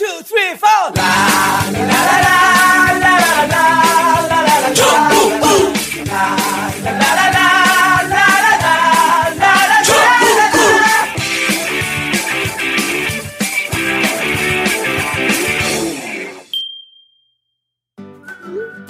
two, 0.00 0.22
three, 0.22 0.56
four. 0.56 0.94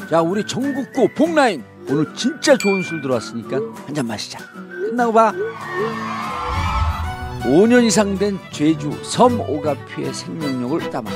자, 0.09 0.21
우리 0.23 0.45
전국구 0.45 1.09
복라인 1.15 1.63
오늘 1.89 2.13
진짜 2.15 2.57
좋은 2.57 2.83
술 2.83 3.01
들어왔으니까 3.01 3.57
한 3.87 3.95
잔 3.95 4.07
마시자. 4.07 4.39
끝나고 4.55 5.13
봐. 5.13 5.33
5년 7.41 7.85
이상 7.85 8.19
된 8.19 8.39
제주 8.53 8.93
섬 9.03 9.41
오가피의 9.41 10.13
생명력을 10.13 10.91
담아 10.91 11.11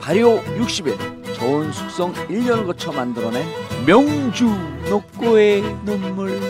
발효 0.00 0.42
60일 0.42 0.96
저온 1.34 1.72
숙성 1.72 2.12
1년을 2.14 2.66
거쳐 2.66 2.90
만들어낸 2.90 3.46
명주 3.86 4.46
녹고의 4.88 5.62
눈물 5.84 6.40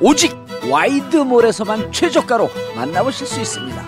오직 0.00 0.34
와이드몰에서만 0.68 1.92
최저가로 1.92 2.48
만나보실 2.74 3.26
수 3.26 3.40
있습니다. 3.40 3.82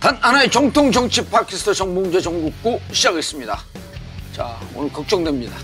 단 0.00 0.16
하나의 0.16 0.50
정통 0.50 0.90
정치 0.90 1.24
팟캐스트 1.24 1.72
정봉재 1.74 2.20
정국구 2.20 2.80
시작했습니다. 2.90 3.58
자, 4.34 4.58
오늘 4.74 4.92
걱정됩니다. 4.92 5.56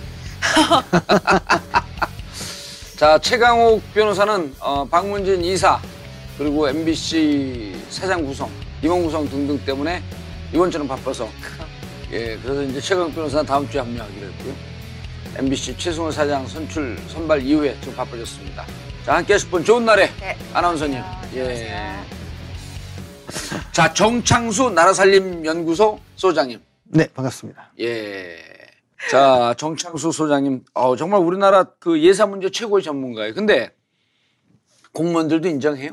자, 2.96 3.18
최강욱 3.18 3.82
변호사는 3.94 4.54
어, 4.60 4.84
박문진 4.84 5.42
이사 5.44 5.80
그리고 6.36 6.68
MBC 6.68 7.80
사장 7.90 8.24
구성, 8.24 8.50
임원 8.82 9.04
구성 9.04 9.28
등등 9.28 9.58
때문에 9.64 10.02
이번 10.52 10.70
주는 10.70 10.86
바빠서 10.88 11.28
예, 12.10 12.38
그래서 12.42 12.62
이제 12.62 12.80
최강욱 12.80 13.14
변호사는 13.14 13.44
다음 13.46 13.68
주에 13.68 13.80
합류하기로 13.80 14.26
했고요. 14.26 14.54
MBC 15.36 15.76
최승호 15.76 16.10
사장 16.10 16.46
선출 16.46 16.98
선발 17.08 17.42
이후에 17.42 17.78
좀 17.80 17.94
바빠졌습니다. 17.94 18.64
자, 19.04 19.16
함께 19.16 19.34
하실 19.34 19.50
분 19.50 19.62
좋은 19.64 19.84
날에 19.84 20.10
네. 20.20 20.36
아나운서님. 20.52 21.00
안녕하세요. 21.00 21.68
예. 21.68 21.94
자, 23.72 23.92
정창수 23.92 24.70
나라살림 24.70 25.44
연구소 25.44 26.00
소장님. 26.16 26.60
네, 26.84 27.06
반갑습니다. 27.14 27.72
예. 27.80 28.38
자, 29.10 29.54
정창수 29.56 30.10
소장님. 30.12 30.64
어, 30.74 30.96
정말 30.96 31.20
우리나라 31.20 31.64
그 31.78 32.00
예사 32.02 32.26
문제 32.26 32.50
최고의 32.50 32.82
전문가예요. 32.82 33.32
근데 33.34 33.70
공무원들도 34.92 35.48
인정해요? 35.48 35.92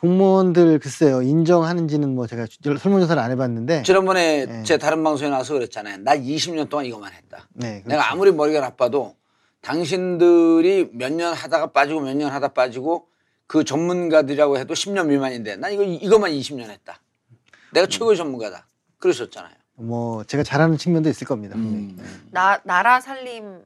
공무원들 0.00 0.78
글쎄요 0.78 1.22
인정하는지는 1.22 2.14
뭐 2.14 2.28
제가 2.28 2.46
설문조사를 2.78 3.20
안 3.20 3.32
해봤는데 3.32 3.82
지난번에 3.82 4.46
네. 4.46 4.62
제 4.62 4.78
다른 4.78 5.02
방송에 5.02 5.28
나와서 5.30 5.54
그랬잖아요. 5.54 5.96
나 5.98 6.14
20년 6.16 6.68
동안 6.68 6.84
이것만 6.86 7.12
했다. 7.12 7.48
네, 7.54 7.80
그렇죠. 7.82 7.88
내가 7.88 8.12
아무리 8.12 8.30
머리가 8.30 8.60
나빠도 8.60 9.16
당신들이 9.60 10.90
몇 10.92 11.10
년 11.12 11.32
하다가 11.34 11.72
빠지고 11.72 12.00
몇 12.02 12.14
년 12.14 12.30
하다 12.30 12.48
빠지고 12.48 13.08
그 13.48 13.64
전문가들이라고 13.64 14.58
해도 14.58 14.74
10년 14.74 15.06
미만인데 15.06 15.56
난 15.56 15.72
이거 15.72 15.82
이것만 15.82 16.30
20년 16.30 16.70
했다. 16.70 17.00
내가 17.72 17.86
음. 17.86 17.90
최고의 17.90 18.16
전문가다. 18.16 18.68
그러셨잖아요. 18.98 19.54
뭐 19.82 20.24
제가 20.24 20.42
잘하는 20.42 20.76
측면도 20.76 21.08
있을 21.08 21.26
겁니다. 21.26 21.54
음. 21.56 21.94
네. 21.96 22.04
나 22.30 22.60
나라 22.64 23.00
살림 23.00 23.62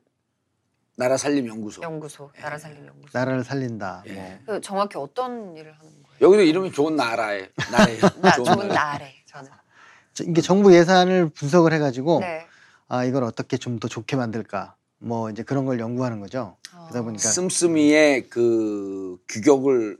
나라 0.96 1.16
살림 1.16 1.48
연구소. 1.48 1.82
연구소, 1.82 2.30
나라 2.41 2.58
살림 2.58 2.86
연구소. 2.86 3.18
나라를 3.18 3.44
살린다. 3.44 4.02
예. 4.08 4.12
뭐. 4.12 4.38
그 4.46 4.60
정확히 4.60 4.98
어떤 4.98 5.56
일을 5.56 5.72
하는 5.72 5.90
거예요? 6.02 6.18
여기도 6.20 6.42
이름이 6.42 6.72
좋은 6.72 6.96
나라에 6.96 7.48
나라에 7.70 7.98
나 8.20 8.30
좋은 8.33 8.44
좋은 8.44 8.68
나라. 8.68 8.92
나래 8.92 9.12
저는. 9.27 9.50
저- 10.12 10.24
이게 10.24 10.42
정부 10.42 10.74
예산을 10.74 11.30
분석을 11.30 11.72
해가지고 11.72 12.20
네. 12.20 12.46
아 12.89 13.05
이걸 13.05 13.24
어떻게 13.24 13.56
좀 13.56 13.80
더 13.80 13.89
좋게 13.89 14.17
만들까 14.17 14.77
뭐 14.98 15.30
이제 15.30 15.42
그런 15.42 15.64
걸 15.64 15.80
연구하는 15.80 16.20
거죠. 16.20 16.58
어. 16.74 16.89
그러다 16.90 17.02
보니까 17.02 17.23
씀씀이의 17.23 18.29
그 18.29 19.17
규격을 19.29 19.96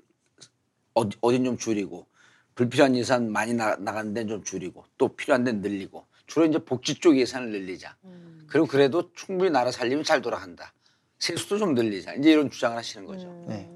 어디, 0.93 1.17
어딘 1.23 1.45
좀 1.45 1.57
줄이고 1.57 2.07
불필요한 2.55 2.97
예산 2.97 3.31
많이 3.31 3.55
나, 3.55 3.77
나가는 3.77 4.13
데는 4.13 4.29
좀 4.29 4.45
줄이고 4.45 4.85
또 4.99 5.09
필요한 5.09 5.45
데는 5.45 5.61
늘리고 5.61 6.07
주로 6.27 6.47
이제 6.47 6.59
복지 6.59 6.95
쪽 6.97 7.17
예산을 7.17 7.51
늘리자. 7.51 7.97
음. 8.05 8.47
그리고 8.49 8.67
그래도 8.67 9.11
충분히 9.15 9.51
나라 9.51 9.71
살림이 9.71 10.05
잘 10.05 10.21
돌아간다. 10.23 10.73
세수도 11.19 11.59
좀 11.59 11.75
늘리자. 11.75 12.15
이제 12.15 12.33
이런 12.33 12.51
주장을 12.51 12.77
하시는 12.77 13.07
거죠. 13.07 13.27
음. 13.29 13.47
네. 13.49 13.71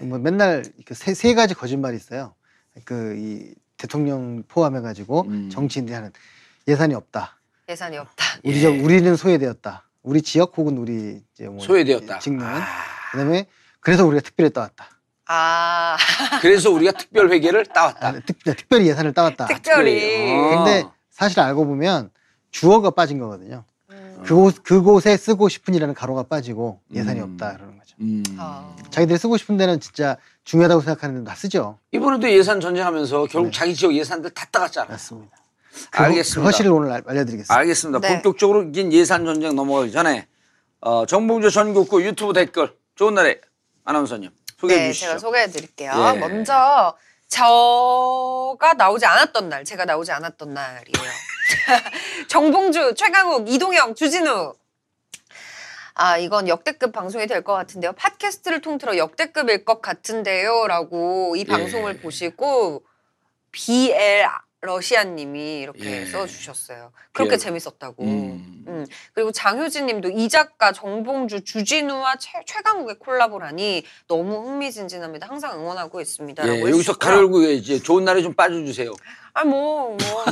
예. 0.00 0.04
뭐 0.04 0.18
맨날 0.18 0.64
그 0.84 0.94
세, 0.94 1.14
세 1.14 1.34
가지 1.34 1.54
거짓말이 1.54 1.96
있어요. 1.96 2.34
그 2.84 3.14
이 3.18 3.54
대통령 3.78 4.42
포함해 4.48 4.80
가지고 4.80 5.22
음. 5.28 5.48
정치인들이 5.50 5.94
하는 5.94 6.12
예산이 6.66 6.94
없다. 6.94 7.38
예산이 7.68 7.96
없다. 7.96 8.24
우리 8.44 8.60
저 8.60 8.70
우리는 8.70 9.16
소외되었다. 9.16 9.88
우리 10.02 10.20
지역 10.20 10.56
혹은 10.58 10.76
우리 10.76 11.22
이제 11.32 11.46
뭐 11.46 11.60
소외되었다. 11.60 12.18
직능은 12.18 12.44
아, 12.46 12.66
그다음에 13.12 13.46
그래서 13.80 14.04
우리가 14.04 14.20
특별히 14.20 14.50
따왔다. 14.50 14.90
아 15.28 15.96
그래서 16.40 16.70
우리가 16.70 16.92
특별 16.92 17.30
회계를 17.30 17.66
따왔다. 17.66 18.08
아, 18.08 18.12
특, 18.26 18.38
특별히 18.44 18.88
예산을 18.88 19.12
따왔다. 19.12 19.46
특별히. 19.46 20.32
어. 20.32 20.56
근데 20.64 20.84
사실 21.10 21.38
알고 21.40 21.66
보면 21.66 22.10
주어가 22.50 22.90
빠진 22.90 23.18
거거든요. 23.18 23.64
음. 23.90 24.22
그곳 24.24 24.62
그곳에 24.62 25.16
쓰고 25.16 25.48
싶은이라는 25.50 25.94
가로가 25.94 26.22
빠지고 26.24 26.80
예산이 26.94 27.20
음. 27.20 27.32
없다 27.34 27.52
그러는 27.56 27.78
거죠. 27.78 27.94
음. 28.00 28.22
어. 28.38 28.74
자기들이 28.90 29.18
쓰고 29.18 29.36
싶은 29.36 29.58
데는 29.58 29.80
진짜 29.80 30.16
중요하다고 30.44 30.80
생각하는 30.80 31.24
데다 31.24 31.34
쓰죠. 31.36 31.78
이번에도 31.92 32.30
예산 32.30 32.58
전쟁하면서 32.60 33.26
결국 33.26 33.48
네. 33.48 33.50
자기 33.52 33.74
지역 33.74 33.94
예산들 33.94 34.30
다 34.30 34.46
따갔잖아. 34.50 34.88
맞습니다. 34.90 35.36
그, 35.90 36.02
알겠습니다. 36.02 36.40
그 36.40 36.46
허실을 36.46 36.72
오늘 36.72 36.90
알- 36.90 37.02
알려드리겠습니다. 37.06 37.54
알겠습니다. 37.54 38.00
네. 38.00 38.08
본격적으로 38.14 38.70
긴 38.72 38.92
예산 38.94 39.26
전쟁 39.26 39.54
넘어가기 39.54 39.92
전에 39.92 40.26
어, 40.80 41.04
정봉주 41.04 41.50
전국구 41.50 42.02
유튜브 42.02 42.32
댓글 42.32 42.74
좋은 42.94 43.12
날에 43.14 43.40
아나운서님 43.84 44.30
소개해 44.60 44.80
네, 44.80 44.88
주시죠. 44.88 45.06
제가 45.06 45.18
소개해 45.18 45.46
드릴게요. 45.48 45.92
예. 46.14 46.18
먼저 46.18 46.96
저가 47.28 48.74
나오지 48.74 49.04
않았던 49.06 49.48
날, 49.48 49.64
제가 49.64 49.84
나오지 49.84 50.12
않았던 50.12 50.54
날이에요. 50.54 51.10
정봉주, 52.28 52.94
최강욱, 52.96 53.48
이동영, 53.48 53.94
주진우. 53.94 54.54
아, 55.94 56.16
이건 56.16 56.46
역대급 56.48 56.92
방송이 56.92 57.26
될 57.26 57.42
것 57.42 57.54
같은데요. 57.54 57.92
팟캐스트를 57.92 58.60
통틀어 58.60 58.96
역대급일 58.96 59.64
것 59.64 59.82
같은데요. 59.82 60.66
라고 60.68 61.34
이 61.36 61.44
방송을 61.44 61.96
예. 61.96 62.00
보시고 62.00 62.84
BL 63.52 64.26
러시아님이 64.60 65.60
이렇게 65.60 66.00
예. 66.02 66.06
써주셨어요. 66.06 66.92
그렇게 67.12 67.36
BL. 67.36 67.38
재밌었다고. 67.38 68.02
음. 68.02 68.64
음, 68.66 68.86
그리고 69.14 69.30
장효진 69.30 69.86
님도 69.86 70.10
이 70.10 70.28
작가 70.28 70.72
정봉주, 70.72 71.44
주진우와 71.44 72.16
최, 72.16 72.42
최강욱의 72.44 72.98
콜라보라니 72.98 73.84
너무 74.08 74.42
흥미진진합니다. 74.46 75.28
항상 75.28 75.60
응원하고 75.60 76.00
있습니다. 76.00 76.46
예, 76.48 76.60
여기서. 76.60 76.98
가르고 76.98 77.42
이제 77.42 77.78
좋은 77.78 78.04
날에 78.04 78.20
좀 78.22 78.34
빠져주세요. 78.34 78.92
아, 79.34 79.44
뭐, 79.44 79.96
뭐, 79.96 80.24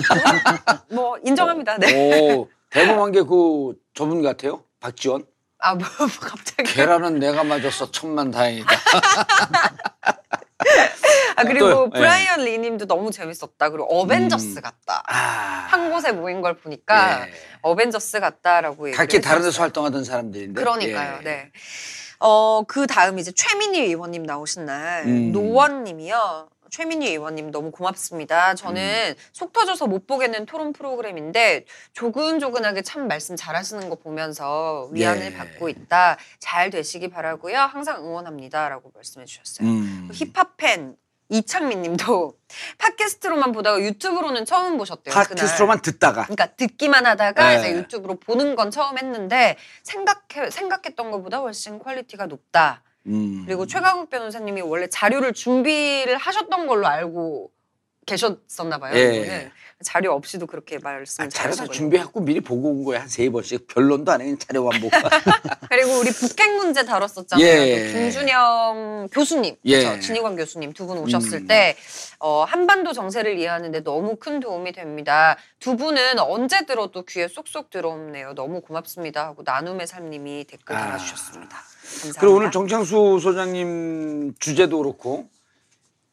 뭐, 0.91 1.19
인정합니다. 1.25 1.79
네. 1.79 2.33
오, 2.35 2.49
대범한 2.71 3.13
게 3.13 3.23
그 3.23 3.75
저분 3.95 4.23
같아요. 4.23 4.65
박지원. 4.81 5.25
아, 5.59 5.75
뭐, 5.75 5.87
갑자기. 6.21 6.73
계란은 6.75 7.19
내가 7.21 7.45
맞았어. 7.45 7.91
천만 7.93 8.31
다행이다. 8.33 8.69
아, 11.37 11.45
그리고 11.45 11.71
또요? 11.71 11.91
예. 11.95 11.99
브라이언 11.99 12.41
리 12.41 12.59
님도 12.59 12.87
너무 12.87 13.11
재밌었다. 13.11 13.71
그리고 13.71 13.85
어벤져스 13.85 14.59
음. 14.59 14.63
같다. 14.63 15.03
아, 15.07 15.67
한 15.69 15.91
곳에 15.91 16.13
모인 16.13 16.41
걸 16.41 16.55
보니까 16.55 17.27
예. 17.27 17.33
어벤져스 17.63 18.21
같다라고 18.21 18.91
각기 18.93 19.21
다른 19.21 19.43
데서. 19.43 19.63
활동하던 19.63 20.05
사람들인데. 20.05 20.61
그러니까요. 20.61 21.19
예. 21.21 21.25
네. 21.25 21.51
어, 22.21 22.63
그 22.67 22.87
다음 22.87 23.19
이제 23.19 23.31
최민희 23.33 23.81
의원님 23.81 24.23
나오신 24.23 24.65
날 24.65 25.05
음. 25.05 25.33
노원 25.33 25.85
님이요. 25.85 26.49
최민희 26.77 27.09
의원님 27.09 27.53
너무 27.53 27.71
고맙습니다. 27.71 28.55
저는 28.55 29.15
음. 29.17 29.23
속 29.33 29.55
터져서 29.55 29.87
못 29.87 30.07
보겠는 30.07 30.45
토론 30.45 30.75
프로그램인데 30.75 31.65
조근조근하게 31.95 32.83
참 32.83 33.09
말씀 33.09 33.35
잘하시는 33.35 33.89
거 33.89 33.95
보면서 33.95 34.91
위안을 34.93 35.33
예. 35.33 35.35
받고 35.35 35.71
있다. 35.71 36.19
잘 36.39 36.69
되시기 36.69 37.09
바라고요. 37.09 37.57
항상 37.57 38.05
응원합니다라고 38.05 38.93
말씀해 38.95 39.25
주셨어요. 39.25 39.67
음. 39.67 40.11
힙합 40.13 40.59
팬 40.59 40.97
이창민 41.31 41.81
님도 41.81 42.35
팟캐스트로만 42.77 43.53
보다가 43.53 43.81
유튜브로는 43.81 44.45
처음 44.45 44.77
보셨대요. 44.77 45.15
팟캐스트로만 45.15 45.81
듣다가. 45.81 46.25
그러니까 46.25 46.47
듣기만 46.57 47.07
하다가 47.07 47.49
네. 47.49 47.59
이제 47.59 47.73
유튜브로 47.73 48.17
보는 48.21 48.55
건 48.55 48.71
처음 48.71 48.99
했는데 48.99 49.57
생각해 49.83 50.51
생각했던 50.51 51.11
것보다 51.11 51.39
훨씬 51.39 51.79
quality가 51.79 52.27
높다. 52.27 52.83
음. 53.07 53.43
그리고 53.47 53.67
최강욱 53.67 54.11
변호사님이 54.11 54.61
원래 54.63 54.89
자료를 54.89 55.33
준비를 55.33 56.17
하셨던 56.17 56.67
걸로 56.67 56.87
알고 56.87 57.51
계셨었나 58.07 58.79
봐요. 58.79 58.95
예. 58.97 59.51
자료 59.85 60.15
없이도 60.15 60.47
그렇게 60.47 60.79
말씀을 60.79 61.27
아, 61.27 61.29
자료 61.29 61.51
다 61.55 61.65
거예요. 61.65 61.73
준비하고 61.73 62.21
미리 62.21 62.41
보고 62.41 62.71
온 62.71 62.83
거야 62.85 63.03
한세 63.03 63.29
번씩 63.29 63.67
결론도 63.67 64.11
안 64.11 64.21
해. 64.23 64.25
그냥 64.25 64.39
자료만 64.39 64.81
보고. 64.81 64.91
그리고 65.69 65.99
우리 65.99 66.11
북핵 66.13 66.51
문제 66.55 66.83
다뤘었잖아요. 66.85 67.47
예. 67.47 67.87
또 67.89 67.93
김준영 67.93 69.09
교수님, 69.13 69.57
예. 69.67 69.83
그렇죠? 69.85 70.01
진희관 70.01 70.37
교수님 70.37 70.73
두 70.73 70.87
분 70.87 70.97
오셨을 70.99 71.41
음. 71.41 71.47
때 71.47 71.77
어, 72.21 72.45
한반도 72.45 72.93
정세를 72.95 73.39
이해하는데 73.39 73.83
너무 73.83 74.17
큰 74.17 74.41
도움이 74.41 74.73
됩니다. 74.73 75.37
두 75.59 75.77
분은 75.77 76.21
언제 76.21 76.65
들어도 76.65 77.05
귀에 77.05 77.29
쏙쏙 77.29 77.69
들어오네요. 77.69 78.33
너무 78.35 78.63
고맙습니다. 78.63 79.27
하고 79.27 79.43
나눔의 79.45 79.87
삶님이 79.89 80.45
댓글 80.45 80.75
아. 80.75 80.87
달아주셨습니다. 80.87 81.57
감사합니다. 81.87 82.21
그리고 82.21 82.37
오늘 82.37 82.51
정창수 82.51 83.19
소장님 83.21 84.35
주제도 84.39 84.79
그렇고 84.79 85.29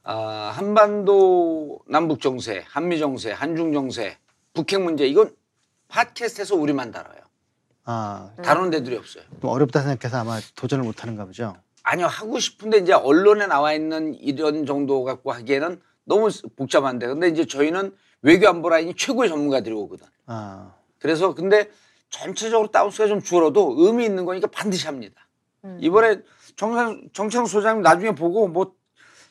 아, 0.04 0.52
한반도 0.56 1.80
남북 1.88 2.22
정세, 2.22 2.64
한미 2.68 3.00
정세, 3.00 3.32
한중 3.32 3.74
정세, 3.74 4.18
북핵 4.54 4.82
문제 4.82 5.08
이건 5.08 5.34
팟캐스트에서 5.88 6.56
우리만 6.56 6.92
다뤄요. 6.92 7.22
아, 7.86 8.32
다루는 8.44 8.70
데들이 8.70 8.98
없어요. 8.98 9.24
좀 9.42 9.50
어렵다 9.50 9.82
생각해서 9.82 10.18
아마 10.20 10.40
도전을 10.56 10.84
못 10.86 11.02
하는가 11.04 11.26
보죠. 11.26 11.56
아니요 11.84 12.08
하고 12.08 12.40
싶은데 12.40 12.78
이제 12.78 12.94
언론에 12.94 13.46
나와 13.48 13.74
있는 13.74 14.14
이런 14.16 14.66
정도 14.66 15.04
갖고 15.04 15.32
하기에는 15.34 15.82
너무 16.06 16.30
복잡한데 16.56 17.08
근데 17.08 17.28
이제 17.30 17.46
저희는 17.46 17.96
외교 18.22 18.48
안보 18.48 18.70
라인이 18.70 18.96
최고의 18.96 19.30
전문가들이 19.30 19.74
오거든. 19.76 20.06
아, 20.28 20.74
그래서 21.00 21.34
근데 21.34 21.70
전체적으로 22.10 22.72
다운수가 22.72 23.08
좀 23.08 23.22
줄어도 23.22 23.76
의미 23.78 24.06
있는 24.06 24.24
거니까 24.26 24.48
반드시 24.48 24.86
합니다. 24.86 25.23
이번에 25.80 26.20
정창, 26.56 27.02
정창 27.14 27.46
소장님 27.46 27.82
나중에 27.82 28.14
보고 28.14 28.48
뭐 28.48 28.74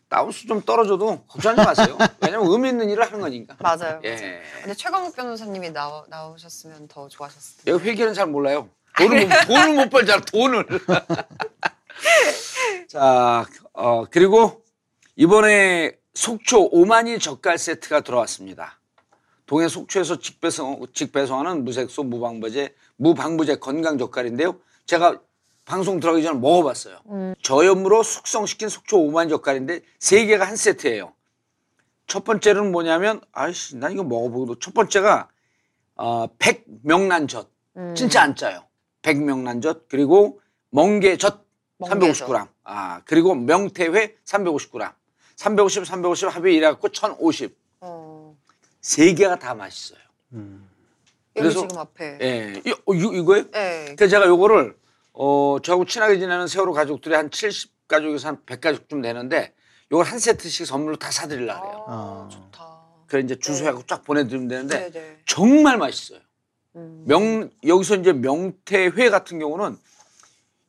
다운수 0.09 0.47
좀 0.47 0.61
떨어져도 0.61 1.23
걱정하지 1.27 1.65
마세요. 1.65 1.97
왜냐면 2.21 2.47
의미 2.49 2.69
있는 2.69 2.91
일을 2.91 3.05
하는 3.05 3.21
거니까. 3.21 3.57
맞아요. 3.61 4.01
예. 4.05 4.15
맞아요. 4.15 4.41
근데 4.61 4.75
최광욱 4.75 5.17
변호사님이 5.17 5.71
나오, 5.71 6.05
나오셨으면 6.09 6.89
더 6.89 7.09
좋아하셨을 7.09 7.65
텐데. 7.65 7.73
여기 7.73 7.91
회계는 7.91 8.15
잘 8.15 8.27
몰라요. 8.27 8.69
돈을 8.99 9.27
못, 9.27 9.35
돈을 9.47 9.75
못 9.75 9.91
벌잖아, 9.91 10.21
돈을. 10.21 10.67
자, 12.89 13.47
어, 13.73 14.05
그리고 14.11 14.63
이번에 15.17 15.97
속초 16.13 16.69
오마니 16.71 17.19
젓갈 17.19 17.57
세트가 17.57 18.01
들어왔습니다. 18.01 18.79
동해 19.47 19.69
속초에서 19.69 20.19
직배송, 20.19 20.87
직배송하는 20.93 21.65
무색소 21.65 22.05
무방부제, 22.05 22.75
무방부제 22.97 23.57
건강 23.57 23.97
젓갈인데요. 23.97 24.57
제가 24.85 25.21
방송 25.73 26.01
들어가기 26.01 26.23
전에 26.23 26.39
먹어봤어요. 26.39 26.99
저염으로 27.41 28.03
숙성시킨 28.03 28.69
속초 28.69 28.99
오마니 28.99 29.31
젓갈인데 29.31 29.81
세 29.99 30.27
개가 30.27 30.47
한 30.47 30.55
세트예요. 30.55 31.15
첫 32.07 32.25
번째는 32.25 32.71
뭐냐면, 32.73 33.23
아이씨, 33.33 33.77
난 33.79 33.93
이거 33.93 34.05
먹어보고도 34.05 34.59
첫 34.59 34.75
번째가 34.75 35.31
어, 35.95 36.27
백명란젓. 36.39 37.49
진짜 37.97 38.21
안 38.21 38.37
짜요. 38.37 38.65
백명란젓 39.01 39.89
그리고 39.89 40.41
멍게젓 40.73 41.43
멍게젓. 41.79 42.29
350g. 42.29 42.49
아 42.65 43.01
그리고 43.07 43.35
명태회 43.35 44.17
350g. 44.27 44.93
350, 45.37 45.87
350 45.87 46.37
합이 46.37 46.55
이래갖고 46.55 46.91
1050. 46.91 47.57
어, 47.81 48.37
세 48.83 49.15
개가 49.15 49.37
다 49.39 49.55
맛있어요. 49.55 50.01
음. 50.35 50.69
그래서- 51.35 51.67
지금 51.67 51.79
앞에. 51.79 52.19
예, 52.21 52.63
이, 52.67 52.73
어, 52.73 52.93
이거, 52.95 53.15
이거예요? 53.15 53.45
예. 53.55 53.95
그래서 53.97 54.11
제가 54.11 54.27
요거를 54.27 54.77
어 55.15 55.59
저하고 55.63 55.85
친하게 55.85 56.19
지내는 56.19 56.47
세월호 56.47 56.73
가족들이 56.73 57.15
한 57.15 57.29
70가족에서 57.31 58.25
한 58.25 58.39
100가족쯤 58.47 59.03
되는데 59.03 59.53
요걸 59.91 60.07
한 60.07 60.19
세트씩 60.19 60.67
선물로 60.67 60.97
다 60.97 61.11
사드리려고 61.11 61.61
그래요. 61.61 61.85
아, 61.89 61.93
아. 61.93 62.29
좋다. 62.33 62.73
그래 63.07 63.23
이제 63.23 63.39
주소하고 63.39 63.83
쫙 63.87 64.03
보내드리면 64.05 64.49
되는데 64.49 64.79
네, 64.79 64.91
네. 64.91 65.19
정말 65.27 65.77
맛있어요. 65.77 66.21
음. 66.77 67.05
명 67.07 67.51
여기서 67.67 67.97
이제 67.97 68.13
명태회 68.15 69.11
같은 69.11 69.39
경우는 69.39 69.77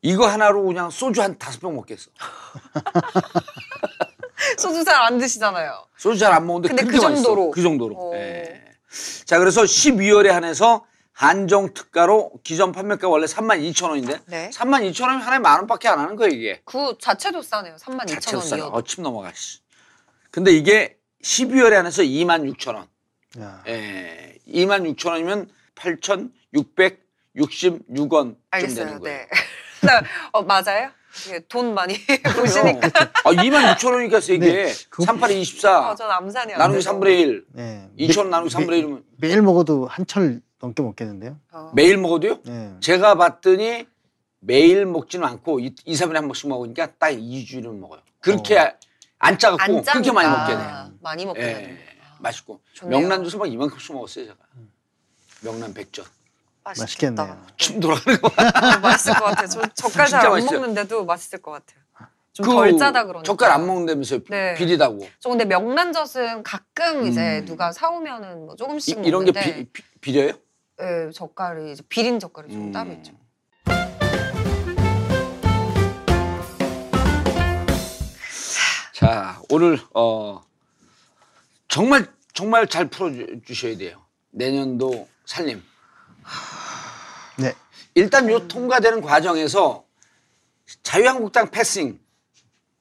이거 0.02 0.28
하나로 0.28 0.64
그냥 0.66 0.90
소주 0.90 1.22
한 1.22 1.38
다섯 1.38 1.62
병 1.62 1.76
먹겠어. 1.76 2.12
소주 4.58 4.84
잘 4.84 5.02
안 5.02 5.18
드시잖아요. 5.18 5.86
소주 5.98 6.20
잘 6.20 6.34
안 6.34 6.46
먹는데 6.46 6.76
근데 6.76 6.84
그 6.84 6.98
맛있어. 7.02 7.14
정도로? 7.14 7.52
그 7.52 7.62
정도로. 7.62 7.96
오. 7.96 8.14
예. 8.16 8.62
자 9.26 9.40
그래서 9.40 9.64
12월에 9.64 10.28
한해서 10.28 10.86
한정 11.14 11.74
특가로 11.74 12.32
기존 12.44 12.72
판매가 12.72 13.08
원래 13.08 13.26
32,000원인데 13.28 14.20
네. 14.26 14.50
32,000원이면 14.50 15.20
하나에 15.20 15.40
만 15.40 15.60
원밖에 15.60 15.88
안 15.88 16.00
하는 16.00 16.16
거예요 16.16 16.34
이게. 16.34 16.62
그 16.66 16.98
자체도 17.00 17.42
싸네요. 17.44 17.76
3만 17.76 18.06
2천 18.06 18.10
자체로 18.10 18.42
싸요. 18.42 18.64
원이요. 18.64 18.76
어, 18.76 18.82
침 18.84 19.04
넘어가. 19.04 19.32
씨. 19.34 19.60
근데 20.32 20.52
이게 20.52 20.98
12월에 21.24 21.74
한해서 21.74 22.02
26,000원. 22.02 22.88
야, 23.40 23.64
예. 23.68 24.38
26,000원이면 24.48 25.48
8,666원쯤 25.76 28.36
알겠어요. 28.52 28.86
되는 28.86 29.00
거예요. 29.00 29.18
네. 29.18 29.28
네. 29.82 29.90
어, 30.32 30.42
맞아요? 30.42 30.90
돈 31.48 31.74
많이 31.74 31.96
보시니까. 32.36 32.88
아, 33.24 33.32
2만 33.32 33.76
6천 33.76 33.92
원이니까 33.94 34.20
세 34.20 34.38
개. 34.38 34.46
네, 34.66 34.74
그거- 34.90 35.06
38에 35.14 35.32
24. 35.42 35.92
어, 35.92 35.96
전 35.96 36.10
암산이 36.10 36.54
안 36.54 36.60
나누기 36.60 36.80
돼서. 36.80 36.92
3분의 37.00 37.20
1. 37.20 37.46
네. 37.54 37.90
2천 38.00 38.18
원 38.20 38.28
매- 38.28 38.32
나누기 38.32 38.54
3분의 38.56 38.68
매- 38.70 38.82
1이면 38.82 39.04
매일 39.18 39.42
먹어도 39.42 39.88
한 39.88 40.06
철 40.06 40.42
넘게 40.60 40.82
먹겠는데요. 40.82 41.38
어. 41.52 41.72
매일 41.76 41.98
먹어도요? 41.98 42.40
네. 42.46 42.74
제가 42.80 43.16
봤더니 43.16 43.86
매일 44.40 44.86
먹지는 44.86 45.28
않고 45.28 45.60
2, 45.60 45.76
3일에 45.76 46.14
한 46.16 46.28
번씩 46.28 46.48
먹으니까 46.50 46.94
딱 46.98 47.12
2주일은 47.12 47.78
먹어요. 47.80 48.02
그렇게 48.20 48.58
안 49.20 49.38
짜갖고 49.38 49.62
안 49.62 49.84
짜니까 49.84 49.92
그렇게 49.94 50.12
많이 50.12 50.30
먹게 50.30 50.56
돼요. 50.56 50.92
많이 51.02 51.26
먹게 51.26 51.42
예. 51.42 51.54
되는. 51.54 51.78
맛있고. 52.20 52.62
좋네요. 52.74 53.00
명란젓을 53.00 53.38
막 53.40 53.52
이만큼씩 53.52 53.94
먹었어요, 53.94 54.26
제가. 54.26 54.38
명란 55.42 55.74
백젓. 55.74 56.06
맛있겠다. 56.64 57.24
맛있겠네요. 57.24 57.46
침 57.58 57.80
돌아가는 57.80 58.22
거. 58.22 58.28
어, 58.28 58.80
맛있을 58.82 59.14
것 59.16 59.26
같아요. 59.26 59.48
저 59.48 59.62
젓갈 59.74 60.08
잘 60.08 60.08
진짜 60.08 60.26
안 60.28 60.32
맛있어요. 60.32 60.60
먹는데도 60.60 61.06
맛있을 61.06 61.42
것 61.42 61.52
같아요. 61.52 61.84
좀그덜 62.34 62.78
짜다 62.80 63.04
그러니까. 63.04 63.24
젓갈 63.24 63.52
안 63.52 63.68
먹는다면서요. 63.68 64.22
네. 64.30 64.56
비리다고. 64.56 65.08
저 65.20 65.30
근데 65.30 65.46
명란젓은 65.46 66.42
가끔 66.44 67.06
이제 67.06 67.40
음. 67.40 67.46
누가 67.46 67.72
사오면은 67.72 68.46
뭐 68.46 68.56
이, 68.56 68.58
조금씩 68.58 69.06
이런 69.06 69.24
게 69.26 69.32
먹는데 69.32 69.66
비, 69.66 69.66
비, 69.72 69.84
비려요? 70.02 70.34
예, 70.82 71.12
젓갈이 71.12 71.74
이제 71.74 71.84
비린 71.88 72.20
젓갈이 72.20 72.52
좀 72.52 72.62
음. 72.68 72.72
따로 72.72 72.92
있죠. 72.94 73.14
자, 78.94 79.40
오늘 79.50 79.78
어 79.94 80.42
정말 81.68 82.08
정말 82.34 82.68
잘 82.68 82.88
풀어 82.90 83.12
주셔야 83.46 83.78
돼요. 83.78 84.02
내년도 84.32 85.08
살림. 85.26 85.62
네. 87.38 87.54
일단 87.96 88.30
요 88.30 88.48
통과되는 88.48 89.02
과정에서 89.02 89.84
자유한국당 90.82 91.52
패싱 91.52 92.00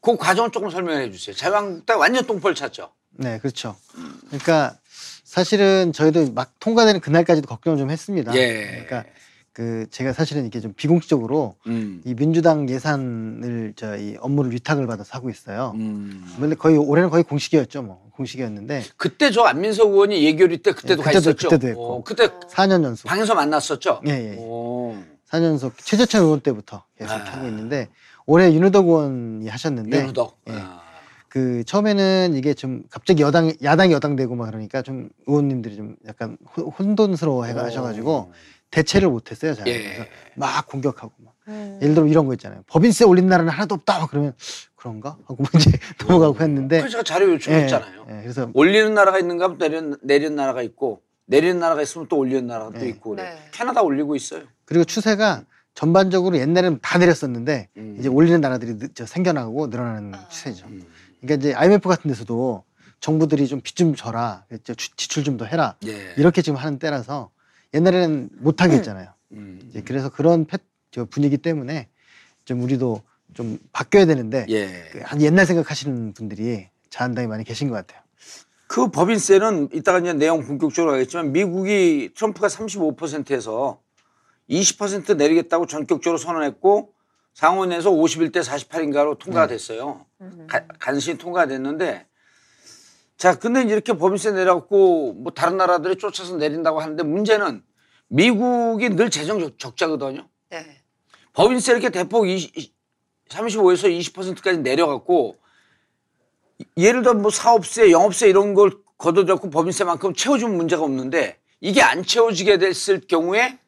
그 0.00 0.16
과정을 0.16 0.50
조금 0.50 0.70
설명해 0.70 1.10
주세요. 1.10 1.34
자유한국당 1.34 2.00
완전 2.00 2.26
똥벌 2.26 2.54
찼죠. 2.54 2.92
네, 3.10 3.38
그렇죠. 3.38 3.76
그러니까 4.26 4.76
사실은 5.24 5.92
저희도 5.92 6.32
막 6.32 6.52
통과되는 6.60 7.00
그날까지도 7.00 7.46
걱정을 7.48 7.78
좀 7.78 7.90
했습니다. 7.90 8.34
예. 8.34 8.84
그러니까 8.84 9.04
그 9.52 9.86
제가 9.90 10.12
사실은 10.12 10.46
이게 10.46 10.60
좀 10.60 10.72
비공식적으로 10.72 11.56
음. 11.66 12.02
이 12.04 12.14
민주당 12.14 12.68
예산을 12.68 13.74
저이 13.76 14.16
업무를 14.20 14.50
위탁을 14.52 14.86
받아서 14.86 15.10
하고 15.12 15.30
있어요. 15.30 15.72
음. 15.74 16.26
근데 16.40 16.56
거의 16.56 16.78
올해는 16.78 17.10
거의 17.10 17.22
공식이었죠, 17.22 17.82
뭐 17.82 18.10
공식이었는데 18.22 18.84
그때 18.96 19.30
저 19.30 19.42
안민석 19.42 19.90
의원이 19.90 20.22
예결위 20.24 20.58
때 20.62 20.72
그때도 20.72 21.02
예, 21.02 21.04
가 21.04 21.10
그때도- 21.10 21.18
있었죠. 21.20 21.48
그때도 21.48 21.68
했고. 21.68 21.94
어, 21.96 22.04
그때 22.04 22.28
4년 22.28 22.84
연속, 22.84 23.08
방에서 23.08 23.34
만났었죠. 23.34 24.00
예, 24.06 24.10
예. 24.32 24.36
오. 24.38 24.96
4년속 25.30 25.72
최재천 25.78 26.22
의원 26.22 26.40
때부터 26.40 26.84
계속 26.98 27.12
아. 27.12 27.16
하고 27.18 27.46
있는데 27.48 27.88
올해 28.26 28.52
윤호덕 28.52 28.86
의원이 28.86 29.48
하셨는데 29.48 29.98
윤호덕. 30.00 30.38
예. 30.48 30.52
아. 30.54 30.80
그 31.28 31.64
처음에는 31.64 32.34
이게 32.34 32.52
좀 32.52 32.82
갑자기 32.90 33.22
여당 33.22 33.50
야당이 33.62 33.92
여당되고 33.94 34.34
막 34.34 34.46
그러니까 34.46 34.82
좀 34.82 35.08
의원님들이 35.26 35.76
좀 35.76 35.96
약간 36.06 36.36
혼- 36.56 36.66
혼돈스러워 36.70 37.46
해 37.46 37.52
하셔가지고 37.52 38.32
대체를 38.70 39.08
못했어요. 39.08 39.54
잘. 39.54 39.66
예. 39.66 39.82
그래서 39.82 40.04
막 40.34 40.66
공격하고 40.66 41.12
막 41.24 41.32
음. 41.52 41.78
예를 41.82 41.94
들어 41.94 42.06
이런 42.06 42.26
거 42.26 42.32
있잖아요. 42.34 42.62
법인세 42.66 43.04
올린 43.04 43.26
나라는 43.26 43.52
하나도 43.52 43.74
없다. 43.76 43.98
막 44.00 44.10
그러면 44.10 44.32
그런가 44.76 45.16
하고 45.26 45.44
이제 45.54 45.70
넘어가고 46.06 46.40
했는데 46.40 46.78
그래서 46.78 46.92
제가 46.92 47.02
자료 47.04 47.30
요청했잖아요. 47.32 48.06
예, 48.10 48.18
예, 48.18 48.22
그래서 48.22 48.50
올리는 48.54 48.92
나라가 48.94 49.18
있는가 49.18 49.44
하면 49.44 49.58
내리는, 49.58 49.96
내리는 50.02 50.34
나라가 50.34 50.62
있고 50.62 51.02
내리는 51.26 51.58
나라가 51.58 51.82
있으면 51.82 52.08
또 52.08 52.16
올리는 52.18 52.46
나라가 52.46 52.72
또 52.72 52.78
네. 52.80 52.88
있고 52.88 53.10
그래. 53.10 53.22
네. 53.22 53.38
캐나다 53.52 53.82
올리고 53.82 54.16
있어요. 54.16 54.42
그리고 54.64 54.84
추세가 54.84 55.44
전반적으로 55.74 56.36
옛날에는 56.36 56.80
다 56.82 56.98
내렸었는데 56.98 57.68
음. 57.76 57.96
이제 57.98 58.08
올리는 58.08 58.40
나라들이 58.40 58.76
느- 58.78 58.88
저 58.94 59.06
생겨나고 59.06 59.68
늘어나는 59.68 60.14
아. 60.14 60.28
추세죠. 60.28 60.66
음. 60.66 60.82
그러니까 61.20 61.34
이제 61.48 61.54
IMF 61.54 61.88
같은 61.88 62.08
데서도 62.10 62.64
정부들이 63.00 63.46
좀 63.48 63.60
빚 63.62 63.74
좀 63.76 63.94
져라, 63.94 64.44
지출 64.96 65.24
좀 65.24 65.36
더 65.38 65.44
해라 65.44 65.76
예. 65.86 66.14
이렇게 66.18 66.42
지금 66.42 66.56
하는 66.58 66.78
때라서 66.78 67.30
옛날에는 67.74 68.28
못 68.40 68.60
하겠잖아요. 68.60 69.08
음. 69.32 69.60
이제 69.70 69.82
그래서 69.82 70.08
그런 70.10 70.44
패, 70.44 70.58
저 70.92 71.04
분위기 71.06 71.38
때문에 71.38 71.88
좀 72.44 72.62
우리도 72.62 73.02
좀 73.34 73.58
바뀌어야 73.72 74.06
되는데 74.06 74.46
예. 74.50 74.84
그 74.92 75.00
아주 75.06 75.24
옛날 75.24 75.46
생각하시는 75.46 76.12
분들이 76.12 76.68
자한당이 76.90 77.26
많이 77.26 77.44
계신 77.44 77.68
것 77.68 77.74
같아요. 77.74 78.00
그 78.66 78.88
법인세는 78.90 79.70
이따가 79.72 79.98
이제 79.98 80.12
내용 80.12 80.44
본격적으로 80.46 80.92
하겠지만 80.94 81.32
미국이 81.32 82.10
트럼프가 82.14 82.46
35%에서 82.48 83.80
20% 84.50 85.16
내리겠다고 85.16 85.66
전격적으로 85.66 86.18
선언했고 86.18 86.92
상원에서 87.34 87.90
51대 87.90 88.42
48인가로 88.44 89.18
통과가 89.18 89.46
됐어요. 89.46 90.04
가- 90.46 90.66
간신히 90.78 91.16
통과됐는데 91.16 92.06
자 93.16 93.38
근데 93.38 93.62
이렇게 93.62 93.94
법인세 93.94 94.32
내려갖고 94.32 95.14
뭐 95.14 95.32
다른 95.32 95.56
나라들이 95.56 95.96
쫓아서 95.96 96.36
내린다고 96.36 96.80
하는데 96.80 97.02
문제는 97.02 97.62
미국이 98.08 98.90
늘 98.90 99.08
재정 99.08 99.38
적- 99.40 99.58
적자거든요. 99.58 100.28
네. 100.50 100.81
법인세 101.32 101.72
이렇게 101.72 101.90
대폭 101.90 102.28
20, 102.28 102.72
35에서 103.28 104.12
20%까지 104.12 104.58
내려갖고 104.58 105.36
예를 106.76 107.02
들어 107.02 107.14
뭐 107.14 107.30
사업세, 107.30 107.90
영업세 107.90 108.28
이런 108.28 108.54
걸 108.54 108.72
걷어들였고 108.98 109.50
법인세만큼 109.50 110.14
채워주면 110.14 110.56
문제가 110.56 110.82
없는데 110.82 111.38
이게 111.60 111.82
안 111.82 112.04
채워지게 112.04 112.58
됐을 112.58 113.00
경우에 113.00 113.58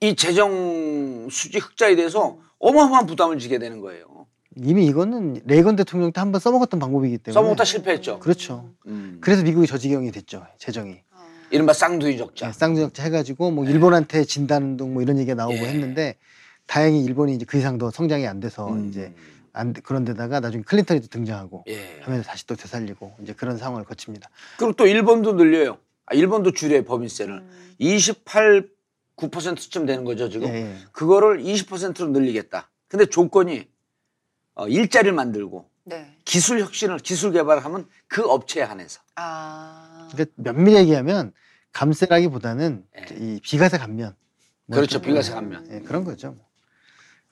이 0.00 0.16
재정 0.16 1.28
수지 1.30 1.58
흑자에 1.58 1.96
대해서 1.96 2.38
어마어마한 2.58 3.06
부담을 3.06 3.38
지게 3.38 3.58
되는 3.58 3.80
거예요. 3.80 4.26
이미 4.56 4.86
이거는 4.86 5.42
레이건 5.44 5.76
대통령 5.76 6.12
때 6.12 6.20
한번 6.20 6.40
써먹었던 6.40 6.80
방법이기 6.80 7.18
때문에 7.18 7.40
써먹다 7.40 7.64
실패했죠. 7.64 8.18
그렇죠. 8.18 8.72
음. 8.86 9.18
그래서 9.20 9.42
미국이 9.42 9.66
저지경이 9.66 10.10
됐죠 10.10 10.44
재정이 10.58 11.00
이른바 11.50 11.72
쌍둥이 11.72 12.16
적자. 12.16 12.46
네, 12.46 12.52
쌍둥이 12.52 12.86
적자 12.86 13.02
해가지고 13.04 13.50
뭐 13.50 13.64
일본한테 13.64 14.24
진다는 14.24 14.76
둥뭐 14.76 15.02
이런 15.02 15.18
얘기가 15.18 15.34
나오고 15.34 15.54
예. 15.56 15.60
했는데 15.68 16.16
다행히 16.66 17.04
일본이 17.04 17.34
이제 17.34 17.44
그 17.44 17.58
이상 17.58 17.78
더 17.78 17.90
성장이 17.90 18.26
안 18.26 18.40
돼서 18.40 18.68
음. 18.72 18.88
이제 18.88 19.12
안 19.52 19.72
돼- 19.72 19.80
그런 19.80 20.04
데다가 20.04 20.38
나중에 20.40 20.62
클린턴이 20.62 21.00
또 21.00 21.08
등장하고 21.08 21.64
예. 21.68 21.98
하면서 22.02 22.24
다시 22.24 22.46
또 22.46 22.54
되살리고 22.54 23.14
이제 23.22 23.32
그런 23.32 23.58
상황을 23.58 23.84
거칩니다. 23.84 24.30
그리고 24.58 24.72
또 24.74 24.86
일본도 24.86 25.32
늘려요. 25.34 25.78
아, 26.06 26.14
일본도 26.14 26.52
줄여요 26.52 26.84
법인세를. 26.84 27.34
음. 27.34 27.74
28, 27.78 28.68
9%쯤 29.16 29.86
되는 29.86 30.04
거죠 30.04 30.28
지금. 30.28 30.48
예, 30.48 30.54
예. 30.54 30.76
그거를 30.92 31.42
20%로 31.42 32.08
늘리겠다. 32.08 32.70
근데 32.88 33.06
조건이 33.06 33.68
어, 34.54 34.68
일자리를 34.68 35.12
만들고 35.12 35.68
네. 35.84 36.16
기술 36.24 36.60
혁신을 36.60 36.98
기술 36.98 37.32
개발을 37.32 37.64
하면 37.64 37.88
그 38.06 38.22
업체에 38.22 38.62
한해서. 38.62 39.00
아. 39.16 39.89
그러니까 40.12 40.32
면밀히 40.36 40.76
얘기하면 40.78 41.32
감세라기보다는 41.72 42.84
예. 42.98 43.16
이 43.16 43.40
비과세 43.42 43.78
감면 43.78 44.14
뭐 44.66 44.76
그렇죠. 44.76 44.94
좀, 44.98 45.02
비과세 45.02 45.30
예, 45.30 45.34
감면. 45.34 45.68
예, 45.72 45.80
그런 45.80 46.04
거죠. 46.04 46.36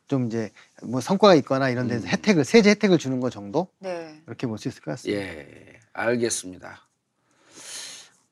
좀 0.06 0.26
이제 0.26 0.50
뭐 0.82 1.00
성과가 1.00 1.34
있거나 1.36 1.68
이런 1.68 1.86
데서 1.88 2.06
음. 2.06 2.08
혜택을 2.08 2.44
세제 2.44 2.70
혜택을 2.70 2.98
주는 2.98 3.20
거 3.20 3.28
정도 3.30 3.68
네. 3.78 4.22
이렇게 4.26 4.46
볼 4.46 4.58
수 4.58 4.68
있을 4.68 4.80
것 4.82 4.92
같습니다. 4.92 5.22
예, 5.22 5.78
알겠습니다. 5.92 6.82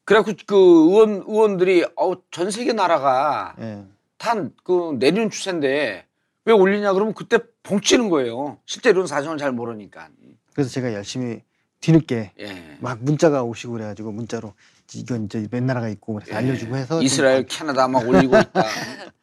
그래갖고 0.04 0.32
그 0.46 0.54
의원 0.56 1.24
의원들이 1.26 1.84
어, 1.96 2.12
전 2.30 2.50
세계 2.50 2.72
나라가 2.72 3.54
예. 3.58 3.84
탄그 4.18 4.96
내리는 4.98 5.28
추세인데 5.30 6.06
왜 6.46 6.52
올리냐 6.52 6.92
그러면 6.92 7.12
그때 7.12 7.38
봉치는 7.64 8.08
거예요. 8.08 8.58
실제 8.64 8.90
이런 8.90 9.06
사정을 9.06 9.36
잘 9.36 9.50
모르니까. 9.52 10.08
그래서 10.54 10.70
제가 10.70 10.94
열심히 10.94 11.42
뒤늦게 11.80 12.32
예. 12.40 12.78
막 12.80 13.02
문자가 13.02 13.42
오시고 13.42 13.74
그래가지고 13.74 14.12
문자로 14.12 14.54
이건 14.94 15.26
이제 15.26 15.46
몇 15.50 15.62
나라가 15.62 15.88
있고 15.88 16.14
그래서 16.14 16.32
예. 16.32 16.36
알려주고 16.36 16.76
해서 16.76 16.96
좀 16.96 17.02
이스라엘, 17.02 17.46
캐나다 17.46 17.88
막 17.88 18.06
올리고 18.08 18.36
있다. 18.38 18.64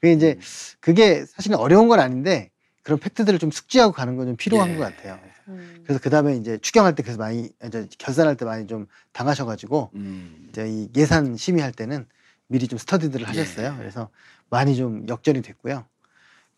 그게 0.00 0.12
이제 0.12 0.38
그게 0.80 1.24
사실은 1.26 1.56
어려운 1.58 1.88
건 1.88 2.00
아닌데 2.00 2.50
그런 2.82 2.98
팩트들을 2.98 3.38
좀 3.38 3.50
숙지하고 3.50 3.92
가는 3.92 4.16
건 4.16 4.26
좀 4.26 4.36
필요한 4.36 4.70
예. 4.72 4.76
것 4.76 4.82
같아요. 4.82 5.18
음. 5.48 5.82
그래서 5.84 6.00
그 6.02 6.10
다음에 6.10 6.36
이제 6.36 6.58
추경할 6.58 6.94
때 6.94 7.02
그래서 7.02 7.18
많이 7.18 7.50
이제 7.64 7.86
결산할 7.98 8.36
때 8.36 8.44
많이 8.44 8.66
좀 8.66 8.86
당하셔가지고 9.12 9.90
음. 9.94 10.46
이제 10.50 10.66
이 10.68 10.88
예산 10.96 11.36
심의할 11.36 11.72
때는 11.72 12.06
미리 12.48 12.68
좀 12.68 12.78
스터디들을 12.78 13.22
예. 13.22 13.26
하셨어요. 13.26 13.76
그래서 13.78 14.08
많이 14.50 14.76
좀 14.76 15.06
역전이 15.08 15.42
됐고요. 15.42 15.84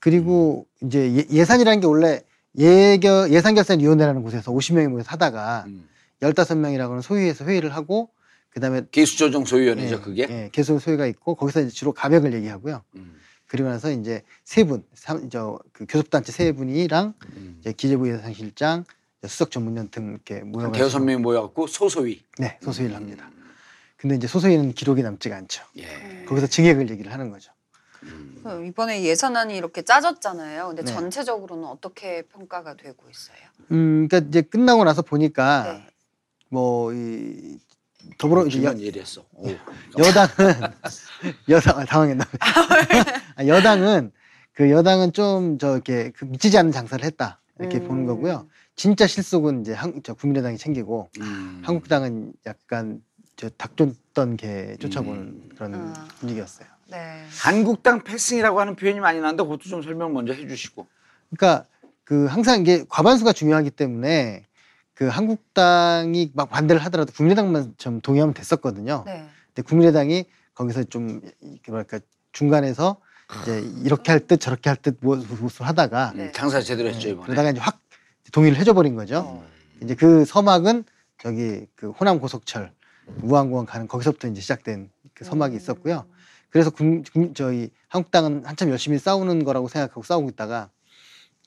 그리고 0.00 0.66
음. 0.82 0.86
이제 0.86 1.12
예, 1.16 1.26
예산이라는 1.30 1.80
게 1.80 1.86
원래 1.86 2.22
예결 2.58 3.32
예산결산위원회라는 3.32 4.22
곳에서 4.22 4.52
50명이 4.52 4.88
모여서 4.88 5.10
하다가 5.10 5.64
음. 5.68 5.88
15명이라고는 6.20 7.02
소위에서 7.02 7.44
회의를 7.44 7.74
하고 7.74 8.10
그다음에 8.50 8.82
기수조정 8.90 9.44
소위원회죠 9.44 9.94
예, 9.96 10.00
그게. 10.00 10.26
예, 10.28 10.48
개수 10.52 10.78
소위가 10.78 11.06
있고 11.06 11.36
거기서 11.36 11.60
이제 11.60 11.70
주로 11.70 11.92
가격을 11.92 12.32
얘기하고요. 12.34 12.82
음. 12.96 13.14
그리고 13.46 13.68
나서 13.68 13.90
이제 13.92 14.22
세 14.44 14.64
분, 14.64 14.84
삼- 14.94 15.30
저그 15.30 15.86
교섭단체 15.88 16.32
세 16.32 16.52
분이랑 16.52 17.14
음. 17.36 17.56
이제 17.60 17.72
기재부 17.72 18.08
예산실장, 18.10 18.84
수석 19.26 19.50
전문위원 19.50 19.90
등 19.90 20.10
이렇게 20.10 20.38
한 20.40 20.50
모여가지고 20.50 20.76
대여섯 20.76 21.02
명이 21.02 21.22
모여갖고 21.22 21.66
소소위. 21.66 22.22
네 22.38 22.58
소소위를 22.62 22.96
합니다. 22.96 23.30
근데 23.96 24.16
이제 24.16 24.26
소소위는 24.26 24.72
기록이 24.74 25.02
남지가 25.02 25.36
않죠. 25.36 25.64
예. 25.78 26.24
거기서 26.26 26.46
증액을 26.46 26.90
얘기를 26.90 27.12
하는 27.12 27.30
거죠. 27.30 27.52
음. 28.46 28.66
이번에 28.66 29.02
예산안이 29.02 29.56
이렇게 29.56 29.82
짜졌잖아요. 29.82 30.68
근데 30.68 30.82
네. 30.84 30.92
전체적으로는 30.92 31.64
어떻게 31.64 32.22
평가가 32.22 32.74
되고 32.74 33.08
있어요? 33.10 33.36
음, 33.72 34.08
그러니까 34.08 34.28
이제 34.28 34.42
끝나고 34.42 34.84
나서 34.84 35.02
보니까 35.02 35.64
네. 35.72 35.86
뭐이 36.50 37.58
더불어 38.18 38.42
이제 38.42 38.48
여, 38.48 38.50
중요한 38.50 38.78
일이었어. 38.78 39.24
오. 39.34 39.48
여당은 39.98 40.54
여당 41.48 41.78
아, 41.78 41.84
당황했나? 41.84 42.24
아, 43.36 43.46
여당은 43.46 44.12
그 44.52 44.70
여당은 44.70 45.12
좀 45.12 45.58
저 45.58 45.74
이렇게 45.74 46.10
그 46.10 46.24
미치지 46.24 46.58
않는 46.58 46.72
장사를 46.72 47.04
했다 47.04 47.40
이렇게 47.58 47.78
음. 47.78 47.88
보는 47.88 48.06
거고요. 48.06 48.48
진짜 48.76 49.06
실속은 49.06 49.62
이제 49.62 49.72
한, 49.74 50.00
저 50.04 50.14
국민의당이 50.14 50.56
챙기고 50.58 51.10
음. 51.20 51.62
한국당은 51.64 52.32
약간 52.46 53.02
저 53.36 53.48
닭 53.56 53.76
쫓던 53.76 54.36
개 54.36 54.76
쫓아보는 54.78 55.20
음. 55.20 55.48
그런 55.54 55.74
아. 55.74 56.08
분위기였어요. 56.20 56.66
네. 56.90 57.24
한국당 57.40 58.02
패싱이라고 58.02 58.60
하는 58.60 58.74
표현이 58.76 59.00
많이 59.00 59.20
나는데 59.20 59.42
그것도 59.42 59.64
좀 59.64 59.82
설명 59.82 60.12
먼저 60.12 60.32
해주시고. 60.32 60.86
그러니까 61.30 61.66
그 62.04 62.26
항상 62.26 62.60
이게 62.62 62.84
과반수가 62.88 63.32
중요하기 63.32 63.70
때문에 63.72 64.46
그 64.94 65.06
한국당이 65.08 66.32
막 66.34 66.48
반대를 66.50 66.82
하더라도 66.86 67.12
국민의당만 67.12 67.74
좀 67.76 68.00
동의하면 68.00 68.34
됐었거든요. 68.34 69.04
네. 69.06 69.28
근데 69.54 69.62
국민의당이 69.62 70.24
거기서 70.54 70.84
좀 70.84 71.20
이렇게 71.42 71.70
뭐랄까 71.70 72.00
중간에서 72.32 72.96
이제 73.42 73.62
이렇게 73.84 74.10
할 74.10 74.26
듯 74.26 74.38
저렇게 74.40 74.70
할 74.70 74.76
듯 74.78 74.96
무엇을 75.00 75.66
하다가 75.66 76.12
네. 76.16 76.24
음, 76.26 76.32
장사 76.32 76.60
제대로 76.60 76.88
했죠 76.88 77.08
네, 77.08 77.10
이번에. 77.10 77.26
그러다가 77.26 77.50
이제 77.50 77.60
확 77.60 77.80
동의를 78.32 78.58
해줘 78.58 78.72
버린 78.72 78.94
거죠. 78.96 79.44
이제 79.82 79.94
그 79.94 80.24
서막은 80.24 80.84
저기 81.22 81.66
그 81.76 81.90
호남 81.90 82.18
고속철 82.20 82.72
무안공원 83.16 83.66
가는 83.66 83.86
거기서부터 83.86 84.28
이제 84.28 84.40
시작된 84.40 84.90
그 85.14 85.24
서막이 85.24 85.54
음. 85.54 85.56
있었고요. 85.58 86.06
그래서 86.50 86.70
국, 86.70 87.02
국- 87.12 87.34
저희 87.34 87.70
한국당은 87.88 88.44
한참 88.44 88.70
열심히 88.70 88.98
싸우는 88.98 89.44
거라고 89.44 89.68
생각하고 89.68 90.02
싸우고 90.02 90.30
있다가 90.30 90.70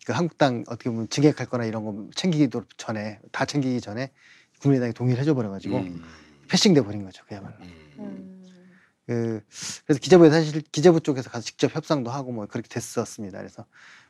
그 0.05 0.13
한국당 0.13 0.63
어떻게 0.67 0.89
보면 0.89 1.09
증액할 1.09 1.47
거나 1.47 1.65
이런 1.65 1.83
거 1.85 2.07
챙기기도 2.15 2.63
전에 2.77 3.19
다 3.31 3.45
챙기기 3.45 3.81
전에 3.81 4.11
국민의당이 4.59 4.93
동의를 4.93 5.21
해줘 5.21 5.33
버려가지고 5.33 5.77
음. 5.77 6.03
패싱돼 6.49 6.81
버린 6.81 7.03
거죠 7.03 7.23
그야말로. 7.27 7.55
음. 7.61 7.93
음. 7.99 8.37
그 9.07 9.41
그래서 9.85 9.99
기재부에 9.99 10.29
사실 10.29 10.61
기재부 10.71 11.01
쪽에서 11.01 11.29
가서 11.29 11.43
직접 11.43 11.75
협상도 11.75 12.11
하고 12.11 12.31
뭐 12.31 12.45
그렇게 12.45 12.67
됐었습니다. 12.69 13.37
그래서 13.37 13.65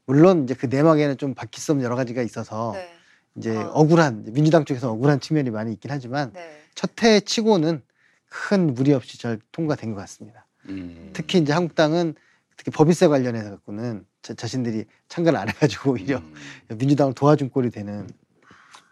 물론 0.06 0.44
이제 0.44 0.54
그 0.54 0.66
내막에는 0.66 1.18
좀 1.18 1.34
바뀔 1.34 1.62
수 1.62 1.72
없는 1.72 1.86
여러 1.86 1.96
가지가 1.96 2.22
있어서 2.22 2.74
네. 2.74 2.90
이제 3.36 3.56
아. 3.56 3.70
억울한 3.74 4.26
민주당 4.34 4.66
쪽에서 4.66 4.92
억울한 4.92 5.20
측면이 5.22 5.50
많이 5.50 5.74
있긴 5.74 5.92
하지만 5.92 6.32
네. 6.34 6.62
첫해 6.76 7.22
치고는 7.22 7.82
큰 8.28 8.74
무리 8.74 8.94
없이 8.94 9.18
잘 9.20 9.40
통과된 9.52 9.92
것 9.94 9.98
같습니다. 10.02 10.46
음. 10.70 11.10
특히 11.14 11.40
이제 11.40 11.54
한국당은 11.54 12.16
특히 12.58 12.72
법인세 12.72 13.08
관련해서 13.08 13.50
갖고는 13.52 14.06
자, 14.22 14.34
자신들이 14.34 14.86
참가를 15.08 15.40
안 15.40 15.50
해가지고 15.50 15.92
오히려 15.92 16.18
음. 16.18 16.34
민주당을 16.78 17.14
도와준 17.14 17.50
꼴이 17.50 17.72
되는 17.72 18.08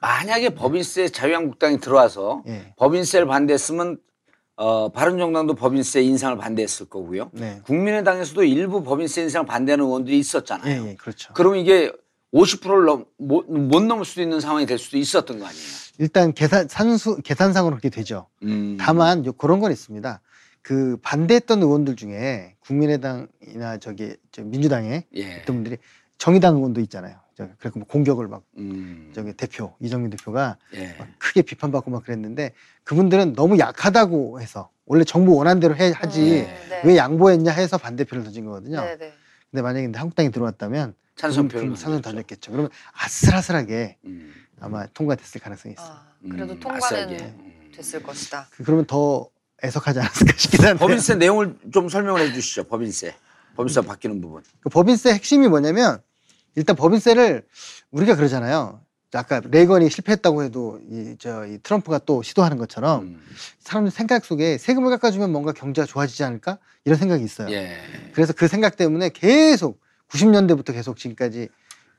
만약에 0.01 0.49
법인세 0.55 1.09
자유한국당이 1.09 1.79
들어와서 1.79 2.43
예, 2.47 2.73
법인세를 2.77 3.27
반대했으면 3.27 3.97
어, 4.55 4.89
바른정당도 4.91 5.55
법인세 5.55 6.01
인상을 6.01 6.37
반대했을 6.37 6.87
거고요. 6.87 7.29
네, 7.33 7.61
국민의당에서도 7.65 8.43
일부 8.43 8.83
법인세 8.83 9.21
인상 9.21 9.45
반대하는 9.45 9.85
의원들이 9.85 10.17
있었잖아요. 10.19 10.83
예, 10.85 10.89
예, 10.89 10.95
그렇죠. 10.95 11.33
그러면 11.33 11.59
이게 11.59 11.91
50%를 12.33 12.85
넘, 12.85 13.05
못, 13.17 13.49
못 13.49 13.81
넘을 13.83 14.05
수도 14.05 14.21
있는 14.21 14.39
상황이 14.39 14.65
될 14.65 14.77
수도 14.77 14.97
있었던 14.97 15.39
거 15.39 15.45
아니에요. 15.45 15.63
일단 15.97 16.33
계산 16.33 16.67
산수 16.67 17.21
계산상으로 17.23 17.71
그렇게 17.75 17.89
되죠. 17.89 18.27
음. 18.43 18.77
다만 18.79 19.25
요 19.25 19.33
그런 19.33 19.59
건 19.59 19.71
있습니다. 19.71 20.21
그 20.69 20.97
반대했던 21.01 21.63
의원들 21.63 21.95
중에 21.95 22.53
국민의당이나 22.59 23.79
저기 23.79 24.15
저 24.31 24.43
민주당에 24.43 25.03
예. 25.15 25.37
있던 25.37 25.55
분들이 25.55 25.77
정의당 26.19 26.57
의원도 26.57 26.79
있잖아요. 26.81 27.17
저 27.33 27.47
그래서 27.57 27.79
뭐 27.79 27.87
공격을 27.87 28.27
막 28.27 28.43
음. 28.59 29.11
저기 29.15 29.33
대표 29.33 29.73
이정민 29.79 30.11
대표가 30.11 30.57
예. 30.75 30.93
막 30.99 31.07
크게 31.17 31.41
비판받고 31.41 31.89
막 31.89 32.03
그랬는데 32.03 32.53
그분들은 32.83 33.33
너무 33.33 33.57
약하다고 33.57 34.41
해서 34.41 34.69
원래 34.85 35.03
정부 35.03 35.33
원한 35.35 35.59
대로 35.59 35.75
해, 35.75 35.91
하지 35.91 36.21
음, 36.41 36.69
네. 36.69 36.81
왜 36.85 36.97
양보했냐 36.97 37.51
해서 37.51 37.79
반대표를 37.79 38.23
던진 38.25 38.45
거거든요. 38.45 38.79
네, 38.81 38.95
네. 38.99 39.13
근데 39.49 39.63
만약에 39.63 39.89
한국당이 39.95 40.29
들어왔다면 40.29 40.93
찬성표를 41.15 41.69
찬성. 41.77 41.99
던졌겠죠. 42.03 42.51
그러면 42.51 42.69
아슬아슬하게 42.93 43.97
음. 44.05 44.35
아마 44.59 44.85
통과됐을 44.85 45.41
가능성이 45.41 45.73
있어요. 45.73 45.87
아, 45.95 46.11
그래도 46.29 46.53
음, 46.53 46.59
통과는 46.59 46.83
아싸게. 46.85 47.17
음. 47.23 47.71
됐을 47.73 48.03
것이다. 48.03 48.45
그- 48.51 48.63
그러면 48.63 48.85
더 48.85 49.27
애석하지 49.63 49.99
않았을까 49.99 50.33
싶긴 50.37 50.65
한데. 50.65 50.79
법인세 50.79 51.15
내용을 51.15 51.55
좀 51.73 51.89
설명을 51.89 52.21
해 52.21 52.33
주시죠. 52.33 52.63
법인세. 52.65 53.15
법인세 53.55 53.81
바뀌는 53.81 54.21
부분. 54.21 54.43
그 54.61 54.69
법인세 54.69 55.11
핵심이 55.13 55.47
뭐냐면 55.47 56.01
일단 56.55 56.75
법인세를 56.75 57.43
우리가 57.91 58.15
그러잖아요. 58.15 58.81
아까 59.11 59.41
레이건이 59.43 59.89
실패했다고 59.89 60.43
해도 60.43 60.79
이저이 60.89 61.57
트럼프가 61.63 61.97
또 61.99 62.21
시도하는 62.21 62.57
것처럼 62.57 63.01
음. 63.01 63.21
사람들 63.59 63.91
생각 63.91 64.23
속에 64.23 64.57
세금을 64.59 64.91
깎아주면 64.91 65.31
뭔가 65.31 65.51
경제가 65.51 65.87
좋아지지 65.87 66.23
않을까 66.23 66.59
이런 66.85 66.97
생각이 66.99 67.23
있어요. 67.23 67.49
예. 67.51 67.77
그래서 68.13 68.33
그 68.33 68.47
생각 68.47 68.77
때문에 68.77 69.09
계속 69.09 69.81
90년대부터 70.09 70.73
계속 70.73 70.97
지금까지 70.97 71.49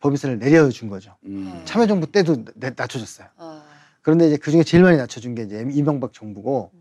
법인세를 0.00 0.38
내려준 0.38 0.88
거죠. 0.88 1.16
음. 1.26 1.60
참여정부 1.64 2.12
때도 2.12 2.44
내- 2.54 2.72
낮춰줬어요. 2.76 3.26
아, 3.38 3.62
그런데 4.02 4.28
이제 4.28 4.36
그 4.36 4.52
중에 4.52 4.62
제일 4.62 4.84
많이 4.84 4.96
낮춰준 4.96 5.34
게 5.34 5.42
이제 5.42 5.66
이명박 5.72 6.12
정부고 6.12 6.70
음. 6.72 6.79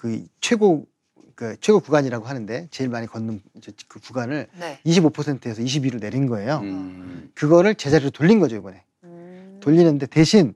그 0.00 0.24
최고 0.40 0.86
그 1.34 1.58
최고 1.60 1.78
구간이라고 1.78 2.24
하는데 2.24 2.68
제일 2.70 2.88
많이 2.88 3.06
걷는 3.06 3.42
이제 3.54 3.70
그 3.86 4.00
구간을 4.00 4.48
네. 4.58 4.80
25%에서 4.86 5.60
22로 5.60 6.00
내린 6.00 6.26
거예요. 6.26 6.60
음. 6.60 7.30
그거를 7.34 7.74
제자리로 7.74 8.08
돌린 8.08 8.40
거죠 8.40 8.56
이번에. 8.56 8.82
음. 9.04 9.60
돌리는데 9.62 10.06
대신 10.06 10.54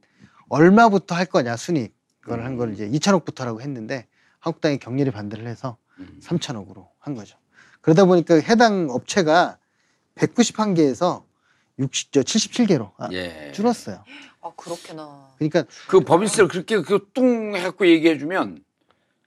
얼마부터 0.49 1.15
할 1.15 1.27
거냐 1.27 1.59
순익 1.59 1.95
그걸 2.21 2.43
한 2.43 2.57
거를 2.57 2.73
이제 2.73 2.89
2천억부터라고 2.89 3.61
했는데 3.61 4.07
한국당이 4.39 4.79
격렬히 4.79 5.11
반대를 5.11 5.47
해서 5.47 5.77
음. 5.99 6.19
3천억으로 6.23 6.89
한 6.99 7.15
거죠. 7.15 7.37
그러다 7.83 8.07
보니까 8.07 8.37
해당 8.37 8.89
업체가 8.89 9.59
191개에서 10.15 11.23
60, 11.79 12.13
저 12.13 12.23
77개로 12.23 12.93
아, 12.97 13.11
예. 13.13 13.53
줄었어요. 13.53 14.03
아 14.41 14.51
그렇구나. 14.57 15.29
그러니까 15.37 15.65
그 15.89 16.01
법인세를 16.01 16.49
그렇게 16.49 16.81
그뚱 16.81 17.55
해갖고 17.57 17.87
얘기해주면 17.87 18.65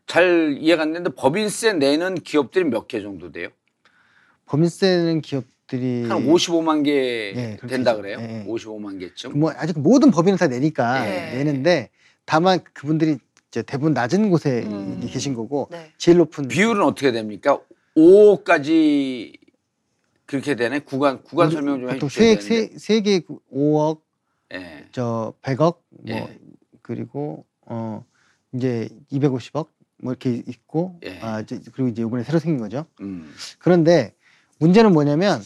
잘 0.07 0.57
이해가 0.59 0.83
안 0.83 0.93
되는데 0.93 1.13
법인세 1.15 1.73
내는 1.73 2.15
기업들이 2.15 2.63
몇 2.65 2.87
개 2.87 3.01
정도 3.01 3.31
돼요? 3.31 3.49
법인세는 4.45 5.21
기업들이 5.21 6.05
한 6.07 6.25
55만 6.25 6.85
개 6.85 7.33
예, 7.35 7.55
그렇게 7.57 7.75
된다. 7.75 7.95
그래요? 7.95 8.17
예. 8.21 8.45
55만 8.47 8.99
개쯤? 8.99 9.37
뭐 9.37 9.51
아직 9.55 9.77
모든 9.77 10.09
법인은 10.09 10.37
다 10.37 10.47
내니까 10.47 11.05
예. 11.05 11.35
내는데 11.35 11.89
다만 12.25 12.59
그분들이 12.73 13.17
이제 13.49 13.61
대부분 13.61 13.93
낮은 13.93 14.29
곳에 14.29 14.63
음. 14.63 15.05
계신 15.11 15.33
거고 15.33 15.67
네. 15.71 15.91
제일 15.97 16.17
높은 16.19 16.47
비율은 16.47 16.81
어떻게 16.83 17.11
됩니까? 17.11 17.59
5억까지 17.97 19.37
그렇게 20.25 20.55
되네? 20.55 20.79
구간 20.79 21.21
구간 21.23 21.51
설명 21.51 21.79
좀 21.81 21.89
보통 21.89 22.07
해주셔야 22.07 22.25
세액 22.25 22.39
되는데. 22.39 22.77
세, 22.77 22.95
세개 22.95 23.21
5억 23.53 23.99
예. 24.53 24.85
저 24.93 25.33
100억 25.41 25.59
뭐 25.89 26.03
예. 26.07 26.39
그리고 26.81 27.45
어 27.61 28.05
이제 28.53 28.87
250억 29.11 29.67
뭐 30.01 30.13
이렇게 30.13 30.43
있고 30.47 30.99
예. 31.03 31.19
아 31.21 31.41
이제 31.41 31.59
그리고 31.73 31.89
이제 31.89 32.01
이번에 32.01 32.23
새로 32.23 32.39
생긴 32.39 32.59
거죠. 32.61 32.85
음. 33.01 33.33
그런데 33.59 34.13
문제는 34.59 34.93
뭐냐면 34.93 35.43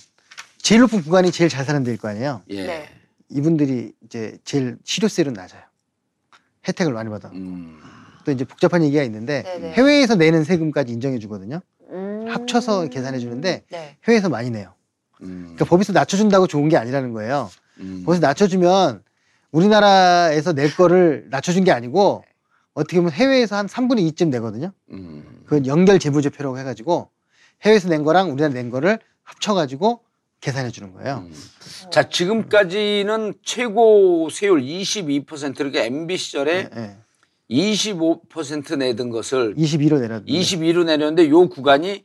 제일 0.58 0.81
높은 0.81 1.01
구간이 1.01 1.31
제일 1.31 1.50
잘 1.50 1.65
사는 1.65 1.84
데일 1.84 1.98
거 1.98 2.10
아니에요. 2.10 2.41
예. 2.50 2.65
네. 2.65 2.89
이분들이 3.29 3.93
이제 4.05 4.38
제일 4.43 4.77
실효세율은 4.84 5.34
낮아요. 5.34 5.62
혜택을 6.67 6.93
많이 6.93 7.10
받아. 7.10 7.29
음. 7.29 7.79
또 8.25 8.31
이제 8.31 8.46
복잡한 8.46 8.84
얘기가 8.84 9.03
있는데 9.03 9.43
네네. 9.43 9.72
해외에서 9.74 10.15
내는 10.15 10.43
세금까지 10.43 10.93
인정해 10.93 11.17
주거든요. 11.17 11.62
음. 11.89 12.25
합쳐서 12.29 12.88
계산해 12.88 13.20
주는데 13.20 13.63
네. 13.70 13.98
해외에서 14.08 14.29
많이 14.29 14.50
내요. 14.51 14.74
음. 15.22 15.41
그러니까 15.55 15.65
법에서 15.65 15.93
낮춰준다고 15.93 16.48
좋은 16.48 16.70
게 16.70 16.77
아니라는 16.77 17.13
거예요. 17.13 17.50
음. 17.79 18.03
법에서 18.05 18.22
낮춰주면 18.22 19.01
우리나라에서 19.51 20.53
낼 20.53 20.74
거를 20.75 21.27
낮춰준 21.29 21.63
게 21.63 21.72
아니고 21.72 22.24
어떻게 22.74 22.98
보면 22.98 23.12
해외에서 23.12 23.56
한 23.56 23.68
3분의 23.68 24.12
2쯤 24.12 24.30
내거든요. 24.30 24.72
음. 24.92 25.42
그건 25.44 25.66
연결 25.68 26.00
재무제표라고 26.00 26.58
해가지고 26.60 27.10
해외에서 27.63 27.90
낸 27.90 28.04
거랑 28.04 28.32
우리나라 28.32 28.54
낸 28.54 28.70
거를 28.70 29.00
합쳐가지고 29.24 30.01
계산해 30.40 30.72
주는 30.72 30.92
거예요. 30.94 31.28
음. 31.28 31.34
자 31.92 32.10
지금까지는 32.10 33.36
최고 33.44 34.30
세율 34.32 34.62
22% 34.62 35.60
이렇게 35.60 35.86
MB 35.86 36.18
시절에 36.18 36.70
예, 36.75 36.82
예. 36.82 36.98
25% 37.50 38.77
내던 38.77 39.10
것을 39.10 39.55
22로 39.55 40.00
내렸는데 40.00 40.31
22로 40.31 40.86
내렸는데 40.86 41.29
요 41.29 41.48
구간이 41.50 42.03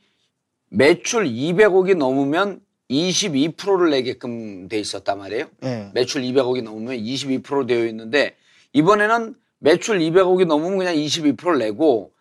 매출 0.68 1.24
200억이 1.24 1.96
넘으면 1.96 2.60
22%를 2.90 3.90
내게끔 3.90 4.68
돼 4.68 4.78
있었단 4.78 5.18
말이에요. 5.18 5.46
예. 5.62 5.90
매출 5.94 6.22
200억이 6.22 6.62
넘으면 6.62 6.96
22% 6.98 7.66
되어 7.66 7.86
있는데 7.86 8.36
이번에는 8.72 9.34
매출 9.58 9.98
200억이 9.98 10.46
넘으면 10.46 10.78
그냥 10.78 10.94
22%를 10.94 11.58
내고 11.58 12.12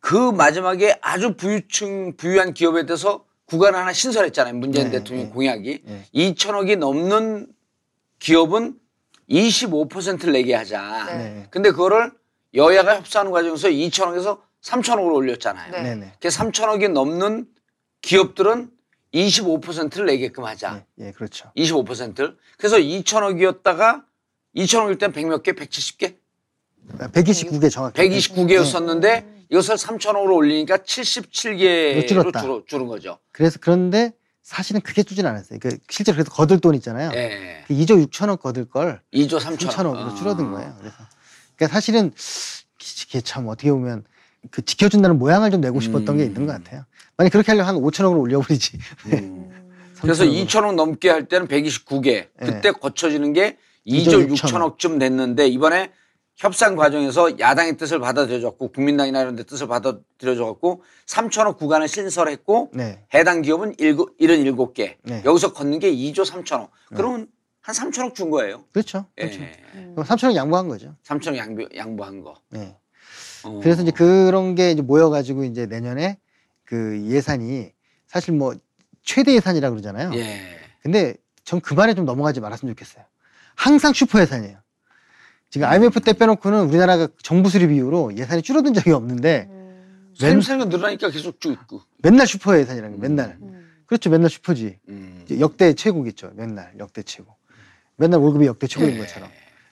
그 0.00 0.16
마지막에 0.16 0.98
아주 1.02 1.34
부유층 1.34 2.16
부유한 2.16 2.54
기업에 2.54 2.86
대해서 2.86 3.24
구간을 3.44 3.78
하나 3.78 3.92
신설했잖아요. 3.92 4.54
문재인 4.54 4.86
네, 4.86 4.98
대통령 4.98 5.26
네. 5.26 5.32
공약이 5.32 5.82
네. 5.84 6.04
2천억이 6.14 6.78
넘는 6.78 7.48
기업은 8.18 8.78
25%를 9.28 10.32
내게 10.32 10.54
하자. 10.54 11.04
네. 11.06 11.16
네. 11.16 11.46
근데 11.50 11.70
그거를 11.70 12.12
여야가 12.54 12.96
협상하는 12.96 13.32
과정에서 13.32 13.68
2천억에서 13.68 14.40
3천억으로 14.62 15.14
올렸잖아요. 15.14 15.72
네. 15.72 15.82
네. 15.82 15.94
네. 15.96 16.12
그 16.20 16.28
3천억이 16.28 16.90
넘는 16.90 17.46
기업들은 18.02 18.70
25%를 19.12 20.06
내게끔 20.06 20.44
하자. 20.44 20.84
예, 21.00 21.06
예, 21.06 21.12
그렇죠. 21.12 21.50
25%를. 21.56 22.36
그래서 22.56 22.76
2천억이었다가 22.76 24.04
2천억일 24.56 24.98
땐 24.98 25.12
100몇 25.12 25.42
개, 25.42 25.52
170개, 25.52 26.16
129개 26.98 27.70
정확히. 27.70 28.00
129개였었는데 28.02 29.24
이것을 29.50 29.76
3천억으로 29.76 30.34
올리니까 30.36 30.78
77개로 30.78 32.06
줄었다. 32.08 32.40
줄어, 32.40 32.62
줄은 32.66 32.86
거죠. 32.86 33.18
그래서 33.32 33.58
그런데 33.60 34.12
사실은 34.42 34.80
크게 34.80 35.02
줄진 35.02 35.26
않았어요. 35.26 35.58
그 35.60 35.76
실제로 35.88 36.16
그래서 36.16 36.30
거들 36.30 36.60
돈 36.60 36.74
있잖아요. 36.76 37.10
예. 37.14 37.64
그 37.66 37.74
2조 37.74 38.06
6천억 38.06 38.40
거들 38.40 38.64
걸 38.68 39.00
2조 39.12 39.38
3천억. 39.40 39.70
3천억으로 39.70 40.12
아. 40.12 40.14
줄어든 40.14 40.50
거예요. 40.52 40.74
그래서 40.78 40.96
그러니까 41.56 41.74
사실은 41.74 42.12
이게 43.08 43.20
참 43.20 43.48
어떻게 43.48 43.70
보면 43.70 44.04
그 44.50 44.64
지켜준다는 44.64 45.18
모양을 45.18 45.50
좀 45.50 45.60
내고 45.60 45.80
싶었던 45.80 46.16
게 46.16 46.22
음. 46.24 46.28
있는 46.28 46.46
것 46.46 46.52
같아요. 46.52 46.84
만약 47.16 47.30
그렇게 47.30 47.52
하려면 47.52 47.74
한 47.74 47.82
5천억으로 47.82 48.20
올려버리지. 48.20 48.78
음. 49.12 49.50
그래서 50.00 50.24
3천억으로. 50.24 50.46
2천억 50.46 50.74
넘게 50.74 51.10
할 51.10 51.26
때는 51.26 51.46
129개. 51.48 52.28
그때 52.38 52.70
거쳐지는 52.72 53.32
게 53.32 53.58
2조 53.86 54.06
2조 54.06 54.32
6천억. 54.32 54.78
6천억쯤 54.78 54.98
됐는데 54.98 55.48
이번에 55.48 55.90
협상 56.40 56.74
과정에서 56.74 57.38
야당의 57.38 57.76
뜻을 57.76 58.00
받아들여줬고 58.00 58.72
국민당이나 58.72 59.20
이런 59.20 59.36
데 59.36 59.42
뜻을 59.42 59.68
받아들여줘갖고 59.68 60.82
3천억 61.04 61.58
구간을 61.58 61.86
신설했고 61.86 62.70
네. 62.72 63.04
해당 63.12 63.42
기업은 63.42 63.76
77개. 63.76 64.96
네. 65.02 65.22
여기서 65.26 65.52
걷는 65.52 65.80
게 65.80 65.92
2조 65.92 66.24
3천억. 66.24 66.70
그러면 66.88 67.28
한 67.60 67.74
3천억 67.74 68.14
준 68.14 68.30
거예요. 68.30 68.64
그렇죠. 68.72 69.04
그렇죠. 69.14 69.42
예. 69.42 69.52
음. 69.74 69.92
그럼 69.94 70.06
3천억 70.06 70.34
양보한 70.34 70.66
거죠. 70.68 70.96
3천억 71.04 71.36
양보, 71.36 71.68
양보한 71.76 72.22
거. 72.22 72.34
네. 72.48 72.74
어. 73.44 73.60
그래서 73.62 73.82
이제 73.82 73.90
그런 73.90 74.54
게 74.54 74.70
이제 74.70 74.80
모여가지고 74.80 75.44
이제 75.44 75.66
내년에 75.66 76.18
그 76.64 77.02
예산이 77.04 77.70
사실 78.06 78.32
뭐 78.32 78.54
최대 79.02 79.34
예산이라고 79.34 79.74
그러잖아요. 79.74 80.12
예. 80.14 80.40
근데 80.82 81.16
전 81.44 81.60
그 81.60 81.74
말에 81.74 81.92
좀 81.92 82.06
넘어가지 82.06 82.40
말았으면 82.40 82.74
좋겠어요. 82.74 83.04
항상 83.56 83.92
슈퍼 83.92 84.22
예산이에요. 84.22 84.56
지금 85.50 85.66
IMF 85.66 86.00
때 86.00 86.12
빼놓고는 86.12 86.68
우리나라가 86.68 87.08
정부 87.22 87.50
수립 87.50 87.72
이후로 87.72 88.16
예산이 88.16 88.42
줄어든 88.42 88.72
적이 88.72 88.92
없는데 88.92 89.48
음. 89.50 90.12
삶 90.16 90.40
살가 90.40 90.66
늘어나니까 90.66 91.10
계속 91.10 91.40
쭉 91.40 91.52
있고. 91.52 91.82
맨날 92.02 92.26
슈퍼 92.26 92.56
예산이라는 92.56 92.96
게 92.96 93.08
맨날. 93.08 93.36
음. 93.42 93.68
그렇죠. 93.86 94.10
맨날 94.10 94.30
슈퍼지. 94.30 94.78
음. 94.88 95.24
역대 95.40 95.72
최고겠죠. 95.74 96.32
맨날 96.36 96.72
역대 96.78 97.02
최고. 97.02 97.34
맨날 97.96 98.20
월급이 98.20 98.46
역대 98.46 98.68
최고인 98.68 98.94
예. 98.94 98.98
것처럼. 98.98 99.28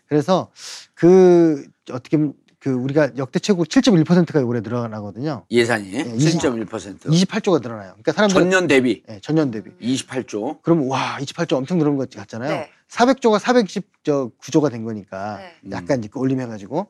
그래서 0.09 0.51
그 0.95 1.65
어떻게 1.91 2.17
보면 2.17 2.35
그 2.59 2.71
우리가 2.71 3.13
역대 3.17 3.39
최고 3.39 3.65
7.1%가 3.65 4.41
올해 4.41 4.61
늘어나거든요. 4.61 5.45
예산이 5.49 5.93
예, 5.93 6.03
7.1%. 6.03 7.03
28조가 7.05 7.63
늘어나요. 7.63 7.91
그러니까 7.93 8.13
사람들 8.13 8.35
전년 8.35 8.67
대비 8.67 9.05
예, 9.09 9.21
전년 9.23 9.53
대비. 9.53 9.71
28조. 9.81 10.61
그럼 10.63 10.89
와 10.89 11.19
28조 11.21 11.53
엄청 11.57 11.79
늘은 11.79 11.97
것 11.97 12.11
같잖아요. 12.11 12.51
네. 12.51 12.71
400조가 12.91 13.39
410조 13.39 14.61
가 14.61 14.69
된 14.71 14.85
거니까 14.85 15.37
네. 15.39 15.55
음. 15.65 15.73
약간 15.73 15.99
이제 16.03 16.09
올림해가지고 16.15 16.89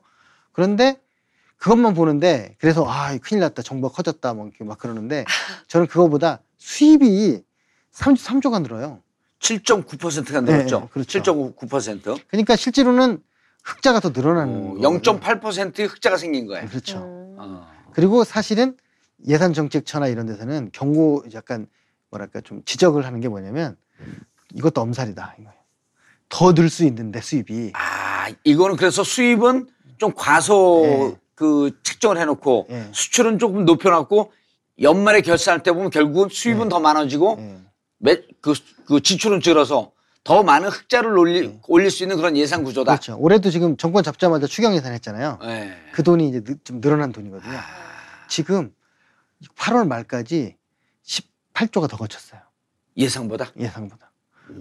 그런데 0.51 0.99
그것만 1.57 1.93
보는데 1.93 2.55
그래서 2.59 2.85
아 2.87 3.17
큰일 3.17 3.41
났다 3.41 3.61
정부가 3.61 3.93
커졌다 3.93 4.33
뭐 4.33 4.47
이렇게 4.47 4.63
막 4.63 4.77
그러는데 4.77 5.25
저는 5.67 5.87
그거보다 5.87 6.41
수입이 6.57 7.43
33조가 7.93 8.61
늘어요. 8.61 9.01
7.9%가 9.39 10.41
늘었죠. 10.41 10.79
네, 10.81 10.87
그렇죠. 10.91 11.19
7.9%. 11.21 12.19
그러니까 12.27 12.55
실제로는 12.55 13.21
흑자가 13.63 13.99
더 13.99 14.09
늘어나는 14.09 14.53
어, 14.53 14.73
거거든요. 14.75 15.01
0.8%의 15.19 15.87
흑자가 15.87 16.17
생긴 16.17 16.47
거예요. 16.47 16.67
그렇죠. 16.67 16.97
음. 16.97 17.35
어. 17.37 17.67
그리고 17.93 18.23
사실은 18.23 18.77
예산 19.27 19.53
정책처나 19.53 20.07
이런 20.07 20.25
데서는 20.27 20.69
경고 20.71 21.23
약간 21.33 21.67
뭐랄까 22.09 22.41
좀 22.41 22.63
지적을 22.63 23.05
하는 23.05 23.19
게 23.19 23.27
뭐냐면 23.27 23.75
이것도 24.53 24.81
엄살이다 24.81 25.35
이거예요. 25.39 25.58
더 26.29 26.53
늘 26.53 26.69
수 26.69 26.85
있는데 26.85 27.21
수입이 27.21 27.71
아, 27.73 28.27
이거는 28.43 28.75
그래서 28.77 29.03
수입은 29.03 29.67
좀 29.97 30.13
과소 30.15 30.83
예. 30.85 31.19
그 31.35 31.77
책정을 31.83 32.17
해놓고 32.19 32.67
예. 32.69 32.87
수출은 32.91 33.39
조금 33.39 33.65
높여놨고 33.65 34.31
연말에 34.81 35.21
결산할 35.21 35.63
때 35.63 35.71
보면 35.71 35.89
결국은 35.89 36.29
수입은 36.29 36.65
예. 36.65 36.69
더 36.69 36.79
많아지고 36.79 37.37
예. 37.39 37.57
매, 37.97 38.21
그, 38.41 38.53
그 38.85 39.01
지출은 39.01 39.41
줄어서 39.41 39.91
더 40.23 40.43
많은 40.43 40.69
흑자를 40.69 41.17
올리, 41.17 41.59
올릴 41.67 41.89
수 41.89 42.03
있는 42.03 42.15
그런 42.17 42.37
예산 42.37 42.63
구조다. 42.63 42.93
예. 42.93 42.95
그렇죠. 42.95 43.17
올해도 43.19 43.49
지금 43.49 43.75
정권 43.77 44.03
잡자마자 44.03 44.45
추경 44.47 44.75
예산 44.75 44.93
했잖아요. 44.93 45.39
예. 45.43 45.73
그 45.93 46.03
돈이 46.03 46.29
이제 46.29 46.41
느- 46.43 46.55
좀 46.63 46.79
늘어난 46.81 47.11
돈이거든요. 47.11 47.51
아. 47.57 47.63
지금 48.29 48.71
8월 49.57 49.87
말까지 49.87 50.55
18조가 51.05 51.89
더 51.89 51.97
거쳤어요. 51.97 52.41
예상보다. 52.97 53.51
예상보다. 53.57 54.11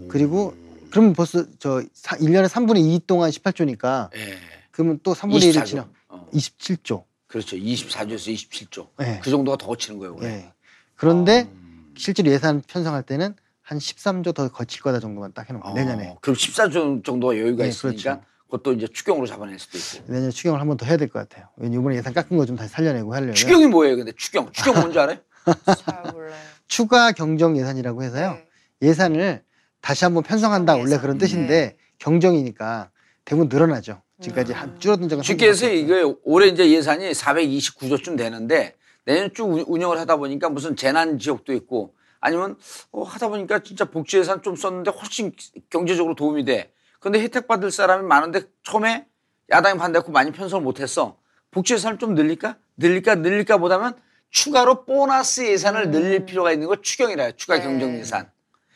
그리고 0.08 0.54
그러면 0.90 1.12
벌써 1.12 1.44
저 1.58 1.82
사, 1.92 2.16
1년에 2.16 2.48
3분의 2.48 2.78
2 2.94 3.00
동안 3.06 3.30
18조니까 3.30 4.10
예. 4.16 4.38
그러면 4.70 4.98
또 5.02 5.14
3분의 5.14 5.52
1을 5.52 5.60
24조. 5.62 5.66
치면 5.66 5.90
어. 6.08 6.26
27조. 6.32 7.04
그렇죠. 7.26 7.56
24조에서 7.56 8.34
27조. 8.34 8.88
예. 9.02 9.20
그 9.22 9.30
정도가 9.30 9.56
더 9.58 9.66
거치는 9.66 9.98
거예요. 9.98 10.16
예. 10.22 10.52
그런데 10.94 11.48
음. 11.52 11.92
실제로 11.96 12.30
예산 12.30 12.62
편성할 12.66 13.02
때는 13.02 13.34
한 13.62 13.78
13조 13.78 14.34
더 14.34 14.48
거칠 14.48 14.80
거다 14.82 14.98
정도만 15.00 15.32
딱 15.34 15.48
해놓은 15.48 15.62
거예요. 15.62 15.74
내년에. 15.76 16.08
어, 16.08 16.18
그럼 16.22 16.36
14조 16.36 17.04
정도가 17.04 17.36
여유가 17.36 17.64
예, 17.64 17.68
있으니까 17.68 18.02
그렇죠. 18.14 18.22
그것도 18.46 18.72
이제 18.72 18.86
추경으로 18.86 19.26
잡아낼 19.26 19.58
수도 19.58 19.76
있고. 19.76 20.10
내년에 20.10 20.30
추경을 20.30 20.58
한 20.60 20.66
번 20.68 20.78
더 20.78 20.86
해야 20.86 20.96
될 20.96 21.08
것 21.08 21.18
같아요. 21.28 21.48
왜냐면 21.58 21.80
이번에 21.82 21.96
예산 21.96 22.14
깎은 22.14 22.36
거 22.38 22.46
좀 22.46 22.56
다시 22.56 22.72
살려내고 22.72 23.12
하려면 23.14 23.34
추경이 23.34 23.66
뭐예요? 23.66 23.96
근데 23.96 24.12
추경. 24.16 24.50
추경 24.52 24.74
뭔지 24.80 24.98
알아요? 24.98 25.18
잘 25.84 26.12
몰라요. 26.12 26.34
추가 26.66 27.12
경정 27.12 27.56
예산이라고 27.58 28.02
해서요. 28.02 28.32
네. 28.32 28.46
예산을 28.88 29.42
다시 29.80 30.04
한번 30.04 30.22
편성한다 30.22 30.76
원래. 30.76 30.98
그런 30.98 31.18
뜻인데 31.18 31.76
경정이니까 31.98 32.90
대부분 33.24 33.48
늘어나죠. 33.48 34.02
지금까지 34.20 34.52
음. 34.52 34.56
한 34.58 34.80
줄어든 34.80 35.08
적은 35.08 35.22
쉽게 35.22 35.48
해서 35.48 35.68
이게 35.68 36.02
올해 36.24 36.48
이제 36.48 36.68
예산이 36.70 37.12
429조쯤 37.12 38.16
되는데 38.18 38.74
내년 39.04 39.32
쭉 39.32 39.44
운- 39.44 39.64
운영을 39.66 39.98
하다 39.98 40.16
보니까 40.16 40.48
무슨 40.48 40.74
재난 40.76 41.18
지역도 41.18 41.52
있고 41.54 41.94
아니면 42.20 42.56
어, 42.90 43.02
하다 43.04 43.28
보니까 43.28 43.60
진짜 43.60 43.84
복지 43.84 44.18
예산 44.18 44.42
좀 44.42 44.56
썼는데 44.56 44.90
훨씬 44.90 45.32
경제적으로 45.70 46.14
도움이 46.14 46.44
돼. 46.44 46.72
근데 46.98 47.20
혜택 47.20 47.46
받을 47.46 47.70
사람이 47.70 48.04
많은데 48.06 48.42
처음에 48.64 49.06
야당이 49.50 49.78
반대했고 49.78 50.10
많이 50.10 50.32
편성을 50.32 50.62
못했어. 50.64 51.16
복지 51.52 51.74
예산을 51.74 51.98
좀 51.98 52.14
늘릴까? 52.14 52.56
늘릴까? 52.76 53.14
늘릴까 53.16 53.58
보다면 53.58 53.94
추가로 54.30 54.84
보너스 54.84 55.46
예산을 55.48 55.90
늘릴 55.90 56.26
필요가 56.26 56.52
있는 56.52 56.66
거 56.66 56.76
추경이라 56.82 57.22
해요. 57.22 57.32
추가 57.36 57.56
네. 57.56 57.62
경정 57.62 57.94
예산. 57.98 58.28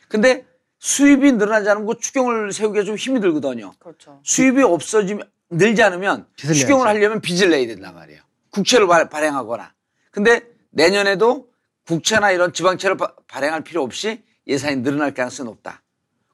근데 0.07 0.45
수입이 0.87 1.31
늘어나지 1.31 1.69
않으면 1.69 1.87
그 1.87 1.97
추경을 1.97 2.51
세우기가 2.51 2.83
좀 2.83 2.97
힘이 2.97 3.21
들거든요. 3.21 3.71
그렇죠. 3.79 4.19
수입이 4.23 4.61
없어지면 4.63 5.29
늘지 5.49 5.81
않으면 5.81 6.27
추경을. 6.35 6.85
하려면 6.87 7.21
빚을 7.21 7.49
내야 7.51 7.65
된단 7.67 7.95
말이에요. 7.95 8.19
국채를 8.49 8.85
발- 8.87 9.07
발행하거나. 9.07 9.73
근데 10.11 10.41
내년에도 10.71 11.47
국채나 11.87 12.31
이런 12.31 12.51
지방채를 12.51 12.97
바- 12.97 13.13
발행할 13.29 13.63
필요 13.63 13.81
없이 13.81 14.23
예산이 14.45 14.77
늘어날 14.83 15.13
가능성이 15.13 15.47
높다. 15.51 15.81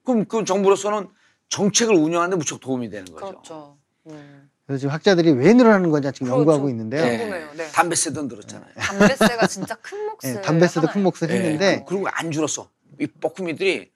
그럼 0.03 0.25
그 0.25 0.43
정부로서는 0.43 1.09
정책을 1.49 1.93
운영하는데 1.93 2.35
무척 2.35 2.59
도움이 2.59 2.89
되는 2.89 3.05
거죠. 3.05 3.27
그렇죠. 3.27 3.77
음. 4.07 4.49
그래서 4.65 4.79
지금 4.79 4.93
학자들이 4.95 5.29
왜 5.33 5.53
늘어나는 5.53 5.91
건지 5.91 6.09
지금 6.11 6.25
그렇죠. 6.25 6.39
연구하고 6.39 6.69
있는데요. 6.69 7.05
예. 7.05 7.17
궁금해요. 7.19 7.49
네. 7.55 7.67
담배세도 7.71 8.23
늘었잖아요. 8.23 8.71
담배세가 8.79 9.45
진짜 9.45 9.75
큰 9.75 9.97
몫을 10.09 10.37
예, 10.37 10.41
담배세도? 10.41 10.87
큰 10.87 11.03
몫을 11.03 11.29
예. 11.29 11.33
했는데 11.35 11.85
그리고 11.87 12.07
안 12.09 12.31
줄었어. 12.31 12.67
이 12.99 13.05
뻐꾸미들이 13.05 13.91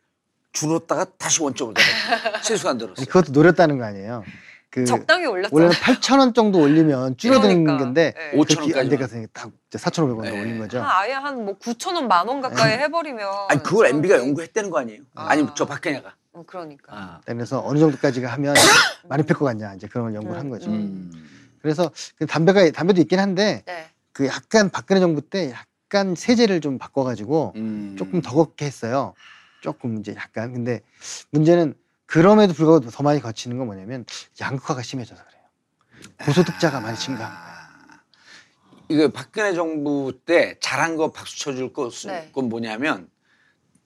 줄었다가 0.54 1.06
다시 1.18 1.42
원점으로 1.44 1.74
돌아가. 1.74 2.42
세수가 2.42 2.74
늘었어. 2.74 3.06
그것도 3.06 3.32
노렸다는 3.34 3.78
거 3.78 3.86
아니에요. 3.86 4.24
그 4.70 4.86
적당히 4.86 5.26
올렸잖아요. 5.28 5.50
원래는 5.54 5.76
8천 5.76 6.18
원 6.20 6.34
정도 6.34 6.60
올리면 6.60 7.18
줄어드는 7.18 7.64
그러니까. 7.64 7.84
건데 7.84 8.14
네. 8.16 8.32
그게 8.32 8.56
5천 8.56 8.58
안 8.60 8.64
원까지. 8.66 8.90
돼가서 8.90 9.16
딱 9.34 9.52
4,500원 9.72 10.24
더 10.24 10.36
예. 10.36 10.40
올린 10.40 10.58
거죠. 10.58 10.80
한 10.82 10.88
아예 10.90 11.12
한 11.14 11.46
뭐 11.46 11.58
9천 11.60 11.94
원, 11.96 12.08
만 12.08 12.28
원 12.28 12.42
가까이 12.42 12.72
해버리면. 12.80 13.28
아니 13.50 13.62
그걸 13.62 13.88
MB가 13.88 14.18
연구했다는 14.18 14.70
거 14.72 14.80
아니에요? 14.80 15.02
아. 15.16 15.28
아니 15.30 15.46
저 15.56 15.66
박근혜가. 15.66 16.14
어, 16.34 16.44
그러니까. 16.48 16.86
아. 16.96 17.20
그래서 17.26 17.62
어느 17.64 17.78
정도까지가 17.78 18.28
하면 18.34 18.56
많이 19.10 19.24
팰 19.24 19.36
것 19.38 19.46
같냐 19.46 19.74
이제 19.76 19.88
그런 19.88 20.06
걸 20.06 20.16
연구를 20.16 20.40
한 20.40 20.50
거죠. 20.50 20.72
음. 20.72 21.12
그래서 21.62 21.92
그 22.18 22.26
담배가 22.26 22.72
담배도 22.72 23.00
있긴 23.02 23.20
한데 23.20 23.62
네. 23.68 23.86
그 24.12 24.26
약간 24.26 24.70
박근혜 24.72 25.00
정부 25.00 25.22
때 25.22 25.52
약간 25.52 26.16
세제를 26.16 26.62
좀 26.62 26.80
바꿔가지고 26.80 27.54
음. 27.58 27.96
조금 27.98 28.22
더 28.24 28.34
걷게 28.36 28.66
했어요. 28.66 29.14
조금 29.64 29.98
이제 30.00 30.14
약간 30.16 30.52
근데 30.54 30.82
문제는 31.32 31.74
그럼에도 32.06 32.54
불구하고 32.54 32.90
더 32.92 33.02
많이 33.02 33.22
거치는 33.22 33.58
건 33.58 33.66
뭐냐면 33.68 34.06
양극화가 34.42 34.82
심해져서 34.84 35.24
그래요. 35.24 36.14
고소득자가 36.26 36.82
많이 36.82 36.98
증가한 37.00 37.32
거예요. 37.34 37.48
아, 37.48 38.02
이거 38.90 39.08
박근혜 39.08 39.54
정부 39.54 40.12
때 40.26 40.58
잘한 40.60 40.98
거 40.98 41.12
박수 41.14 41.40
쳐줄 41.40 41.72
거- 41.72 41.90
네. 42.08 42.30
건 42.34 42.50
뭐냐면 42.50 43.10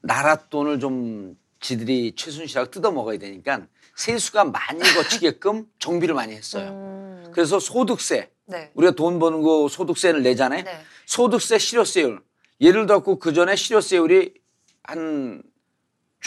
나라 0.02 0.36
돈을 0.36 0.80
좀 0.80 1.38
지들이 1.60 2.14
최순실하고 2.16 2.72
뜯어 2.72 2.92
먹어야 2.92 3.20
되니까 3.20 3.68
세수가 3.96 4.46
많이 4.46 4.80
거치게끔 5.30 5.68
정비를 5.78 6.16
많이 6.16 6.34
했어요. 6.36 6.70
음. 6.72 7.32
그래서 7.34 7.60
소득세 7.60 8.32
네. 8.46 8.72
우리가 8.74 8.94
돈 8.96 9.20
버는 9.20 9.44
거 9.44 9.68
소득세를 9.70 10.24
내잖아요. 10.24 10.64
네. 10.64 10.80
소득세 11.06 11.60
실효세율 11.60 12.20
예를 12.62 12.88
들어서 12.88 13.04
그 13.20 13.32
전에 13.34 13.56
실효세율이 13.56 14.34
한 14.84 15.44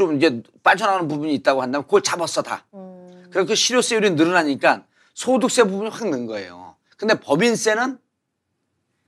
좀 0.00 0.16
이제 0.16 0.42
빠져나가는 0.62 1.06
부분이 1.08 1.34
있다고 1.34 1.60
한다면 1.60 1.84
그걸 1.84 2.00
잡았어 2.00 2.40
다. 2.40 2.64
음. 2.72 3.26
그래서 3.30 3.46
그 3.46 3.54
실효세율이 3.54 4.12
늘어나니까 4.12 4.84
소득세 5.12 5.62
부분이 5.64 5.90
확 5.90 6.08
는 6.08 6.24
거예요. 6.24 6.74
근데 6.96 7.20
법인세는 7.20 7.98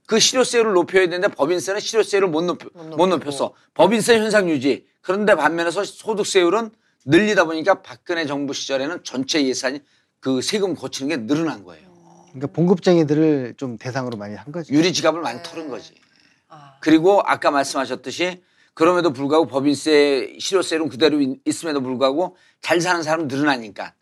그 0.07 0.19
실효세율을 0.19 0.75
높여야 0.75 1.07
되는데 1.07 1.29
법인세는 1.29 1.81
실효세율을 1.81 2.29
못, 2.29 2.43
높여, 2.43 2.69
못 2.75 2.95
못. 2.95 3.07
높였어. 3.07 3.55
법인세 3.73 4.19
현상 4.19 4.51
유지. 4.51 4.87
그런데 5.01 5.35
반면에서 5.35 5.83
소득세율은 5.83 6.71
늘리다 7.07 7.45
보니까 7.45 7.81
박근혜 7.81 8.27
정부 8.27 8.53
시절에는 8.53 9.03
전체 9.03 9.43
예산이 9.47 9.81
그 10.21 10.43
세금 10.43 10.75
거치는 10.75 11.09
게 11.09 11.17
늘어난 11.27 11.65
거예요. 11.65 11.91
그러니까 12.33 12.49
봉급쟁이들을 12.49 13.55
좀 13.57 13.79
대상으로 13.79 14.19
많이 14.19 14.35
한 14.35 14.53
거죠. 14.53 14.75
유리 14.75 14.93
지갑을 14.93 15.23
많이 15.23 15.39
네. 15.39 15.43
털은 15.43 15.71
거지. 15.71 15.95
아. 16.51 16.75
그리고 16.81 17.23
아까 17.25 17.51
말씀하셨듯이 17.51 18.43
그럼에도 18.75 19.13
불구하고 19.13 19.47
법인세 19.47 20.37
실효세율은 20.39 20.89
그대로 20.89 21.21
있- 21.21 21.41
있음에도 21.45 21.83
불구하고 21.83 22.37
잘 22.61 22.81
사는 22.81 23.03
사람 23.03 23.27
늘어나니까 23.29 23.95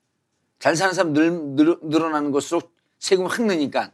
잘 0.58 0.76
사는 0.76 0.94
사람 0.94 1.12
늘, 1.12 1.56
늘, 1.56 1.76
늘어나는 1.82 2.30
것으로 2.30 2.60
세금이 2.98 3.28
확 3.28 3.42
느니까 3.44 3.90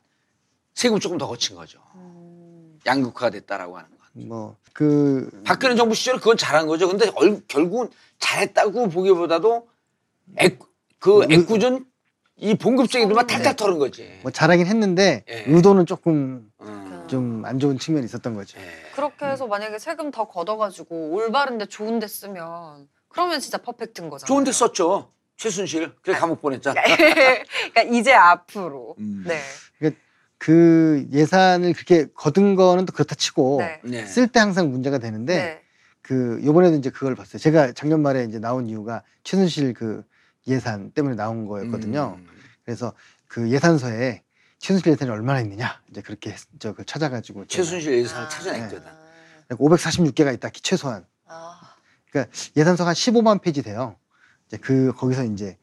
세금 0.74 0.98
조금 0.98 1.16
더 1.16 1.26
거친 1.26 1.56
거죠. 1.56 1.80
음. 1.94 2.78
양극화가 2.84 3.30
됐다라고 3.30 3.76
하는 3.78 3.88
거. 3.90 3.96
뭐그 4.12 5.42
박근혜 5.44 5.74
정부 5.74 5.94
시절에 5.94 6.18
그건 6.18 6.36
잘한 6.36 6.66
거죠. 6.66 6.88
근데 6.88 7.10
얼- 7.16 7.40
결국은 7.48 7.88
잘했다고 8.18 8.88
보기보다도 8.90 9.68
액, 10.36 10.58
그 10.98 11.22
의- 11.22 11.28
애꿎은 11.32 11.84
이 12.38 12.54
봉급쟁이들만 12.54 13.26
네. 13.26 13.34
탈탈 13.34 13.56
털은 13.56 13.78
거지. 13.78 14.18
뭐 14.22 14.30
잘하긴 14.30 14.66
했는데 14.66 15.24
예. 15.28 15.44
의도는 15.46 15.86
조금 15.86 16.50
음. 16.60 16.85
좀 17.06 17.36
안 17.46 17.58
좋은 17.58 17.78
측면이 17.78 18.04
있었던 18.06 18.34
거죠. 18.34 18.58
예. 18.58 18.64
그렇게 18.94 19.26
해서 19.26 19.46
만약에 19.46 19.78
세금 19.78 20.10
더 20.10 20.26
걷어가지고 20.26 21.10
올바른데 21.12 21.66
좋은데 21.66 22.06
쓰면 22.06 22.88
그러면 23.08 23.40
진짜 23.40 23.58
퍼펙트인 23.58 24.10
거잖아요. 24.10 24.26
좋은데 24.26 24.52
썼죠. 24.52 25.10
최순실. 25.36 25.94
그래 26.02 26.16
감옥 26.16 26.40
보냈잖아. 26.40 26.80
그러니까 27.72 27.82
이제 27.94 28.12
앞으로. 28.12 28.96
음. 28.98 29.24
네. 29.26 29.40
그 30.38 31.06
예산을 31.12 31.72
그렇게 31.72 32.06
거둔 32.14 32.56
거는 32.56 32.84
또 32.84 32.92
그렇다 32.92 33.14
치고 33.14 33.58
네. 33.60 33.80
네. 33.84 34.06
쓸 34.06 34.28
때 34.28 34.38
항상 34.38 34.70
문제가 34.70 34.98
되는데 34.98 35.36
네. 35.36 35.62
그 36.02 36.40
요번에도 36.44 36.76
이제 36.76 36.90
그걸 36.90 37.14
봤어요. 37.14 37.38
제가 37.38 37.72
작년 37.72 38.02
말에 38.02 38.24
이제 38.24 38.38
나온 38.38 38.66
이유가 38.66 39.02
최순실 39.24 39.72
그 39.72 40.04
예산 40.46 40.90
때문에 40.90 41.16
나온 41.16 41.46
거였거든요. 41.46 42.16
음. 42.18 42.26
그래서 42.64 42.92
그 43.26 43.50
예산서에 43.50 44.22
최순실 44.58 44.92
예산이 44.92 45.10
얼마나 45.10 45.40
있느냐 45.40 45.80
이제 45.90 46.00
그렇게 46.00 46.30
했- 46.30 46.46
저 46.58 46.70
그걸 46.70 46.84
찾아가지고 46.86 47.46
최순실 47.46 47.92
예산을 47.98 48.26
아. 48.26 48.28
찾아냈거든. 48.28 48.82
546개가 49.50 50.34
있다 50.34 50.48
최소한 50.50 51.06
아. 51.26 51.60
예산서가 52.56 52.88
한 52.88 52.94
15만 52.94 53.42
페이지 53.42 53.62
돼요. 53.62 53.96
이제 54.46 54.56
그 54.56 54.92
거기서 54.96 55.24
이제 55.24 55.58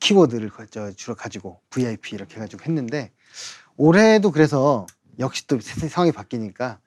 키워드를 0.00 0.50
거- 0.50 0.66
저 0.66 0.90
주로 0.92 1.14
가지고 1.14 1.60
VIP 1.70 2.14
이렇게 2.16 2.34
해가지고 2.36 2.64
했는데 2.64 3.12
올해도 3.76 4.32
그래서 4.32 4.86
역시 5.18 5.46
또 5.46 5.60
세- 5.60 5.88
상황이 5.88 6.10
바뀌니까 6.12 6.80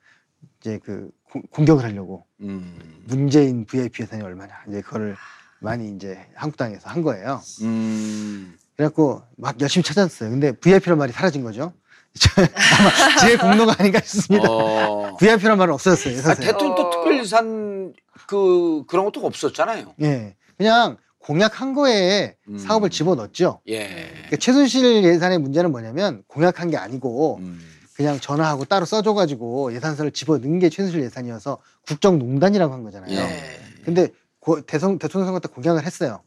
이제 0.60 0.78
그 0.84 1.10
공- 1.24 1.42
공격을 1.50 1.82
하려고 1.82 2.26
음. 2.40 3.02
문재인 3.06 3.64
VIP 3.64 4.02
예산이 4.02 4.22
얼마냐 4.22 4.64
이제 4.68 4.82
그거를 4.82 5.16
많이 5.60 5.90
이제 5.90 6.28
한국당에서 6.34 6.90
한 6.90 7.00
거예요. 7.02 7.40
음. 7.62 8.56
그래갖고 8.76 9.22
막 9.36 9.60
열심히 9.60 9.82
찾았어요. 9.84 10.30
근데 10.30 10.52
VIP란 10.52 10.98
말이 10.98 11.12
사라진 11.12 11.42
거죠. 11.42 11.72
아마 12.36 13.18
제 13.20 13.36
공로가 13.36 13.74
아닌가 13.78 14.00
싶습니다. 14.00 14.48
어. 14.50 15.16
VIP란 15.18 15.58
말은 15.58 15.74
없어졌어요. 15.74 16.18
아. 16.30 16.34
대통령 16.34 16.74
또 16.76 16.82
어. 16.82 16.90
특별예산 16.90 17.92
그 18.26 18.84
그런 18.86 19.04
것도 19.06 19.24
없었잖아요. 19.26 19.94
예, 20.02 20.34
그냥 20.56 20.96
공약한 21.18 21.74
거에 21.74 22.36
음. 22.48 22.58
사업을 22.58 22.88
집어넣었죠. 22.90 23.60
예. 23.68 23.88
그러니까 24.12 24.36
최순실 24.36 25.04
예산의 25.04 25.38
문제는 25.38 25.70
뭐냐면 25.72 26.22
공약한 26.26 26.70
게 26.70 26.76
아니고 26.76 27.38
음. 27.40 27.60
그냥 27.94 28.20
전화하고 28.20 28.66
따로 28.66 28.84
써줘가지고 28.84 29.74
예산서를 29.74 30.10
집어넣은 30.12 30.58
게 30.58 30.68
최순실 30.68 31.02
예산이어서 31.02 31.58
국정농단이라고 31.88 32.72
한 32.72 32.82
거잖아요. 32.82 33.10
네. 33.10 33.60
근데 33.84 34.08
고- 34.38 34.60
대선, 34.60 34.98
대통령 34.98 35.26
선거 35.26 35.40
때 35.40 35.48
공약을 35.48 35.84
했어요. 35.84 36.20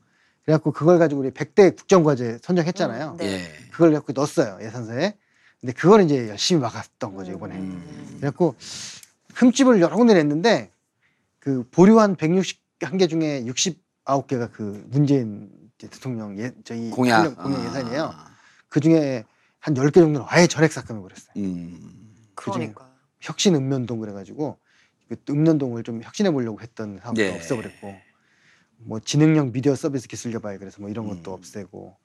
그래갖고 0.49 0.71
그걸 0.71 0.97
가지고 0.97 1.21
우리 1.21 1.29
100대 1.29 1.75
국정과제 1.77 2.39
선정했잖아요. 2.41 3.11
음, 3.11 3.17
네. 3.17 3.25
예. 3.25 3.69
그걸 3.69 3.93
갖고 3.93 4.13
넣었어요 4.13 4.57
예산서에. 4.65 5.15
근데 5.61 5.73
그걸 5.73 6.01
이제 6.01 6.27
열심히 6.27 6.59
막았던 6.61 7.13
거죠 7.13 7.33
이번에. 7.33 7.55
음. 7.55 8.15
그래갖고 8.17 8.55
흠집을 9.35 9.79
여러 9.79 9.95
군데 9.95 10.15
냈는데 10.15 10.71
그 11.37 11.67
보류한 11.69 12.15
161개 12.15 13.07
중에 13.07 13.43
69개가 13.45 14.51
그 14.51 14.83
문재인 14.89 15.51
대통령 15.77 16.39
예, 16.39 16.51
저희 16.63 16.89
공약. 16.89 17.35
공약 17.35 17.65
예산이에요. 17.65 18.03
아. 18.05 18.31
그 18.69 18.79
중에 18.79 19.25
한 19.59 19.75
10개 19.75 19.93
정도는 19.93 20.25
아예 20.29 20.47
전액 20.47 20.71
삭감해 20.71 20.99
버렸어요. 20.99 21.33
음. 21.37 22.11
그러니까. 22.33 22.89
혁신 23.21 23.53
읍면동 23.53 23.99
그래가지고 23.99 24.57
그 25.09 25.15
읍면동을 25.29 25.83
좀 25.83 26.01
혁신해 26.01 26.31
보려고 26.31 26.59
했던 26.59 26.99
사업도 27.03 27.21
예. 27.21 27.35
없애버렸고 27.35 28.08
뭐 28.79 28.99
지능형 28.99 29.51
미디어 29.51 29.75
서비스 29.75 30.07
기술 30.07 30.31
개발 30.31 30.57
그래서 30.59 30.81
뭐 30.81 30.89
이런 30.89 31.07
것도 31.07 31.31
음. 31.31 31.33
없애고 31.33 31.95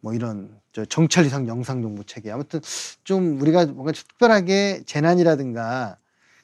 뭐 0.00 0.14
이런 0.14 0.58
저 0.72 0.84
정찰 0.84 1.26
이상 1.26 1.46
영상 1.48 1.82
정보 1.82 2.02
체계 2.04 2.30
아무튼 2.30 2.60
좀 3.04 3.40
우리가 3.40 3.66
뭔가 3.66 3.92
특별하게 3.92 4.82
재난이라든가 4.86 5.96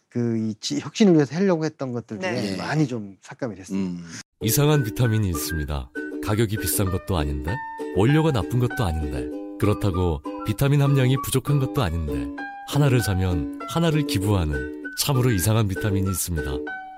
그 0.08 0.36
이 0.38 0.54
혁신을 0.80 1.14
위해서 1.14 1.34
하려고 1.34 1.64
했던 1.66 1.92
것들 1.92 2.20
중에 2.20 2.30
네. 2.32 2.52
예. 2.52 2.56
많이 2.56 2.86
좀 2.86 3.16
삭감이 3.20 3.54
됐어요. 3.54 3.78
음. 3.78 4.02
이상한 4.40 4.82
비타민이 4.82 5.28
있습니다. 5.28 5.90
가격이 6.24 6.56
비싼 6.56 6.90
것도 6.90 7.16
아닌데, 7.18 7.54
원료가 7.96 8.32
나쁜 8.32 8.58
것도 8.58 8.84
아닌데, 8.84 9.28
그렇다고 9.58 10.22
비타민 10.46 10.80
함량이 10.82 11.16
부족한 11.22 11.58
것도 11.58 11.82
아닌데, 11.82 12.26
하나를 12.68 13.00
사면 13.00 13.58
하나를 13.68 14.06
기부하는 14.06 14.92
참으로 14.98 15.30
이상한 15.30 15.68
비타민이 15.68 16.10
있습니다. 16.10 16.50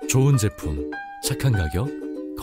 좋은 0.07 0.37
제품, 0.37 0.89
착한 1.23 1.51
가격, 1.51 1.89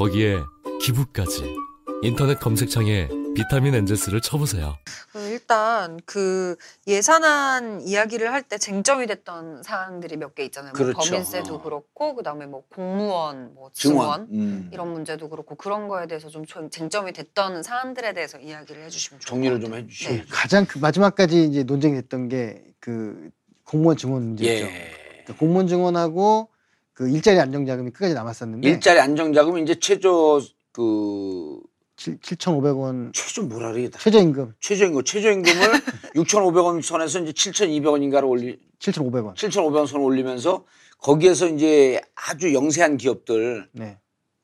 거기에 0.01 0.37
기부까지. 0.83 1.57
인터넷 2.03 2.39
검색창에 2.39 3.09
비타민 3.35 3.75
엔제스를 3.75 4.21
쳐보세요. 4.21 4.77
그 5.13 5.19
일단 5.31 5.99
그 6.05 6.57
예산안 6.87 7.81
이야기를 7.81 8.31
할 8.31 8.43
때 8.43 8.59
쟁점이 8.59 9.07
됐던 9.07 9.63
사항들이 9.63 10.19
몇 10.19 10.35
개 10.35 10.45
있잖아요. 10.45 10.73
뭐 10.77 10.87
그렇죠. 10.87 10.99
법인세도 11.11 11.55
어. 11.55 11.63
그렇고 11.63 12.15
그다음에 12.15 12.45
뭐 12.45 12.63
공무원, 12.69 13.55
뭐 13.55 13.71
증원. 13.73 14.27
증원 14.29 14.29
음. 14.33 14.71
이런 14.73 14.93
문제도 14.93 15.29
그렇고 15.31 15.55
그런 15.55 15.89
거에 15.89 16.07
대해서 16.07 16.29
좀 16.29 16.45
쟁- 16.45 16.69
쟁점이 16.69 17.13
됐던 17.15 17.63
사안들에 17.63 18.13
대해서 18.13 18.39
이야기를 18.39 18.83
해주시면 18.85 19.21
좋을 19.21 19.29
정리를 19.29 19.57
것좀 19.57 19.71
같아요. 19.71 19.85
해주시죠. 19.87 20.11
네. 20.11 20.25
가장 20.31 20.67
그 20.67 20.79
마지막까지 20.79 21.45
이제 21.45 21.63
논쟁이 21.63 21.95
됐던 21.95 22.29
게 22.29 22.63
그 22.81 23.31
공무원 23.65 23.97
증원 23.97 24.23
문제였죠. 24.27 24.67
예. 24.67 24.91
그러니까 25.25 25.35
공무원 25.39 25.67
증원하고 25.67 26.51
그 26.97 27.11
일자리 27.11 27.39
안정자금이 27.39 27.91
끝까지 27.91 28.15
남았었는데 28.15 28.67
일자리 28.67 28.99
안정자금 28.99 29.59
이제 29.59 29.75
최저 29.79 30.41
그 30.73 31.61
7, 31.97 32.19
7,500원 32.19 33.13
최저 33.13 33.43
뭐라 33.43 33.71
그러겠다. 33.73 33.99
최저임금 33.99 34.55
최저임금 34.61 35.05
최저임금을 35.05 35.63
6,500원 36.17 36.81
선에서 36.83 37.21
이제 37.21 37.33
7,200원인가를 37.33 38.27
올리 38.27 38.59
7,500원. 38.79 39.35
7,500원 39.35 39.87
선 39.87 40.01
올리면서 40.01 40.65
거기에서 40.99 41.49
이제 41.49 42.01
아주 42.15 42.55
영세한 42.55 42.97
기업들 42.97 43.69
네. 43.73 43.99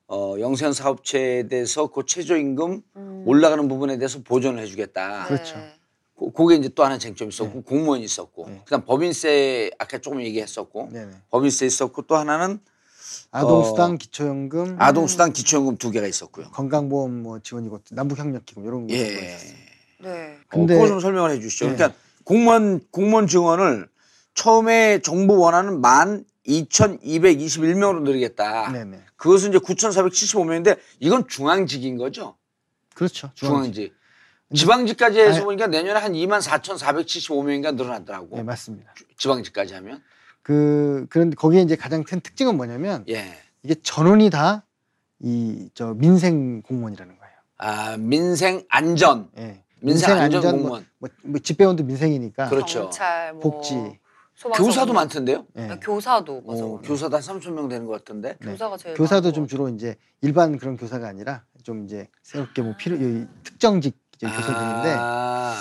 어, 0.07 0.35
영세한 0.39 0.73
사업체에 0.73 1.47
대해서 1.47 1.87
그 1.87 2.05
최저임금 2.05 2.81
음. 2.97 3.23
올라가는 3.25 3.67
부분에 3.67 3.97
대해서 3.97 4.21
보전을 4.21 4.61
해주겠다. 4.61 5.25
그렇죠. 5.25 5.55
네. 5.57 5.73
고- 6.23 6.31
그게 6.31 6.55
이제 6.55 6.69
또 6.69 6.83
하나 6.83 6.97
쟁점이 6.97 7.29
있었고 7.29 7.53
네. 7.55 7.61
공무원이 7.65 8.03
있었고 8.03 8.47
네. 8.49 8.61
그다음 8.63 8.85
법인세 8.85 9.71
아까 9.77 9.97
조금 9.97 10.21
얘기했었고 10.21 10.89
네네. 10.91 11.11
법인세 11.29 11.65
있었고 11.65 12.03
또 12.03 12.15
하나는 12.15 12.59
아동수당, 13.31 13.97
기초연금, 13.97 14.77
아동수당 14.79 15.33
기초연금 15.33 15.77
두 15.77 15.91
개가 15.91 16.07
있었고요. 16.07 16.49
건강보험 16.51 17.21
뭐 17.23 17.39
지원 17.39 17.65
이것, 17.65 17.81
남북협력기금 17.91 18.63
이런 18.65 18.87
거 18.87 18.93
예. 18.93 18.97
있었어요. 18.99 19.57
네. 20.03 20.37
근데- 20.47 20.73
어, 20.75 20.77
그거 20.77 20.87
좀 20.87 20.99
설명을 20.99 21.31
해주시죠. 21.31 21.67
네. 21.69 21.75
그러니까 21.75 21.99
공무원 22.23 22.79
공무원 22.91 23.27
증원을 23.27 23.89
처음에 24.35 24.99
정부 25.01 25.37
원하는 25.37 25.81
만 25.81 26.25
2,221명으로 26.47 28.01
늘리겠다. 28.03 28.71
네네. 28.71 28.99
그것은 29.15 29.49
이제 29.49 29.59
9,475명인데 29.59 30.77
이건 30.99 31.27
중앙직인 31.27 31.97
거죠. 31.97 32.35
그렇죠. 32.95 33.31
중앙직. 33.35 33.73
중앙직. 33.73 33.93
지방직까지 34.53 35.19
해서 35.19 35.35
아니- 35.37 35.43
보니까 35.45 35.67
내년에 35.67 35.99
한 35.99 36.13
24,475명인가 36.13 37.75
늘어났더라고. 37.75 38.35
네 38.37 38.43
맞습니다. 38.43 38.93
지방직까지 39.17 39.73
하면. 39.75 40.01
그 40.41 41.05
그런데 41.09 41.35
거기에 41.35 41.61
이제 41.61 41.75
가장 41.75 42.03
큰 42.03 42.19
특징은 42.19 42.55
뭐냐면 42.57 43.05
예. 43.09 43.33
이게 43.63 43.75
전원이 43.75 44.29
다 44.29 44.63
이 45.25 45.69
저 45.73 45.93
민생 45.93 46.61
공무원이라는 46.63 47.17
거예요. 47.17 47.33
아, 47.57 47.95
민생 47.97 48.65
안전. 48.67 49.29
예. 49.37 49.63
민생 49.79 50.17
안전 50.19 50.41
뭐- 50.41 50.51
공무원. 50.51 50.85
뭐, 50.97 51.09
뭐 51.23 51.39
집배원도 51.39 51.85
민생이니까. 51.85 52.49
그렇죠. 52.49 52.81
경찰, 52.83 53.31
뭐 53.33 53.41
복지. 53.41 53.75
교사도 54.57 54.87
뭐- 54.91 55.01
많던데요? 55.01 55.45
예. 55.57 55.69
아, 55.69 55.79
교사도 55.79 56.41
맞아. 56.45 56.65
어, 56.65 56.81
교사도 56.81 57.15
한 57.15 57.21
3,000명 57.23 57.69
되는 57.69 57.85
것 57.85 57.93
같던데. 57.93 58.35
네. 58.41 58.51
교사가 58.51 58.75
제일 58.75 58.95
교사도 58.97 59.31
좀것 59.31 59.49
주로 59.49 59.69
이제 59.69 59.95
일반 60.21 60.57
그런 60.57 60.75
교사가 60.75 61.07
아니라 61.07 61.45
좀 61.63 61.85
이제 61.85 62.09
새롭게 62.21 62.61
뭐 62.61 62.75
필요 62.77 62.97
이 62.97 63.25
특정직 63.45 63.95
이제 64.15 64.27
교사들인데 64.27 64.95
아, 64.99 65.55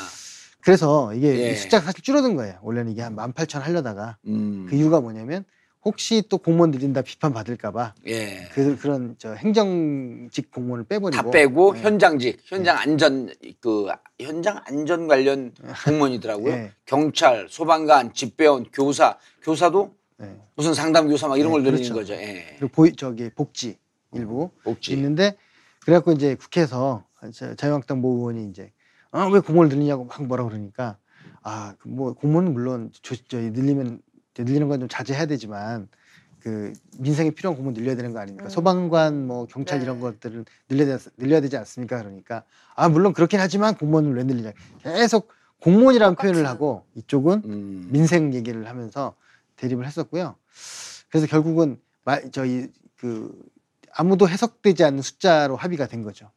그래서 0.61 1.13
이게 1.15 1.49
예. 1.49 1.55
숫자가 1.55 1.85
사실 1.87 2.03
줄어든 2.03 2.37
거예요. 2.37 2.59
원래는 2.63 2.93
이게 2.93 3.03
한 3.03 3.17
18,000 3.17 3.63
하려다가 3.63 4.19
음. 4.27 4.67
그 4.69 4.77
이유가 4.77 5.01
뭐냐면 5.01 5.45
혹시 5.85 6.23
또 6.29 6.39
공무원 6.39 6.71
늘린다 6.71 7.03
비판 7.03 7.33
받을까봐 7.33 7.95
예. 8.07 8.49
그 8.53 8.79
그런 8.79 9.17
저 9.19 9.33
행정직 9.35 10.53
공무원을 10.53 10.85
빼버리고 10.85 11.23
다 11.23 11.29
빼고 11.31 11.77
예. 11.77 11.81
현장직, 11.83 12.41
현장 12.45 12.79
안전 12.79 13.29
그 13.61 13.89
현장 14.21 14.61
안전 14.65 15.09
관련 15.09 15.53
공무원이더라고요. 15.85 16.53
예. 16.53 16.73
경찰, 16.87 17.49
소방관, 17.51 18.15
집배원, 18.15 18.67
교사, 18.73 19.19
교사도 19.43 19.93
예. 20.23 20.37
무슨 20.55 20.73
상담 20.75 21.09
교사 21.09 21.27
막 21.27 21.37
이런 21.37 21.49
예, 21.49 21.53
걸 21.55 21.63
늘리는 21.65 21.83
그렇죠. 21.93 21.95
거죠. 21.95 22.13
예. 22.15 22.55
그리고 22.61 22.69
보이 22.73 22.93
저기 22.95 23.31
복지 23.31 23.77
일부 24.15 24.51
복지. 24.63 24.93
있는데 24.93 25.37
그래갖고 25.81 26.13
이제 26.13 26.37
국회에서 26.37 27.05
자- 27.31 27.55
자유한국당 27.55 28.01
모 28.01 28.17
의원이 28.17 28.49
이제 28.51 28.73
아, 29.11 29.27
왜 29.27 29.41
공무원을 29.41 29.75
늘리냐고 29.77 30.05
막 30.05 30.23
뭐라 30.27 30.45
그러니까 30.45 30.97
아 31.43 31.75
뭐 31.85 32.15
공무원은 32.15 32.53
물론 32.55 32.91
조, 33.03 33.15
저 33.29 33.39
늘리면 33.39 34.01
늘리는 34.39 34.69
건 34.69 34.81
좀 34.81 34.89
자제해야 34.89 35.27
되지만 35.27 35.89
그 36.41 36.73
민생에 36.99 37.31
필요한 37.31 37.55
공무원 37.57 37.75
늘려야 37.75 37.95
되는 37.95 38.13
거 38.13 38.19
아닙니까? 38.19 38.47
음. 38.47 38.49
소방관 38.49 39.27
뭐 39.27 39.47
경찰 39.47 39.79
네. 39.79 39.85
이런 39.85 40.01
것들은 40.01 40.45
늘려야, 40.69 40.97
되- 40.99 41.11
늘려야 41.17 41.41
되지 41.41 41.57
않습니까? 41.59 41.99
그러니까 41.99 42.45
아 42.75 42.89
물론 42.89 43.13
그렇긴 43.13 43.39
하지만 43.39 43.75
공무원을 43.77 44.15
왜 44.17 44.25
늘리냐 44.25 44.53
계속 44.83 45.29
공무원이라는 45.61 46.15
똑같은. 46.17 46.33
표현을 46.33 46.49
하고 46.49 46.85
이쪽은 46.95 47.43
음. 47.45 47.89
민생 47.93 48.35
얘기를 48.35 48.69
하면서 48.69 49.15
대립을 49.57 49.87
했었고요. 49.87 50.35
그래서 51.11 51.27
결국은 51.29 51.79
마, 52.05 52.19
저희 52.33 52.69
그 52.97 53.33
아무도 53.95 54.29
해석되지 54.29 54.83
않는 54.85 55.03
숫자로 55.03 55.55
합의가 55.57 55.87
된 55.87 56.03
거죠. 56.03 56.31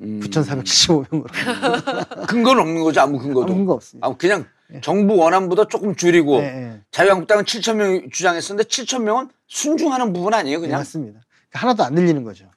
음. 0.00 0.20
9,475명으로. 0.20 1.26
근거는 2.28 2.62
없는 2.62 2.82
거죠. 2.82 3.00
아무 3.00 3.18
근거도. 3.18 3.46
아무 3.46 3.54
근거 3.56 3.72
없습니다. 3.74 4.06
아, 4.06 4.14
그냥 4.16 4.46
예. 4.72 4.80
정부 4.80 5.16
원안보다 5.16 5.66
조금 5.68 5.96
줄이고 5.96 6.40
네, 6.40 6.52
네. 6.52 6.80
자유한국당은 6.90 7.44
7천 7.44 7.76
명 7.76 8.10
주장했었는데 8.10 8.68
7천 8.68 9.02
명은 9.02 9.30
순중하는 9.46 10.12
부분 10.12 10.34
아니에요, 10.34 10.58
네, 10.58 10.66
그냥? 10.66 10.78
맞습니다. 10.78 11.20
그러니까 11.48 11.60
하나도 11.60 11.84
안 11.84 11.94
늘리는 11.94 12.22
거죠. 12.22 12.50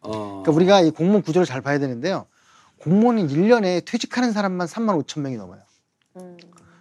어. 0.00 0.42
그러니까 0.42 0.52
우리가 0.52 0.80
이 0.80 0.90
공무원 0.90 1.22
구조를 1.22 1.46
잘 1.46 1.60
봐야 1.60 1.78
되는데요. 1.78 2.26
공무원은 2.78 3.28
1년에 3.28 3.84
퇴직하는 3.84 4.32
사람만 4.32 4.66
3만 4.66 5.02
5천 5.04 5.20
명이 5.20 5.36
넘어요. 5.36 5.60
음. 6.16 6.36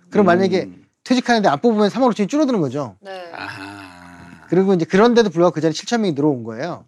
그럼 0.09 0.25
음. 0.25 0.27
만약에 0.27 0.69
퇴직하는데 1.03 1.49
안 1.49 1.59
뽑으면 1.59 1.89
3만 1.89 2.11
5천이 2.13 2.29
줄어드는 2.29 2.61
거죠. 2.61 2.95
네. 3.01 3.31
아하. 3.33 4.45
그리고 4.47 4.73
이제 4.73 4.85
그런데도 4.85 5.29
불구하고 5.29 5.53
그 5.53 5.61
전에 5.61 5.73
7천 5.73 5.99
명이 5.99 6.13
늘어온 6.13 6.43
거예요. 6.43 6.85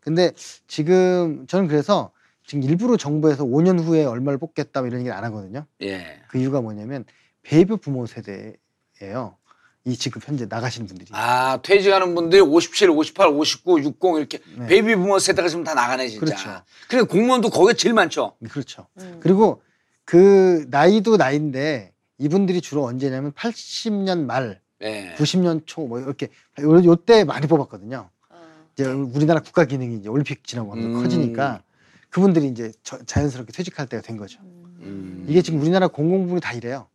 근데 0.00 0.32
지금 0.66 1.46
저는 1.48 1.68
그래서 1.68 2.12
지금 2.48 2.62
일부러 2.62 2.96
정부에서 2.96 3.44
5년 3.44 3.78
후에 3.78 4.06
얼마를 4.06 4.38
뽑겠다 4.38 4.80
뭐 4.80 4.88
이런 4.88 5.00
얘기를 5.00 5.14
안 5.14 5.22
하거든요. 5.24 5.66
예. 5.82 6.22
그 6.28 6.38
이유가 6.38 6.62
뭐냐면 6.62 7.04
베이비 7.42 7.76
붐 7.76 8.06
세대예요. 8.06 9.36
이 9.84 9.96
지금 9.96 10.22
현재 10.24 10.46
나가시는 10.46 10.86
분들이. 10.86 11.10
아, 11.12 11.60
퇴직하는 11.62 12.14
분들이 12.14 12.40
57, 12.40 12.88
58, 12.88 13.28
59, 13.28 13.80
60 13.80 13.96
이렇게 14.16 14.38
네. 14.56 14.66
베이비 14.66 14.96
붐 14.96 15.18
세대가 15.18 15.46
지금 15.48 15.62
다 15.62 15.74
나가네, 15.74 16.08
진짜. 16.08 16.24
그렇죠. 16.24 16.62
그러니까 16.88 17.12
공무원도 17.12 17.50
거기에 17.50 17.74
제일 17.74 17.92
많죠. 17.94 18.34
그렇죠. 18.50 18.86
음. 18.98 19.18
그리고 19.20 19.60
그 20.06 20.64
나이도 20.70 21.18
나이인데 21.18 21.92
이분들이 22.16 22.62
주로 22.62 22.84
언제냐면 22.84 23.32
80년 23.32 24.24
말, 24.24 24.62
예. 24.82 25.14
90년 25.18 25.64
초 25.66 25.82
뭐 25.86 26.00
이렇게 26.00 26.28
요, 26.60 26.82
요때 26.82 27.24
많이 27.24 27.46
뽑았거든요. 27.46 28.08
어. 28.30 28.36
이제 28.72 28.84
우리나라 28.86 29.40
국가 29.40 29.66
기능이 29.66 29.96
이제 29.96 30.08
올림픽 30.08 30.44
지나고 30.46 30.72
하면서 30.72 30.88
음. 30.88 31.02
커지니까 31.02 31.62
그분들이 32.10 32.48
이제 32.48 32.72
저- 32.82 33.02
자연스럽게 33.04 33.52
퇴직할 33.52 33.86
때가 33.86 34.02
된 34.02 34.16
거죠. 34.16 34.40
음. 34.42 35.24
이게 35.28 35.42
지금 35.42 35.60
우리나라 35.60 35.88
공공부문이 35.88 36.40
다 36.40 36.52
이래요. 36.52 36.88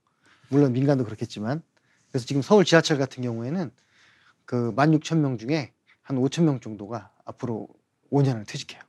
물론 0.49 0.73
민간도 0.73 1.03
그렇겠지만 1.05 1.61
그래서 2.11 2.25
지금 2.25 2.41
서울 2.41 2.65
지하철 2.65 2.97
같은 2.97 3.23
경우에는 3.23 3.71
그 4.45 4.73
16,000명 4.75 5.39
중에 5.39 5.73
한 6.01 6.17
5,000명 6.17 6.61
정도가 6.61 7.11
앞으로 7.25 7.67
5년 8.11 8.35
안에 8.35 8.43
퇴직해요. 8.45 8.81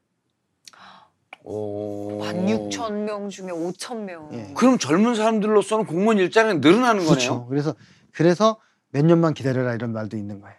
오. 1.44 2.20
16,000명 2.22 3.28
중에 3.30 3.48
5,000명. 3.48 4.32
예. 4.32 4.54
그럼 4.54 4.78
젊은 4.78 5.14
사람들로서는 5.14 5.84
공무원 5.86 6.18
일자리가 6.18 6.54
늘어나는 6.54 7.04
그렇죠. 7.04 7.30
거네요. 7.32 7.46
그래서 7.48 7.74
그래서 8.12 8.58
몇 8.90 9.04
년만 9.04 9.34
기다려라 9.34 9.74
이런 9.74 9.92
말도 9.92 10.16
있는 10.16 10.40
거예요. 10.40 10.56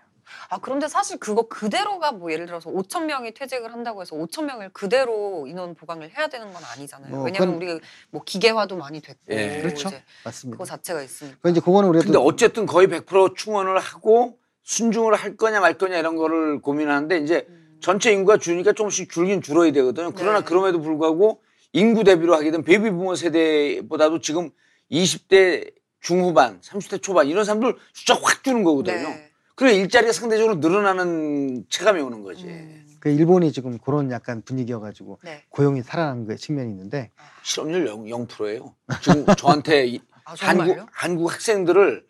아 0.56 0.60
그런데 0.62 0.88
사실 0.88 1.18
그거 1.20 1.50
그대로가 1.50 2.14
뭐 2.14 2.32
예를 2.32 2.46
들어서 2.46 2.70
5천 2.72 3.04
명이 3.06 3.34
퇴직을 3.34 3.74
한다고 3.74 4.02
해서 4.02 4.16
5천 4.16 4.46
명을 4.46 4.70
그대로 4.72 5.46
인원 5.48 5.76
보강을 5.76 6.10
해야 6.18 6.28
되는 6.28 6.54
건 6.54 6.64
아니잖아요. 6.64 7.14
뭐 7.14 7.26
왜냐하면 7.26 7.60
그건- 7.60 7.70
우리 7.76 7.82
뭐 8.10 8.22
기계화도 8.24 8.78
많이 8.78 9.02
됐고 9.02 9.20
예. 9.32 9.62
그렇죠. 9.62 9.90
이제 9.90 10.02
맞습니다. 10.24 10.56
그거 10.56 10.64
자체가 10.66 11.02
있으니까. 11.02 11.38
그 11.42 11.50
이제 11.50 11.60
그거는 11.60 11.90
우리가 11.90 12.04
근데 12.06 12.18
또 12.18 12.24
어쨌든 12.24 12.66
거의 12.66 12.88
100% 12.88 13.36
충원을 13.36 13.78
하고 13.80 14.38
순증을 14.64 15.14
할 15.16 15.36
거냐 15.36 15.60
말 15.60 15.78
거냐 15.78 15.98
이런 15.98 16.16
거를 16.16 16.62
고민하는데 16.62 17.18
이제 17.18 17.46
음. 17.50 17.78
전체 17.82 18.14
인구가 18.14 18.38
줄니까 18.38 18.72
조금씩 18.72 19.12
줄긴 19.12 19.42
줄어야 19.42 19.74
되거든요. 19.74 20.14
그러나 20.16 20.40
네. 20.40 20.46
그럼에도 20.46 20.80
불구하고 20.80 21.42
인구 21.74 22.06
대비로 22.06 22.34
하게 22.34 22.52
된 22.52 22.64
베이비 22.64 22.92
붐 22.92 23.14
세대보다도 23.16 24.22
지금 24.22 24.52
20대 24.90 25.74
중후반, 26.00 26.62
30대 26.62 27.02
초반 27.02 27.28
이런 27.28 27.44
사람들 27.44 27.76
숫자 27.92 28.14
확 28.14 28.42
주는 28.44 28.64
거거든요. 28.64 29.10
네. 29.10 29.25
그래 29.56 29.74
일자리가 29.76 30.12
상대적으로 30.12 30.56
늘어나는 30.58 31.66
체감이 31.70 32.02
오는 32.02 32.22
거지. 32.24 32.46
음. 32.46 32.86
그 33.00 33.10
일본이 33.10 33.52
지금 33.52 33.78
그런 33.78 34.12
약간 34.12 34.42
분위기여가지고 34.42 35.20
네. 35.24 35.44
고용이 35.50 35.82
살아난 35.84 36.26
그 36.26 36.36
측면이 36.36 36.70
있는데 36.72 37.12
실업률 37.44 37.88
0, 37.88 38.06
0%예요. 38.06 38.76
지금 39.02 39.26
저한테 39.38 39.88
이- 39.88 40.02
아? 40.26 40.34
한국 40.40 40.86
한국 40.92 41.32
학생들을 41.32 42.06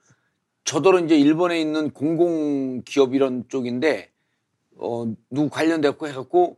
저더러 0.64 1.00
이제 1.00 1.18
일본에 1.18 1.60
있는 1.60 1.92
공공 1.92 2.82
기업 2.86 3.14
이런 3.14 3.44
쪽인데 3.50 4.10
어 4.78 5.14
누구 5.30 5.50
관련됐고 5.50 6.08
해갖고 6.08 6.58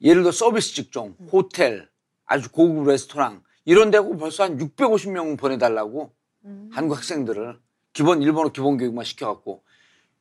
예를 0.00 0.22
들어 0.22 0.32
서비스 0.32 0.72
직종, 0.74 1.14
호텔, 1.30 1.88
아주 2.24 2.50
고급 2.50 2.86
레스토랑 2.86 3.42
이런 3.66 3.90
데고 3.90 4.16
벌써 4.16 4.44
한 4.44 4.56
650명 4.56 5.36
보내달라고 5.38 6.12
음. 6.46 6.70
한국 6.72 6.96
학생들을 6.96 7.58
기본 7.92 8.22
일본어 8.22 8.50
기본 8.50 8.78
교육만 8.78 9.04
시켜갖고 9.04 9.62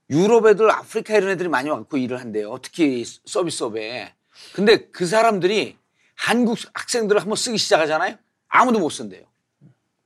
유럽 0.09 0.47
애들, 0.47 0.69
아프리카 0.71 1.15
이런 1.15 1.29
애들이 1.29 1.49
많이 1.49 1.69
와갖고 1.69 1.97
일을 1.97 2.19
한대요. 2.19 2.57
특히 2.61 3.05
서비스업에. 3.25 4.13
근데 4.53 4.87
그 4.89 5.05
사람들이 5.05 5.77
한국 6.15 6.57
학생들을 6.73 7.21
한번 7.21 7.35
쓰기 7.35 7.57
시작하잖아요. 7.57 8.15
아무도 8.47 8.79
못 8.79 8.89
쓴대요. 8.89 9.23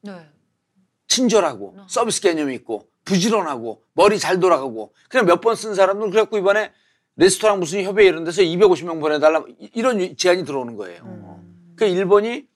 네. 0.01 0.27
친절하고 1.07 1.75
어. 1.77 1.87
서비스 1.89 2.21
개념이 2.21 2.53
있고 2.55 2.87
부지런하고 3.05 3.81
머리 3.93 4.19
잘 4.19 4.39
돌아가고 4.39 4.93
그냥 5.09 5.25
몇 5.25 5.41
번 5.41 5.55
쓴 5.55 5.75
사람들 5.75 6.09
그래갖고 6.09 6.37
이번에 6.37 6.71
레스토랑 7.15 7.59
무슨 7.59 7.83
협회 7.83 8.05
이런 8.05 8.23
데서 8.23 8.41
250명 8.41 8.99
보내달라 8.99 9.43
이- 9.59 9.69
이런 9.73 10.17
제안이 10.17 10.43
들어오는 10.45 10.75
거예요. 10.75 11.03
음. 11.03 11.73
그 11.77 11.85
일본이 11.85 12.47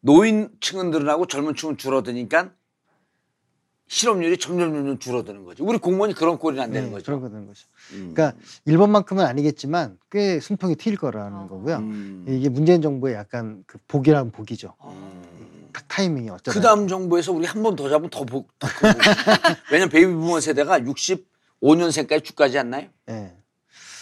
노인층은 0.00 0.90
늘어나고 0.90 1.26
젊은 1.26 1.54
층은 1.54 1.76
줄어드니까 1.76 2.50
실업률이 3.94 4.38
점점 4.38 4.72
점점 4.72 4.98
줄어드는 5.00 5.44
거죠. 5.44 5.64
우리 5.64 5.76
공무원이 5.78 6.14
그런 6.14 6.38
꼴이 6.38 6.60
안 6.60 6.70
되는 6.70 6.86
네, 6.90 6.92
거죠. 6.92 7.06
그런 7.06 7.20
거 7.20 7.28
되는 7.28 7.44
거죠. 7.48 7.66
음. 7.92 8.12
그러니까 8.14 8.38
일본만큼은 8.64 9.24
아니겠지만 9.26 9.98
꽤 10.12 10.38
순풍이 10.38 10.76
튈 10.76 10.94
거라는 10.96 11.36
어. 11.36 11.48
거고요. 11.48 11.78
음. 11.78 12.24
이게 12.28 12.48
문재인 12.48 12.82
정부의 12.82 13.16
약간 13.16 13.64
그 13.66 13.78
복이라는 13.88 14.30
복이죠. 14.30 14.74
음. 14.84 15.70
딱 15.72 15.88
타이밍이 15.88 16.30
어쩌다. 16.30 16.52
그 16.52 16.60
다음 16.60 16.86
정부에서 16.86 17.32
우리 17.32 17.46
한 17.46 17.64
번 17.64 17.74
더 17.74 17.88
잡으면 17.88 18.10
더 18.10 18.24
복. 18.24 18.56
더 18.60 18.68
복. 18.68 18.96
왜냐면 19.72 19.88
베이비 19.90 20.12
붐 20.12 20.38
세대가 20.38 20.78
65년생까지 20.78 22.22
쭉가지 22.24 22.58
않나요? 22.60 22.86
예. 23.08 23.34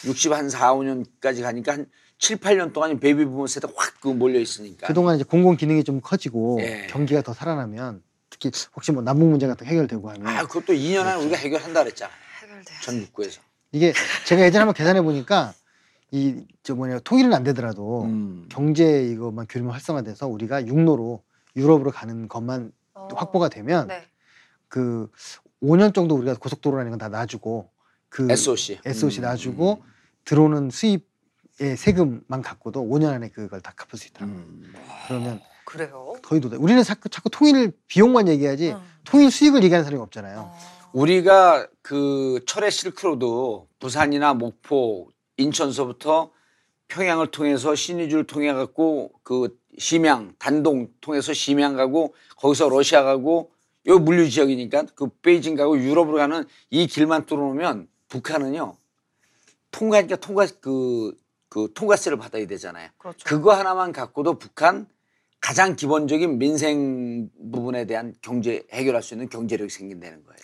60한 0.04 0.50
4, 0.50 0.74
5년까지 0.74 1.40
가니까 1.42 1.72
한 1.72 1.86
7, 2.18 2.36
8년 2.36 2.74
동안 2.74 3.00
베이비 3.00 3.24
붐 3.24 3.46
세대가 3.46 3.72
확 3.74 3.94
그 3.94 4.08
몰려 4.08 4.38
있으니까. 4.38 4.86
그동안 4.86 5.16
이제 5.16 5.24
공공 5.24 5.56
기능이 5.56 5.82
좀 5.82 6.02
커지고 6.02 6.58
예. 6.60 6.88
경기가 6.90 7.22
더 7.22 7.32
살아나면 7.32 8.02
특히 8.30 8.50
혹시 8.76 8.92
뭐 8.92 9.02
남북 9.02 9.26
문제 9.28 9.46
같은 9.46 9.66
거 9.66 9.70
해결되고 9.70 10.10
하면 10.10 10.26
아, 10.26 10.42
그것도 10.42 10.72
2년 10.74 11.06
안에 11.06 11.20
우리가 11.22 11.36
해결한다 11.36 11.82
그랬잖아. 11.84 12.12
해결돼요. 12.42 12.80
전국구에서. 12.82 13.40
이게 13.72 13.92
제가 14.26 14.42
예전에 14.42 14.60
한번 14.60 14.74
계산해 14.74 15.02
보니까 15.02 15.54
이 16.10 16.42
저 16.62 16.74
뭐냐 16.74 16.98
통일은 17.00 17.32
안 17.32 17.44
되더라도 17.44 18.04
음. 18.04 18.46
경제 18.50 19.04
이것만 19.04 19.46
규모 19.48 19.70
활성화돼서 19.72 20.26
우리가 20.26 20.66
육로로 20.66 21.22
유럽으로 21.56 21.90
가는 21.90 22.28
것만 22.28 22.72
어. 22.94 23.08
확보가 23.14 23.48
되면 23.48 23.88
네. 23.88 24.06
그 24.68 25.10
5년 25.62 25.94
정도 25.94 26.14
우리가 26.14 26.34
고속도로라는 26.34 26.90
건 26.92 26.98
다 26.98 27.08
놔주고 27.08 27.70
그 28.10 28.30
SOC. 28.30 28.80
SOC 28.84 29.20
음. 29.20 29.22
놔주고 29.22 29.82
들어오는 30.24 30.68
수입의 30.70 31.76
세금만 31.78 32.42
갖고도 32.42 32.82
5년 32.82 33.12
안에 33.12 33.28
그걸 33.30 33.60
다 33.62 33.72
갚을 33.74 33.98
수. 33.98 34.08
요 34.08 34.10
음. 34.22 34.72
그러면 35.08 35.40
그래요. 35.68 36.14
거의 36.22 36.40
도 36.40 36.48
우리는 36.58 36.82
자꾸 36.82 37.10
자꾸 37.10 37.28
통일 37.28 37.72
비용만 37.88 38.26
얘기하지 38.28 38.70
어. 38.70 38.82
통일 39.04 39.30
수익을 39.30 39.62
얘기하는 39.64 39.84
사람이 39.84 40.02
없잖아요. 40.04 40.38
어. 40.38 40.58
우리가 40.94 41.68
그 41.82 42.40
철의 42.46 42.70
실크로드 42.70 43.26
부산이나 43.78 44.32
목포, 44.32 45.10
인천서부터 45.36 46.30
평양을 46.88 47.30
통해서 47.32 47.74
신의주를 47.74 48.24
통해 48.24 48.50
갖고 48.54 49.12
그 49.22 49.58
심양, 49.76 50.32
단동 50.38 50.88
통해서 51.02 51.34
심양 51.34 51.76
가고 51.76 52.14
거기서 52.38 52.70
러시아 52.70 53.02
가고 53.02 53.52
요 53.88 53.98
물류 53.98 54.30
지역이니까 54.30 54.86
그 54.94 55.08
베이징 55.20 55.54
가고 55.54 55.78
유럽으로 55.78 56.16
가는 56.16 56.44
이 56.70 56.86
길만 56.86 57.26
뚫어놓으면 57.26 57.88
북한은요 58.08 58.74
통과니까 59.70 60.16
통과 60.16 60.46
그, 60.62 61.14
그 61.50 61.70
통과세를 61.74 62.16
받아야 62.16 62.46
되잖아요. 62.46 62.88
그렇죠. 62.96 63.18
그거 63.26 63.52
하나만 63.52 63.92
갖고도 63.92 64.38
북한 64.38 64.86
가장 65.40 65.76
기본적인 65.76 66.38
민생 66.38 67.30
부분에 67.52 67.86
대한 67.86 68.14
경제 68.22 68.62
해결할 68.72 69.02
수 69.02 69.14
있는 69.14 69.28
경제력이 69.28 69.70
생긴다는 69.70 70.24
거예요. 70.24 70.38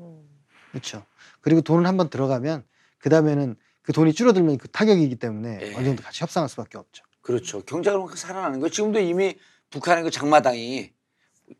음. 0.00 0.28
그렇죠. 0.70 1.04
그리고 1.40 1.60
돈은 1.60 1.86
한번 1.86 2.10
들어가면 2.10 2.64
그 2.98 3.08
다음에는 3.08 3.56
그 3.82 3.92
돈이 3.92 4.12
줄어들면 4.12 4.58
그 4.58 4.68
타격이기 4.68 5.16
때문에 5.16 5.58
예. 5.60 5.74
어느 5.74 5.84
정도 5.84 6.02
같이 6.02 6.22
협상할 6.22 6.48
수밖에 6.48 6.78
없죠. 6.78 7.04
그렇죠. 7.20 7.62
경제가 7.62 7.96
그만큼 7.96 8.16
살아나는 8.16 8.60
거예요. 8.60 8.70
지금도 8.70 8.98
이미 9.00 9.36
북한의 9.70 10.04
그 10.04 10.10
장마당이 10.10 10.92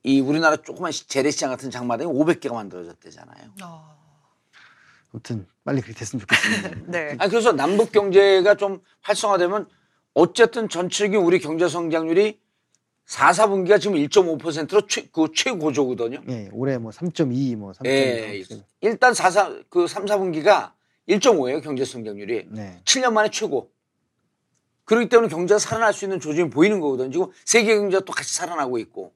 이 0.04 0.20
우리나라 0.20 0.56
조그만 0.56 0.92
시- 0.92 1.06
재래시장 1.06 1.50
같은 1.50 1.70
장마당이 1.70 2.10
500개가 2.10 2.52
만들어졌대잖아요. 2.54 3.50
아. 3.62 3.96
아무튼 5.12 5.46
빨리 5.64 5.80
그렇게 5.82 5.98
됐으면 5.98 6.20
좋겠습니다. 6.20 6.70
네. 6.90 7.16
아니 7.18 7.30
그래서 7.30 7.52
남북 7.52 7.92
경제가 7.92 8.56
좀 8.56 8.80
활성화되면 9.02 9.68
어쨌든 10.14 10.68
전체적인 10.68 11.20
우리 11.20 11.38
경제 11.38 11.68
성장률이 11.68 12.40
4, 13.12 13.30
4분기가 13.32 13.78
지금 13.78 13.96
1.5%로 13.96 14.86
최, 14.86 15.06
그 15.12 15.28
최고조거든요. 15.34 16.22
예, 16.30 16.48
올해 16.50 16.78
뭐 16.78 16.90
3.2, 16.92 17.56
뭐 17.56 17.72
3.2. 17.72 17.86
예. 17.86 18.42
일단 18.80 19.12
4, 19.12 19.30
4, 19.30 19.54
그 19.68 19.86
3, 19.86 20.06
4분기가 20.06 20.72
1.5예요. 21.10 21.62
경제 21.62 21.84
성장률이. 21.84 22.46
네. 22.48 22.80
7년 22.86 23.12
만에 23.12 23.28
최고. 23.28 23.70
그렇기 24.84 25.10
때문에 25.10 25.28
경제가 25.28 25.58
살아날 25.58 25.92
수 25.92 26.06
있는 26.06 26.20
조짐이 26.20 26.48
보이는 26.48 26.80
거거든요. 26.80 27.10
지금 27.10 27.26
세계 27.44 27.76
경제가 27.76 28.02
또 28.06 28.14
같이 28.14 28.34
살아나고 28.34 28.78
있고. 28.78 29.12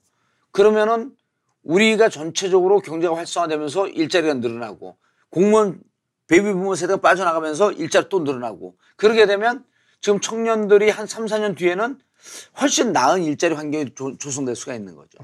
그러면은 0.51 1.17
우리가 1.63 2.11
전체적으로 2.11 2.81
경제가 2.81 3.17
활성화되면서 3.17 3.89
일자리가 3.89 4.35
늘어나고 4.35 4.99
공무원 5.31 5.81
베이비 6.27 6.53
부모 6.53 6.75
세대가 6.75 7.01
빠져나가면서 7.01 7.73
일자리 7.73 8.11
또 8.11 8.21
늘어나고 8.21 8.77
그러게 8.97 9.25
되면 9.25 9.65
지금 10.03 10.21
청년들이 10.21 10.91
한 10.91 11.07
3, 11.07 11.25
4년 11.25 11.57
뒤에는 11.57 11.99
훨씬 12.61 12.93
나은 12.93 13.25
일자리 13.25 13.55
환경이 13.55 13.95
조, 13.95 14.17
조성될 14.19 14.57
수가 14.57 14.75
있는 14.75 14.95
거죠. 14.97 15.19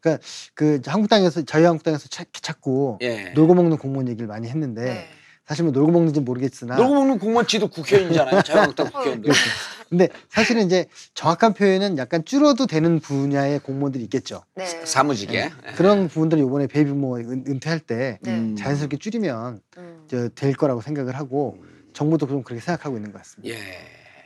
그러니까 0.00 0.24
그 0.54 0.80
한국당에서 0.86 1.42
자유한국당에서 1.44 2.08
자, 2.08 2.24
자꾸 2.32 2.98
예. 3.02 3.30
놀고 3.30 3.54
먹는 3.54 3.78
공무원 3.78 4.08
얘기를 4.08 4.26
많이 4.26 4.48
했는데 4.48 4.82
네. 4.84 5.08
사실 5.46 5.64
뭐 5.64 5.72
놀고 5.72 5.90
먹는지 5.92 6.20
모르겠으나 6.20 6.76
놀고 6.76 6.94
먹는 6.94 7.18
공무원 7.18 7.46
지도 7.46 7.68
국회의원이잖아요. 7.68 8.42
자유한국당 8.42 8.86
국회의원들. 8.92 9.22
그렇죠. 9.32 9.40
근데 9.88 10.08
사실은 10.28 10.66
이제 10.66 10.86
정확한 11.14 11.54
표현은 11.54 11.96
약간 11.96 12.22
줄어도 12.24 12.66
되는 12.66 13.00
분야의 13.00 13.60
공무원들이 13.60 14.04
있겠죠. 14.04 14.42
네. 14.54 14.66
사무직에. 14.66 15.34
예. 15.38 15.52
그런 15.76 16.08
부분들을 16.08 16.44
이번에 16.44 16.66
베이비모 16.66 17.18
은- 17.20 17.44
은퇴할 17.48 17.80
때 17.80 18.18
네. 18.22 18.32
음. 18.34 18.56
자연스럽게 18.56 18.98
줄이면 18.98 19.60
음. 19.78 20.04
저될 20.10 20.54
거라고 20.54 20.82
생각을 20.82 21.16
하고 21.16 21.56
정부도 21.94 22.26
좀 22.26 22.42
그렇게 22.42 22.60
생각하고 22.60 22.96
있는 22.96 23.10
것 23.12 23.18
같습니다. 23.18 23.54
예. 23.54 23.62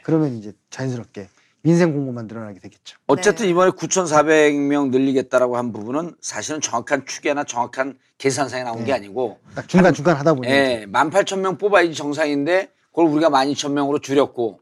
그러면 0.02 0.36
이제 0.36 0.52
자연스럽게 0.70 1.28
민생 1.62 1.92
공무만 1.92 2.26
늘어나게 2.26 2.58
되겠죠. 2.58 2.98
어쨌든 3.06 3.46
네. 3.46 3.50
이번에 3.50 3.70
9,400명 3.70 4.90
늘리겠다라고 4.90 5.56
한 5.56 5.72
부분은 5.72 6.16
사실은 6.20 6.60
정확한 6.60 7.06
추계나 7.06 7.44
정확한 7.44 7.98
계산상에 8.18 8.64
나온 8.64 8.78
게 8.80 8.86
네. 8.86 8.92
아니고 8.94 9.38
딱 9.54 9.68
중간 9.68 9.94
중간 9.94 10.16
하다 10.16 10.34
보니 10.34 10.48
예, 10.48 10.86
18,000명 10.90 11.58
뽑아야지 11.58 11.94
정상인데 11.94 12.70
그걸 12.90 13.06
우리가 13.06 13.30
12,000명으로 13.30 14.02
줄였고 14.02 14.60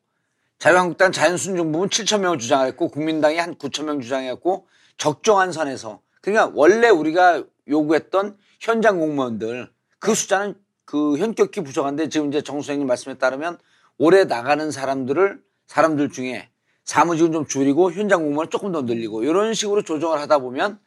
자유한국당 0.59 1.11
자연순정부는 1.11 1.89
7천 1.89 2.21
명을 2.21 2.39
주장했고 2.39 2.89
국민당이 2.89 3.39
한 3.39 3.55
9천 3.55 3.85
명 3.85 4.03
주장했고 4.03 4.67
적정한 4.99 5.53
선에서 5.53 6.01
그러니까 6.21 6.53
원래 6.55 6.91
우리가 6.91 7.43
요구했던 7.67 8.37
현장 8.61 8.99
공무원들 8.99 9.71
그 9.99 10.15
숫자는 10.15 10.55
그 10.85 11.17
현격히 11.17 11.63
부족한데 11.63 12.11
지금 12.11 12.29
이제 12.29 12.43
정 12.43 12.57
선생님 12.57 12.87
말씀에 12.87 13.15
따르면 13.15 13.57
올해 13.97 14.25
나가는 14.25 14.71
사람들을 14.71 15.41
사람들 15.67 16.11
중에 16.11 16.51
사무직은 16.85 17.33
좀 17.33 17.47
줄이고 17.47 17.93
현장 17.93 18.23
공무원을 18.23 18.51
조금 18.51 18.73
더 18.73 18.83
늘리고 18.83 19.23
이런 19.23 19.55
식으로 19.55 19.83
조정을 19.83 20.19
하다 20.21 20.39
보면 20.39 20.79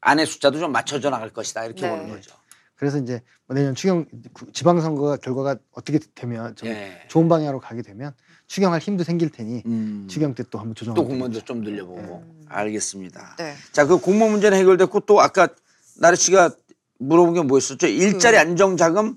안의 0.00 0.26
숫자도 0.26 0.58
좀 0.58 0.72
맞춰져 0.72 1.10
나갈 1.10 1.30
것이다 1.30 1.64
이렇게 1.64 1.82
네. 1.82 1.90
보는 1.90 2.08
거죠. 2.08 2.34
그래서 2.76 2.98
이제 2.98 3.22
뭐 3.46 3.54
내년 3.56 3.74
추경 3.74 4.04
구- 4.32 4.50
지방선거가 4.52 5.18
결과가 5.18 5.56
어떻게 5.72 5.98
되면 6.14 6.54
좀 6.56 6.68
예. 6.68 7.02
좋은 7.08 7.28
방향으로 7.28 7.60
가게 7.60 7.82
되면 7.82 8.12
추경할 8.46 8.80
힘도 8.80 9.04
생길 9.04 9.30
테니 9.30 9.62
음. 9.66 10.06
추경 10.10 10.34
때 10.34 10.42
또 10.50 10.58
한번 10.58 10.74
조정. 10.74 10.94
또 10.94 11.04
공무원들 11.06 11.42
좀 11.42 11.60
늘려보고 11.62 12.22
음. 12.26 12.44
알겠습니다. 12.48 13.36
네. 13.38 13.54
자, 13.72 13.86
그 13.86 13.98
공무원 13.98 14.32
문제는 14.32 14.58
해결됐고 14.58 15.00
또 15.00 15.20
아까 15.20 15.48
나래 15.98 16.16
씨가 16.16 16.50
물어본 16.98 17.34
게 17.34 17.42
뭐였었죠? 17.42 17.86
일자리 17.86 18.36
그- 18.36 18.40
안정자금, 18.40 19.16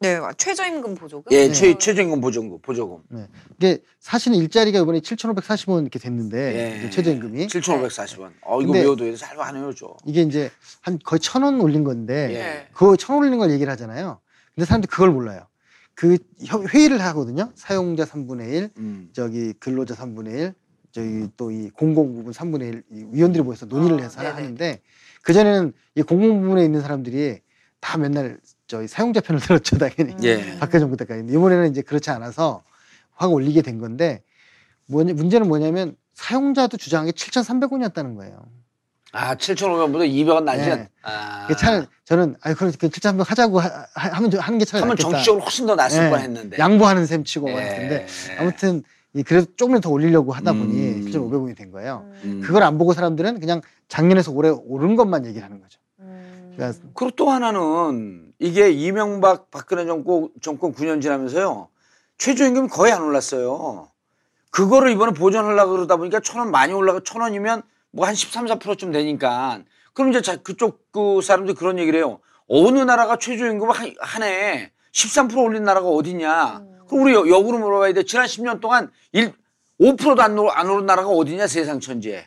네, 0.00 0.20
최저임금 0.36 0.94
보조금. 0.96 1.32
예, 1.32 1.48
네. 1.48 1.52
최, 1.52 1.78
최저임금 1.78 2.20
보조금, 2.20 2.58
보조금. 2.60 2.98
네. 3.08 3.26
이게 3.56 3.78
사실은 3.98 4.36
일자리가 4.36 4.78
이번에 4.80 5.00
7,540원 5.00 5.80
이렇게 5.82 5.98
됐는데 5.98 6.74
예. 6.74 6.78
이제 6.78 6.90
최저임금이 6.90 7.46
7,540원. 7.46 8.32
어, 8.42 8.60
이거 8.60 8.72
근데- 8.72 8.80
외워둬야 8.82 9.16
잘 9.16 9.38
하네요, 9.40 9.72
저. 9.74 9.96
이게 10.04 10.20
이제 10.20 10.50
한 10.82 10.98
거의 11.02 11.18
천 11.20 11.42
원 11.44 11.60
올린 11.62 11.82
건데 11.82 12.28
예. 12.30 12.38
네. 12.38 12.68
그거 12.74 12.94
천 12.96 13.16
원 13.16 13.24
올린 13.24 13.38
걸 13.38 13.50
얘기를 13.50 13.72
하잖아요. 13.72 14.20
근데 14.54 14.66
사람들이 14.66 14.90
그걸 14.90 15.10
몰라요. 15.12 15.46
그 15.94 16.18
혀- 16.44 16.62
회의를 16.62 17.00
하거든요. 17.00 17.50
사용자 17.54 18.04
3분의 18.04 18.52
1, 18.52 18.70
음. 18.76 19.08
저기 19.14 19.54
근로자 19.54 19.94
3분의 19.94 20.30
1, 20.38 20.54
저기 20.92 21.28
또 21.38 21.50
이 21.50 21.70
공공 21.70 22.14
부분 22.14 22.32
3분의 22.34 22.82
1이 22.90 23.12
위원들이 23.14 23.42
모여서 23.42 23.64
논의를 23.64 24.00
아, 24.00 24.02
해서 24.02 24.20
네네. 24.20 24.30
하는데 24.34 24.82
그 25.22 25.32
전에는 25.32 25.72
이 25.94 26.02
공공 26.02 26.42
부분에 26.42 26.64
있는 26.66 26.82
사람들이 26.82 27.40
다 27.80 27.96
맨날 27.96 28.38
저희 28.66 28.88
사용자 28.88 29.20
편을 29.20 29.40
들었죠 29.42 29.78
당연히 29.78 30.12
음. 30.14 30.24
예. 30.24 30.56
박근혜 30.58 30.80
정부 30.80 30.96
때까지. 30.96 31.24
이번에는 31.32 31.70
이제 31.70 31.82
그렇지 31.82 32.10
않아서 32.10 32.62
확 33.14 33.32
올리게 33.32 33.62
된 33.62 33.78
건데 33.78 34.22
뭐냐, 34.86 35.14
문제는 35.14 35.48
뭐냐면 35.48 35.96
사용자도 36.14 36.76
주장한 36.76 37.06
게 37.06 37.12
7,300원이었다는 37.12 38.16
거예요. 38.16 38.44
아, 39.12 39.34
7,500원보다 39.34 40.08
200원 40.08 40.44
낮은? 40.44 40.64
네. 40.76 40.88
아. 41.02 41.48
차라리 41.56 41.86
저는 42.04 42.36
아니 42.42 42.54
그럼 42.54 42.72
그 42.78 42.88
7,300 42.90 43.30
하자고 43.30 43.60
하, 43.60 44.20
면 44.20 44.32
하는 44.34 44.58
게 44.58 44.64
차라리 44.64 44.82
하면 44.82 44.88
낫겠다. 44.94 45.10
정치적으로 45.10 45.42
훨씬 45.42 45.66
더 45.66 45.74
낫을 45.74 46.06
예, 46.06 46.10
뻔 46.10 46.20
했는데. 46.20 46.58
양보하는 46.58 47.06
셈 47.06 47.24
치고 47.24 47.46
막 47.48 47.56
예. 47.58 47.62
했는데 47.62 48.06
아무튼 48.38 48.82
이 49.14 49.22
그래도 49.22 49.46
조금 49.56 49.80
더 49.80 49.90
올리려고 49.90 50.32
하다 50.32 50.52
보니 50.52 50.78
음. 50.78 51.04
7,500원이 51.10 51.56
된 51.56 51.70
거예요. 51.70 52.04
음. 52.24 52.42
그걸 52.44 52.62
안 52.62 52.76
보고 52.76 52.92
사람들은 52.92 53.40
그냥 53.40 53.62
작년에서 53.88 54.32
올해 54.32 54.50
오른 54.50 54.96
것만 54.96 55.24
얘기를 55.24 55.42
하는 55.44 55.60
거죠. 55.60 55.78
음. 56.00 56.52
그러니까 56.56 56.78
그리고 56.94 57.16
또 57.16 57.30
하나는 57.30 58.25
이게 58.38 58.70
이명박 58.70 59.50
박근혜 59.50 59.86
정권, 59.86 60.28
정권 60.42 60.74
9년 60.74 61.00
지나면서요. 61.00 61.68
최저임금이 62.18 62.68
거의 62.68 62.92
안 62.92 63.02
올랐어요. 63.02 63.88
그거를 64.50 64.90
이번에 64.90 65.12
보전하려고 65.12 65.72
그러다 65.72 65.96
보니까 65.96 66.20
천 66.20 66.40
원 66.40 66.50
많이 66.50 66.72
올라가 66.72 67.00
천 67.04 67.20
원이면 67.22 67.62
뭐 67.90 68.06
한 68.06 68.14
13, 68.14 68.46
14%좀 68.46 68.92
되니까 68.92 69.60
그럼 69.94 70.10
이제 70.10 70.20
자- 70.20 70.36
그쪽 70.36 70.90
그 70.92 71.20
사람들이 71.22 71.54
그런 71.56 71.78
얘기를 71.78 71.98
해요. 71.98 72.20
어느 72.48 72.78
나라가 72.80 73.16
최저임금을 73.16 73.74
한, 73.74 73.94
한 74.00 74.22
해에 74.22 74.70
13% 74.92 75.42
올린 75.42 75.64
나라가 75.64 75.88
어디냐. 75.88 76.62
그럼 76.88 77.04
우리 77.04 77.14
여- 77.14 77.26
역으로 77.28 77.58
물어봐야 77.58 77.92
돼. 77.92 78.04
지난 78.04 78.26
10년 78.26 78.60
동안 78.60 78.90
1, 79.12 79.32
5%도 79.80 80.22
안, 80.22 80.38
오르- 80.38 80.50
안 80.50 80.68
오른 80.70 80.86
나라가 80.86 81.08
어디냐 81.08 81.46
세상 81.46 81.80
천지에. 81.80 82.26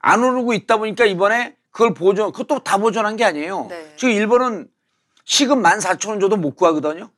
안 0.00 0.22
오르고 0.22 0.52
있다 0.54 0.76
보니까 0.76 1.04
이번에 1.04 1.56
그걸 1.70 1.94
보전, 1.94 2.32
그것도 2.32 2.60
다 2.64 2.78
보전한 2.78 3.16
게 3.16 3.24
아니에요. 3.24 3.66
네. 3.70 3.92
지금 3.96 4.12
일본은 4.14 4.68
시급 5.24 5.58
14,000원 5.58 6.20
줘도 6.20 6.36
못 6.36 6.56
구하거든요. 6.56 7.10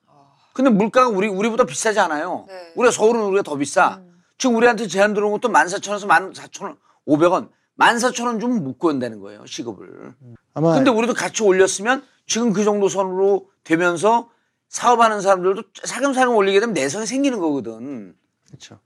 근데 0.53 0.71
물가가 0.71 1.09
우리, 1.09 1.29
우리보다 1.29 1.65
비싸지 1.65 1.99
않아요. 2.01 2.45
네. 2.49 2.73
우리가 2.75 2.91
서울은 2.93 3.23
우리가 3.23 3.43
더 3.43 3.57
비싸. 3.57 3.97
음. 3.97 4.23
지금 4.37 4.57
우리한테 4.57 4.87
제한 4.87 5.15
들어온 5.15 5.33
것도 5.33 5.49
14,000원에서 5.49 6.33
14,000원, 6.35 6.77
500원. 7.07 7.49
14,000원 7.79 8.41
주면 8.41 8.63
못 8.63 8.79
구한다는 8.79 9.21
거예요, 9.21 9.47
시급을. 9.47 10.15
아마 10.55 10.75
근데 10.75 10.91
우리도 10.91 11.15
같이 11.15 11.43
올렸으면 11.43 12.05
지금 12.27 12.53
그 12.53 12.65
정도 12.65 12.89
선으로 12.89 13.49
되면서 13.65 14.31
사업하는 14.69 15.21
사람들도 15.21 15.63
사금사금 15.85 16.35
올리게 16.35 16.61
되면 16.61 16.75
내성이 16.75 17.07
생기는 17.07 17.39
거거든. 17.39 18.15
그렇죠. 18.47 18.79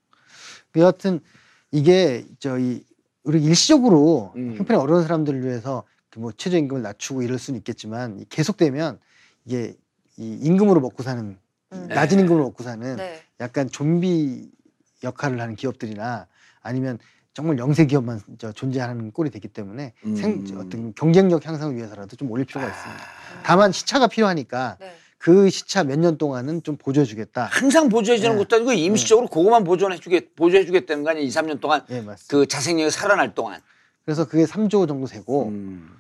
그 0.73 0.81
여하튼 0.81 1.21
이게 1.73 2.27
저희 2.39 2.85
우리 3.23 3.43
일시적으로 3.43 4.33
음. 4.37 4.55
형편이 4.57 4.79
어려운 4.81 5.03
사람들을 5.03 5.45
위해서 5.45 5.85
그 5.96 5.96
뭐 6.17 6.33
최저임금을 6.33 6.83
낮추고 6.83 7.23
이럴 7.23 7.39
수는 7.39 7.59
있겠지만 7.59 8.25
계속되면 8.29 8.99
이게 9.45 9.75
이 10.17 10.39
임금으로 10.43 10.81
먹고 10.81 11.03
사는 11.03 11.37
음. 11.73 11.87
낮은 11.89 12.17
네. 12.17 12.23
임금으로 12.23 12.45
먹고 12.45 12.63
사는 12.63 12.97
네. 12.97 13.23
약간 13.41 13.69
좀비 13.69 14.51
역할을 15.05 15.41
하는 15.41 15.55
기업들이나 15.57 16.27
아니면 16.63 16.99
정말 17.35 17.59
영세 17.59 17.85
기업만 17.85 18.21
저 18.39 18.51
존재하는 18.53 19.13
꼴이 19.13 19.31
되기 19.31 19.47
때문에 19.49 19.93
음. 20.07 20.17
생, 20.17 20.45
어떤 20.59 20.95
경쟁력 20.95 21.47
향상을 21.47 21.77
위해서라도 21.77 22.17
좀 22.17 22.31
올릴 22.31 22.47
필요가 22.47 22.67
있습니다. 22.67 23.03
아, 23.03 23.43
다만 23.43 23.73
시차가 23.73 24.07
필요하니까 24.07 24.79
네. 24.81 24.97
그 25.19 25.51
시차 25.51 25.85
몇 25.85 25.99
년 25.99 26.17
동안은 26.19 26.63
좀 26.63 26.77
보조해주겠다. 26.77 27.47
항상 27.47 27.89
보조해주는 27.89 28.33
네. 28.33 28.39
것도 28.39 28.57
아니고 28.57 28.73
임시적으로 28.73 29.27
그거만 29.29 29.65
보존해주게, 29.65 30.31
보조해주겠다는 30.35 31.05
거 31.05 31.11
아니에요? 31.11 31.27
2, 31.27 31.29
3년 31.31 31.61
동안 31.61 31.83
예, 31.91 32.01
맞습니다. 32.01 32.25
그 32.29 32.47
자생력이 32.47 32.91
살아날 32.91 33.35
동안. 33.35 33.61
그래서 34.05 34.27
그게 34.27 34.45
3조 34.45 34.87
정도 34.89 35.07
되고 35.07 35.49
음. 35.49 35.91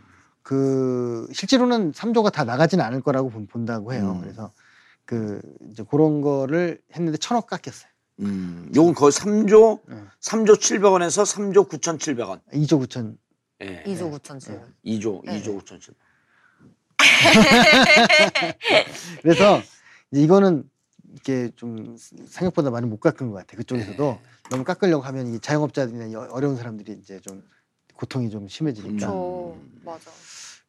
그 0.46 1.26
실제로는 1.32 1.90
3조가 1.90 2.32
다 2.32 2.44
나가지는 2.44 2.84
않을 2.84 3.00
거라고 3.00 3.30
본- 3.30 3.48
본다고 3.48 3.92
해요. 3.92 4.12
음. 4.12 4.20
그래서 4.20 4.52
그 5.04 5.40
이제 5.72 5.82
그런 5.90 6.20
거를 6.20 6.80
했는데 6.94 7.18
천억 7.18 7.48
깎였어요. 7.48 7.90
음. 8.20 8.70
요건 8.76 8.94
거의 8.94 9.10
3조, 9.10 9.80
음. 9.88 10.08
3조 10.20 10.54
700원에서 10.54 11.24
3조 11.26 11.68
9,700원. 11.68 12.40
2조 12.52 12.80
9천. 12.86 13.16
예. 13.62 13.82
2조 13.88 14.12
9천 14.20 14.38
7백. 14.38 14.62
2조, 14.84 15.22
네. 15.24 15.42
2조 15.42 15.64
9,700원. 15.64 15.94
그래서 19.22 19.60
이제 20.12 20.22
이거는 20.22 20.62
이렇게 21.12 21.50
좀 21.56 21.96
생각보다 22.28 22.70
많이 22.70 22.86
못 22.86 23.00
깎은 23.00 23.32
것 23.32 23.38
같아. 23.38 23.56
그쪽에서도 23.56 24.00
네. 24.04 24.20
너무 24.50 24.62
깎으려고 24.62 25.02
하면 25.02 25.26
이 25.26 25.40
자영업자들이나 25.40 26.06
이 26.06 26.14
어려운 26.14 26.54
사람들이 26.56 26.92
이제 27.02 27.18
좀 27.20 27.42
고통이 27.96 28.30
좀 28.30 28.48
심해지니까. 28.48 29.06
저 29.06 29.56
맞아. 29.84 30.10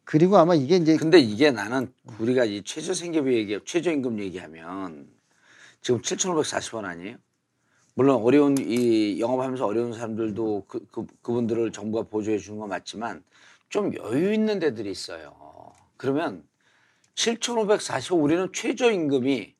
그리고 0.03 0.37
아마 0.37 0.55
이게 0.55 0.77
이제 0.77 0.95
근데 0.95 1.19
이게 1.19 1.51
나는 1.51 1.93
우리가 2.19 2.45
이 2.45 2.63
최저 2.63 2.93
생계비 2.93 3.35
얘기, 3.35 3.59
최저임금 3.65 4.19
얘기하면 4.19 5.07
지금 5.81 6.01
7,540원 6.01 6.85
아니에요? 6.85 7.17
물론 7.93 8.21
어려운 8.21 8.57
이 8.57 9.19
영업하면서 9.19 9.65
어려운 9.65 9.91
사람들도 9.91 10.65
그, 10.67 10.85
그 10.91 11.05
그분들을 11.21 11.71
정부가 11.71 12.07
보조해 12.09 12.37
주는 12.37 12.59
건 12.59 12.69
맞지만 12.69 13.23
좀 13.69 13.93
여유 13.95 14.33
있는 14.33 14.59
데들이 14.59 14.89
있어요. 14.89 15.35
그러면 15.97 16.43
7,540원 17.15 18.23
우리는 18.23 18.49
최저임금이 18.53 19.55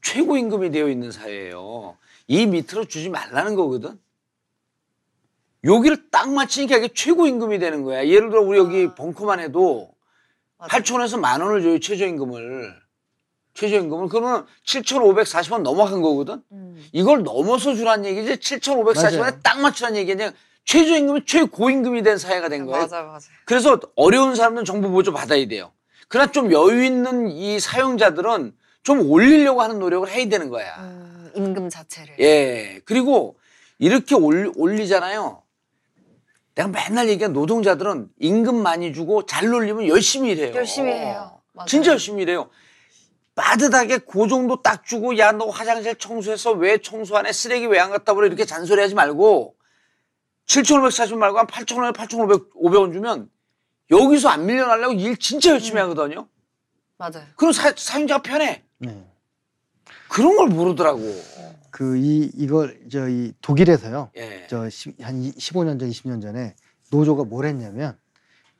최고임금이 0.00 0.70
되어 0.70 0.88
있는 0.88 1.12
사회예요. 1.12 1.96
이 2.26 2.46
밑으로 2.46 2.86
주지 2.86 3.08
말라는 3.08 3.54
거거든. 3.54 4.00
여기를 5.64 6.10
딱 6.10 6.30
맞추니까 6.32 6.76
이게 6.78 6.88
최고 6.88 7.26
임금이 7.26 7.58
되는 7.58 7.82
거야. 7.82 8.06
예를 8.06 8.30
들어 8.30 8.42
우리 8.42 8.58
여기 8.58 8.88
아. 8.90 8.94
벙커만 8.94 9.40
해도 9.40 9.90
맞아. 10.58 10.78
8천원에서 10.78 11.18
만 11.20 11.40
원을 11.40 11.62
줘요 11.62 11.78
최저임금을 11.80 12.74
최저임금을 13.54 14.08
그러면 14.08 14.46
7,540원 14.66 15.62
넘어간 15.62 16.00
거거든 16.02 16.42
음. 16.52 16.82
이걸 16.92 17.22
넘어서 17.22 17.74
주란 17.74 18.04
얘기지 18.04 18.36
7,540원에 18.36 19.18
맞아요. 19.18 19.38
딱 19.42 19.60
맞추란 19.60 19.96
얘기냐 19.96 20.32
최저임금이 20.64 21.26
최고임금이 21.26 22.02
된 22.02 22.16
사회가 22.16 22.48
된 22.48 22.64
거예요 22.66 22.82
맞아 22.82 23.02
맞아. 23.02 23.28
그래서 23.44 23.78
어려운 23.96 24.34
사람들은 24.36 24.64
정부 24.64 24.88
보조 24.90 25.12
받아야 25.12 25.46
돼요 25.48 25.72
그러나 26.08 26.30
좀 26.30 26.50
여유 26.52 26.84
있는 26.84 27.28
이 27.28 27.58
사용자들은 27.60 28.54
좀 28.84 29.10
올리려고 29.10 29.62
하는 29.62 29.78
노력을 29.80 30.08
해야 30.08 30.28
되는 30.28 30.48
거야 30.48 30.76
음, 30.78 31.30
임금 31.34 31.68
자체를. 31.68 32.14
예 32.20 32.80
그리고 32.84 33.36
이렇게 33.78 34.14
올리, 34.14 34.50
올리잖아요 34.56 35.41
내가 36.54 36.68
맨날 36.68 37.08
얘기한 37.08 37.32
노동자들은 37.32 38.08
임금 38.18 38.62
많이 38.62 38.92
주고 38.92 39.24
잘 39.26 39.48
놀리면 39.48 39.88
열심히 39.88 40.30
일해요 40.32 40.54
열심히 40.54 40.92
해요. 40.92 41.40
맞아요. 41.52 41.66
진짜 41.66 41.92
열심히 41.92 42.22
일해요. 42.22 42.50
빠듯하게 43.34 43.98
그 43.98 44.28
정도 44.28 44.60
딱 44.60 44.84
주고 44.84 45.16
야 45.18 45.32
너 45.32 45.48
화장실 45.48 45.94
청소해서 45.96 46.52
왜 46.52 46.76
청소 46.78 47.16
안 47.16 47.26
해? 47.26 47.32
쓰레기 47.32 47.64
왜 47.66 47.78
안 47.80 47.90
갖다 47.90 48.12
버려? 48.14 48.26
이렇게 48.26 48.44
잔소리하지 48.44 48.94
말고 48.94 49.54
7,540원 50.46 51.16
말고 51.16 51.38
한 51.38 51.46
8,500원, 51.46 51.94
8,500, 51.94 52.54
500원 52.54 52.92
주면 52.92 53.30
여기서 53.90 54.28
안 54.28 54.44
밀려나려고 54.46 54.92
일 54.92 55.16
진짜 55.18 55.50
열심히 55.50 55.80
음. 55.80 55.90
하거든요. 55.90 56.28
맞아요. 56.98 57.24
그럼 57.36 57.52
사, 57.52 57.72
사용자가 57.74 58.22
편해. 58.22 58.62
네. 58.78 59.06
그런 60.12 60.36
걸 60.36 60.48
모르더라고. 60.48 61.00
그 61.70 61.96
이 61.96 62.30
이걸 62.34 62.78
저 62.90 63.08
이 63.08 63.32
독일에서요. 63.40 64.10
예. 64.16 64.46
저한 64.48 64.68
15년 64.68 65.80
전, 65.80 65.88
20년 65.88 66.20
전에 66.20 66.54
노조가 66.90 67.24
뭘 67.24 67.46
했냐면 67.46 67.96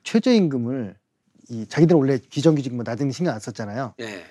최저임금을 0.03 0.95
이 1.49 1.67
자기들은 1.67 1.99
원래 1.99 2.17
비정규직 2.17 2.73
뭐 2.73 2.83
나중에 2.83 3.11
신경 3.11 3.33
안 3.35 3.39
썼잖아요. 3.39 3.93
예. 3.99 4.23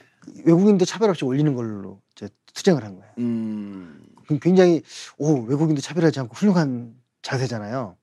외국인도 0.45 0.85
차별 0.85 1.11
없이 1.11 1.25
올리는 1.25 1.55
걸로 1.55 2.01
이제 2.17 2.29
투쟁을 2.55 2.83
한 2.85 2.97
거예요. 2.97 3.13
음. 3.19 4.03
굉장히 4.41 4.83
오 5.19 5.41
외국인도 5.43 5.81
차별하지 5.81 6.21
않고 6.21 6.35
훌륭한 6.35 6.95
자세잖아요. 7.23 7.97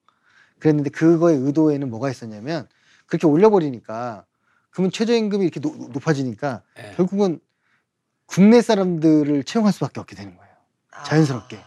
그랬는데 0.60 0.90
그거의 0.92 1.38
의도에는 1.40 1.90
뭐가 1.90 2.10
있었냐면 2.10 2.68
그렇게 3.06 3.26
올려버리니까 3.28 4.26
그러면 4.72 4.92
최저임금이 4.92 5.44
이렇게 5.44 5.60
노- 5.60 5.76
높아지니까 5.92 6.62
예. 6.80 6.94
결국은 6.96 7.40
국내 8.30 8.62
사람들을 8.62 9.44
채용할 9.44 9.74
수밖에 9.74 10.00
없게 10.00 10.16
되는 10.16 10.36
거예요. 10.38 10.52
자연스럽게. 11.06 11.60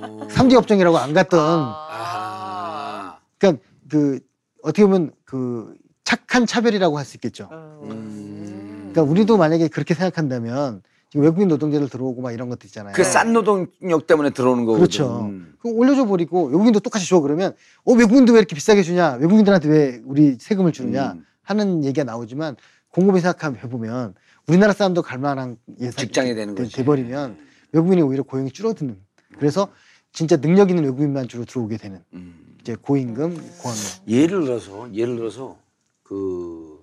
어. 0.00 0.28
삼지 0.30 0.56
업종이라고 0.56 0.96
안 0.98 1.12
갔던 1.12 1.38
아하. 1.40 3.18
그러니까 3.38 3.62
그 3.90 4.20
어떻게 4.62 4.84
보면 4.84 5.12
그 5.24 5.74
착한 6.04 6.46
차별이라고 6.46 6.96
할 6.98 7.04
수 7.04 7.16
있겠죠. 7.16 7.48
음. 7.52 8.90
그러니까 8.92 9.02
우리도 9.10 9.36
만약에 9.36 9.68
그렇게 9.68 9.94
생각한다면 9.94 10.82
지금 11.10 11.24
외국인 11.24 11.48
노동자들 11.48 11.88
들어오고 11.88 12.22
막 12.22 12.32
이런 12.32 12.48
것도 12.48 12.60
있잖아요. 12.64 12.94
그 12.94 13.02
싼 13.04 13.32
노동력 13.32 14.06
때문에 14.06 14.30
들어오는 14.30 14.64
거거든. 14.64 14.80
그렇죠. 14.80 15.20
음. 15.26 15.54
그 15.60 15.68
올려줘 15.68 16.06
버리고 16.06 16.44
외국인도 16.46 16.80
똑같이 16.80 17.06
줘 17.06 17.20
그러면 17.20 17.54
어 17.84 17.92
외국인도 17.92 18.32
왜 18.32 18.38
이렇게 18.38 18.54
비싸게 18.54 18.82
주냐 18.82 19.12
외국인들한테 19.14 19.68
왜 19.68 20.00
우리 20.06 20.36
세금을 20.40 20.72
주느냐 20.72 21.12
음. 21.12 21.26
하는 21.42 21.84
얘기가 21.84 22.04
나오지만 22.04 22.56
곰곰이 22.90 23.20
생각하면 23.20 23.58
해보면 23.62 24.14
우리나라 24.46 24.72
사람도 24.72 25.02
갈 25.02 25.18
만한 25.18 25.56
예산 25.80 25.92
직장이 26.04 26.34
되는 26.34 26.54
거지. 26.54 26.72
돼버리면 26.72 27.38
외국인이 27.72 28.02
오히려 28.02 28.22
고용이 28.22 28.50
줄어드는 28.50 29.00
그래서 29.38 29.72
진짜 30.12 30.36
능력 30.36 30.70
있는 30.70 30.84
외국인만 30.84 31.28
주로 31.28 31.44
들어오게 31.44 31.76
되는 31.76 32.04
음. 32.12 32.56
이제 32.60 32.76
고임금 32.76 33.36
고학년 33.58 33.84
예를 34.08 34.44
들어서 34.44 34.92
예를 34.94 35.16
들어서 35.16 35.58
그 36.02 36.80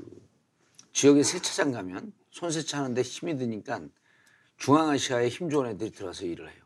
지역에 0.93 1.23
세차장 1.23 1.71
가면 1.71 2.11
손세차 2.31 2.79
하는데 2.79 3.01
힘이 3.01 3.37
드니까 3.37 3.81
중앙아시아에 4.57 5.29
힘 5.29 5.49
좋은 5.49 5.67
애들이 5.67 5.91
들어가서 5.91 6.25
일을 6.25 6.47
해요. 6.47 6.63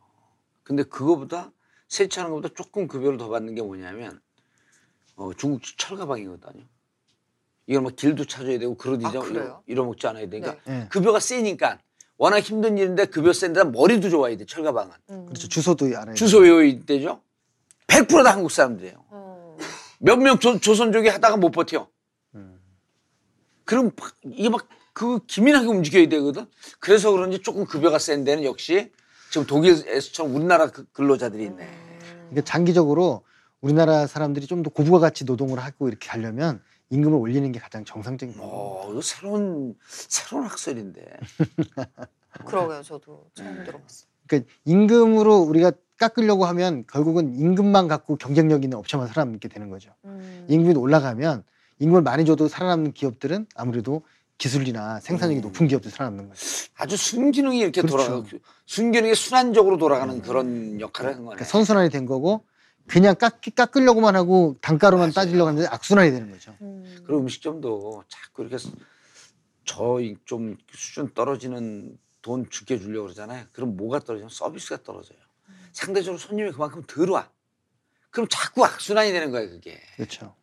근데 0.64 0.84
그거보다 0.84 1.52
세차하는 1.88 2.34
것보다 2.36 2.54
조금 2.56 2.88
급여를 2.88 3.18
더 3.18 3.30
받는 3.30 3.54
게 3.56 3.62
뭐냐면 3.62 4.20
어, 5.16 5.34
중국 5.34 5.62
철가방이거든요. 5.78 6.64
이걸 7.68 7.84
막 7.84 7.96
길도 7.96 8.26
찾아야 8.26 8.60
되고 8.60 8.76
그러디 8.76 9.06
아, 9.06 9.12
죠 9.12 9.22
그래요? 9.22 9.62
잃어먹지 9.66 10.08
않아야 10.08 10.30
되니까 10.30 10.56
네. 10.66 10.82
예. 10.84 10.88
급여가 10.90 11.20
세니까 11.20 11.80
워낙 12.18 12.40
힘든 12.40 12.78
일인데 12.78 13.06
급여 13.06 13.34
센 13.34 13.54
데다 13.54 13.70
머리도 13.70 14.10
좋아야 14.10 14.38
돼 14.38 14.46
철가방은. 14.46 14.92
음. 15.10 15.26
그렇죠 15.26 15.48
주소도 15.50 15.86
알아야 15.88 16.06
돼. 16.06 16.14
주소 16.14 16.40
외워야 16.40 16.74
되죠. 16.86 17.22
100%다 17.88 18.32
한국 18.32 18.52
사람들이에요. 18.52 19.04
어. 19.10 19.58
몇명 20.00 20.40
조선족이 20.40 21.10
하다가 21.10 21.38
못 21.38 21.52
버텨. 21.52 21.88
음. 22.36 22.60
그럼 23.66 23.92
막 23.98 24.14
이게 24.24 24.50
막 24.50 24.68
그 24.96 25.20
기민하게 25.28 25.68
움직여야 25.68 26.08
되거든. 26.08 26.46
그래서 26.80 27.12
그런지 27.12 27.40
조금 27.40 27.66
급여가 27.66 28.00
센 28.00 28.24
데는 28.24 28.46
역시 28.46 28.94
지금 29.30 29.46
독일에서처럼 29.46 30.34
우리나라 30.34 30.72
그 30.72 30.86
근로자들이 30.94 31.44
있네. 31.44 31.68
그러니까 32.30 32.42
장기적으로 32.46 33.24
우리나라 33.60 34.08
사람들이 34.08 34.48
좀 34.48 34.64
더 34.64 34.70
고부가 34.70 35.00
가치 35.00 35.26
노동을 35.26 35.60
하고 35.60 35.90
이렇게 35.90 36.08
하려면 36.10 36.64
임금을 36.90 37.18
올리는 37.18 37.52
게 37.52 37.60
가장 37.60 37.84
정상적인 37.84 38.38
거예요. 38.38 38.50
어, 38.50 38.90
이거 38.92 39.02
새로운 39.02 39.76
새로운 39.88 40.46
학설인데. 40.46 41.02
그러게요. 42.46 42.84
저도 42.84 43.30
처음 43.34 43.64
들어봤어요. 43.64 44.08
그러니까 44.28 44.52
임금으로 44.66 45.38
우리가 45.40 45.72
깎으려고 45.98 46.46
하면 46.46 46.86
결국은 46.92 47.36
임금만 47.36 47.88
갖고 47.88 48.18
경쟁력 48.18 48.64
있는 48.64 48.78
업체만 48.78 49.08
살아남게 49.08 49.48
되는 49.48 49.70
거죠. 49.70 49.92
음. 50.04 50.46
임금이 50.50 50.76
올라가면 50.76 51.44
임금을 51.80 52.02
많이 52.02 52.26
줘도 52.26 52.48
살아남는 52.48 52.92
기업들은 52.94 53.48
아무래도 53.56 54.02
기술이나 54.38 55.00
생산력이 55.00 55.40
음. 55.40 55.44
높은 55.44 55.68
기업들 55.68 55.92
살아남는 55.92 56.30
거죠. 56.30 56.42
아주 56.76 56.98
순기능이 56.98 57.60
이렇게 57.60 57.82
그렇죠. 57.82 57.98
돌아가 57.98 58.24
순기능이 58.66 59.16
순환적으로 59.16 59.78
돌아가는 59.78 60.22
그런 60.22 60.82
역할을 60.82 61.12
한 61.12 61.18
거네. 61.20 61.36
그러니까 61.36 61.46
선순환이 61.46 61.90
된 61.90 62.06
거고 62.06 62.44
그냥 62.88 63.16
깎, 63.16 63.40
깎으려고만 63.56 64.16
하고 64.16 64.56
단가로만 64.62 65.08
맞아요. 65.10 65.14
따지려고 65.14 65.48
하는데 65.50 65.68
악순환이 65.68 66.12
되는 66.12 66.32
거죠. 66.32 66.56
음. 66.62 66.84
그리고 67.06 67.20
음식점도 67.22 68.04
자꾸 68.08 68.44
이렇게 68.44 68.58
저 69.66 70.00
좀 70.26 70.58
수준 70.72 71.12
떨어지는 71.14 71.98
돈 72.22 72.48
줄게 72.50 72.78
주려고 72.78 73.04
그러잖아요. 73.06 73.46
그럼 73.52 73.76
뭐가 73.78 74.00
떨어지면 74.00 74.30
서비스가 74.30 74.84
떨어져요. 74.84 75.18
상대적으로 75.74 76.18
손님이 76.20 76.52
그만큼 76.52 76.84
덜 76.88 77.10
와. 77.10 77.30
그럼 78.12 78.28
자꾸 78.30 78.64
악순환이 78.66 79.12
되는 79.12 79.32
거예요, 79.32 79.50
그게. 79.50 79.80
그렇죠. 79.96 80.36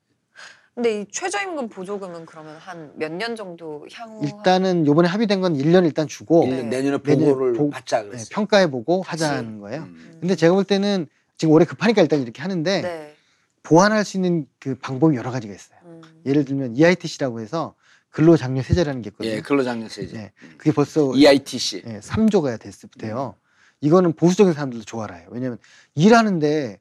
근데 0.74 1.00
이 1.02 1.06
최저임금 1.10 1.68
보조금은 1.68 2.24
그러면 2.26 2.56
한 2.56 2.92
몇 2.96 3.12
년 3.12 3.36
정도 3.36 3.86
향후 3.92 4.24
일단은 4.24 4.86
요번에 4.86 5.06
합의된 5.08 5.40
건 5.42 5.54
1년 5.54 5.84
일단 5.84 6.08
주고 6.08 6.44
일년 6.44 6.70
네. 6.70 6.78
내년에 6.78 6.98
보고를 6.98 7.52
보- 7.52 7.68
받자 7.70 8.02
네, 8.02 8.08
그랬어요. 8.08 8.28
평가해 8.30 8.70
보고 8.70 9.02
같이. 9.02 9.22
하자는 9.24 9.60
거예요. 9.60 9.82
음. 9.82 10.16
근데 10.20 10.34
제가 10.34 10.54
볼 10.54 10.64
때는 10.64 11.06
지금 11.36 11.52
올해 11.54 11.64
급하니까 11.64 12.02
일단 12.02 12.22
이렇게 12.22 12.42
하는데 12.42 12.80
네. 12.80 13.16
보완할 13.62 14.04
수 14.04 14.16
있는 14.16 14.46
그 14.58 14.74
방법이 14.76 15.16
여러 15.16 15.30
가지가 15.30 15.54
있어요. 15.54 15.78
음. 15.84 16.02
예를 16.26 16.44
들면 16.44 16.76
EITC라고 16.76 17.40
해서 17.40 17.74
근로장려 18.10 18.62
세제라는 18.62 19.02
게 19.02 19.10
있거든요. 19.10 19.32
예, 19.34 19.40
근로장려 19.40 19.88
세제. 19.88 20.16
네. 20.16 20.32
그게 20.58 20.72
벌써 20.72 21.12
EITC. 21.14 21.82
예, 21.86 22.00
3조가 22.00 22.60
됐을 22.60 22.88
때요. 22.98 23.36
이거는 23.80 24.12
보수적인 24.12 24.52
사람들도 24.52 24.84
좋아해요. 24.84 25.28
왜냐하면 25.30 25.58
일하는데 25.94 26.78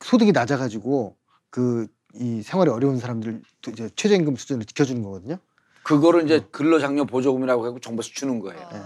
소득이 0.00 0.32
낮아가지고 0.32 1.16
그 1.50 1.88
이 2.14 2.42
생활이 2.42 2.70
어려운 2.70 2.98
사람들 2.98 3.42
이제 3.68 3.90
최저임금 3.94 4.36
수준을 4.36 4.64
지켜주는 4.66 5.02
거거든요. 5.02 5.38
그거를 5.82 6.24
이제 6.24 6.36
어. 6.36 6.48
근로장려 6.50 7.04
보조금이라고 7.04 7.64
하고 7.64 7.80
정부에서 7.80 8.10
주는 8.12 8.40
거예요. 8.40 8.60
아, 8.60 8.72
네. 8.72 8.80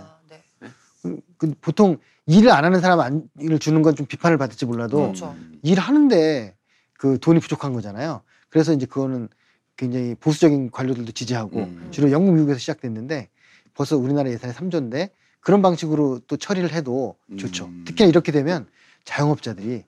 그, 1.03 1.21
그 1.37 1.53
보통 1.61 1.99
일을 2.27 2.51
안 2.53 2.65
하는 2.65 2.81
사람 2.81 3.01
안, 3.01 3.25
일을 3.41 3.59
주는 3.59 3.83
건 3.83 3.95
좀 3.95 4.07
비판을 4.07 4.39
받을지 4.39 4.65
몰라도 4.65 4.99
그렇죠. 5.03 5.33
음. 5.37 5.59
일하는데 5.63 6.57
그 6.95 7.19
돈이 7.19 7.41
부족한 7.41 7.73
거잖아요. 7.73 8.23
그래서 8.49 8.73
이제 8.73 8.87
그거는 8.87 9.29
굉장히 9.77 10.15
보수적인 10.15 10.71
관료들도 10.71 11.13
지지하고 11.13 11.59
음. 11.61 11.89
주로 11.91 12.11
영국, 12.13 12.33
미국에서 12.35 12.59
시작됐는데 12.59 13.29
벌써 13.75 13.97
우리나라 13.97 14.31
예산이 14.31 14.53
3조인데 14.53 15.11
그런 15.41 15.61
방식으로 15.63 16.21
또 16.29 16.37
처리를 16.37 16.73
해도 16.73 17.17
좋죠. 17.37 17.67
음. 17.67 17.85
특히나 17.87 18.09
이렇게 18.09 18.31
되면 18.31 18.69
자영업자들이 19.05 19.85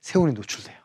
세원이 0.00 0.32
노출돼요. 0.32 0.76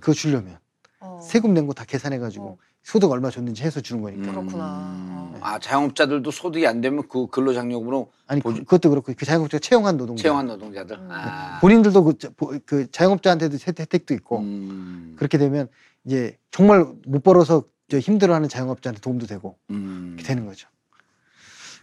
그거 0.00 0.12
주려면 0.12 0.58
어. 1.00 1.20
세금 1.22 1.54
낸 1.54 1.66
거 1.66 1.72
다 1.72 1.84
계산해가지고 1.84 2.44
어. 2.44 2.58
소득 2.86 3.10
얼마 3.10 3.30
줬는지 3.30 3.64
해서 3.64 3.80
주는 3.80 4.00
거니까. 4.00 4.30
그렇구나. 4.30 4.94
음. 5.34 5.34
아, 5.40 5.58
자영업자들도 5.58 6.30
소득이 6.30 6.68
안 6.68 6.80
되면 6.80 7.02
그 7.08 7.26
근로장려금으로 7.26 8.12
아니 8.28 8.40
보조- 8.40 8.58
그, 8.60 8.64
그것도 8.64 8.90
그렇고 8.90 9.12
그 9.16 9.26
자영업자가 9.26 9.58
채용한 9.60 9.96
노동자 9.96 10.22
채용한 10.22 10.46
노동자들. 10.46 10.96
음. 10.96 11.08
아. 11.10 11.58
본인들도 11.60 12.04
그, 12.04 12.60
그 12.64 12.88
자영업자한테도 12.92 13.56
혜택- 13.56 13.80
혜택도 13.80 14.14
있고 14.14 14.38
음. 14.38 15.16
그렇게 15.18 15.36
되면 15.36 15.66
이제 16.04 16.38
정말 16.52 16.86
못 17.08 17.24
벌어서 17.24 17.64
저 17.90 17.98
힘들어하는 17.98 18.48
자영업자한테 18.48 19.00
도움도 19.00 19.26
되고 19.26 19.56
음. 19.70 20.12
이렇게 20.16 20.22
되는 20.28 20.46
거죠. 20.46 20.68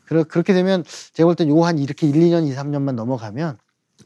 그러, 0.05 0.23
그렇게 0.23 0.53
되면 0.53 0.85
제가 1.11 1.27
볼 1.27 1.35
땐 1.35 1.49
요 1.49 1.63
한 1.65 1.79
이렇게 1.79 2.07
1, 2.07 2.13
2년, 2.15 2.47
2, 2.47 2.55
3년만 2.55 2.93
넘어가면 2.95 3.57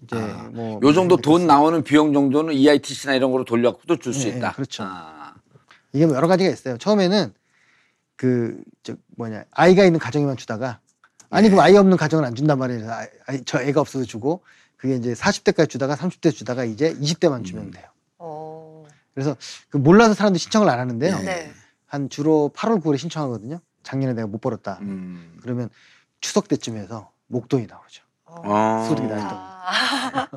이제 0.03 0.15
아, 0.15 0.49
뭐요 0.51 0.93
정도 0.93 1.17
돈나 1.17 1.45
나오는 1.53 1.83
비용 1.83 2.11
정도는 2.11 2.55
EITC나 2.55 3.13
이런 3.13 3.31
거로 3.31 3.45
돌려도 3.45 3.97
줄수 3.99 4.27
예, 4.29 4.33
예, 4.33 4.37
있다. 4.37 4.53
그렇죠. 4.53 4.83
아. 4.83 5.16
이게 5.97 6.05
뭐 6.05 6.15
여러 6.15 6.27
가지가 6.27 6.49
있어요. 6.49 6.77
처음에는 6.77 7.33
그 8.15 8.61
저 8.87 8.95
뭐냐 9.17 9.43
아이가 9.51 9.83
있는 9.83 9.99
가정에만 9.99 10.37
주다가 10.37 10.79
아니 11.29 11.49
그럼 11.49 11.61
아이 11.61 11.75
없는 11.75 11.97
가정은 11.97 12.23
안 12.23 12.35
준단 12.35 12.57
말이에요. 12.57 12.89
아이, 12.89 13.07
아이, 13.25 13.41
저 13.43 13.61
애가 13.61 13.81
없어서 13.81 14.05
주고 14.05 14.43
그게 14.77 14.95
이제 14.95 15.11
40대까지 15.13 15.69
주다가 15.69 15.95
30대 15.95 16.33
주다가 16.33 16.63
이제 16.63 16.93
20대만 16.93 17.43
주면 17.43 17.65
음. 17.65 17.71
돼요. 17.71 17.85
어. 18.17 18.85
그래서 19.13 19.35
그 19.69 19.75
몰라서 19.75 20.13
사람들이 20.13 20.39
신청을 20.39 20.69
안 20.69 20.79
하는데요. 20.79 21.19
네. 21.19 21.51
한 21.85 22.09
주로 22.09 22.49
8월 22.55 22.81
9월에 22.81 22.97
신청하거든요. 22.97 23.59
작년에 23.83 24.13
내가 24.13 24.27
못 24.27 24.39
벌었다. 24.39 24.77
음. 24.83 25.37
그러면 25.41 25.69
추석 26.21 26.47
때쯤에서 26.47 27.11
목돈이 27.27 27.67
나오죠. 27.67 28.03
어. 28.23 28.85
소득이 28.87 29.07
나올 29.09 29.19
때. 29.19 29.25
아. 29.29 30.27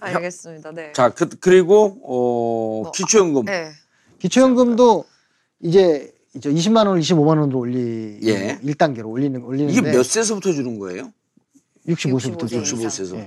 알겠습니다. 0.00 0.72
네. 0.72 0.92
자, 0.92 1.08
그, 1.08 1.28
그리고 1.40 1.98
어, 2.04 2.82
뭐, 2.82 2.92
기초연금. 2.92 3.46
네. 3.46 3.72
기초연금도 4.18 5.04
이제 5.60 6.12
이제 6.34 6.50
20만 6.50 6.86
원을 6.86 7.00
25만 7.00 7.38
원으로 7.38 7.58
올리 7.58 8.18
예. 8.22 8.58
1단계로 8.58 9.06
올리는 9.08 9.42
올리는데 9.42 9.72
이게 9.72 9.90
몇 9.90 10.02
세서부터 10.04 10.52
주는 10.52 10.78
거예요? 10.78 11.12
65세부터 11.88 12.42
65세 12.44 12.48
죠 12.48 12.76
이상. 12.76 12.78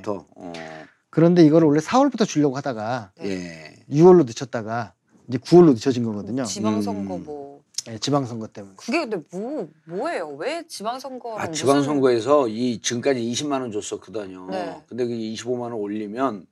65세서부터. 0.02 0.26
어. 0.36 0.54
그런데 1.10 1.44
이걸 1.44 1.64
원래 1.64 1.80
4월부터 1.80 2.28
주려고 2.28 2.56
하다가 2.58 3.12
네. 3.20 3.76
예. 3.90 3.96
6월로 3.96 4.26
늦췄다가 4.26 4.94
이제 5.28 5.38
9월로 5.40 5.74
늦춰진 5.74 6.04
거거든요. 6.04 6.44
지방선거 6.44 7.16
음. 7.16 7.26
뭐 7.26 7.64
예, 7.88 7.98
지방선거 7.98 8.48
때문에. 8.48 8.76
그게 8.78 9.00
근데 9.00 9.18
뭐 9.32 9.68
뭐예요? 9.86 10.36
왜 10.38 10.64
지방선거랑 10.68 11.40
아, 11.40 11.52
지방선거에서 11.52 12.48
이 12.50 12.80
지금까지 12.82 13.20
20만 13.22 13.62
원 13.62 13.72
줬었거든요. 13.72 14.48
네. 14.52 14.84
근데 14.88 15.06
그 15.06 15.14
25만 15.14 15.62
원 15.62 15.74
올리면 15.74 16.46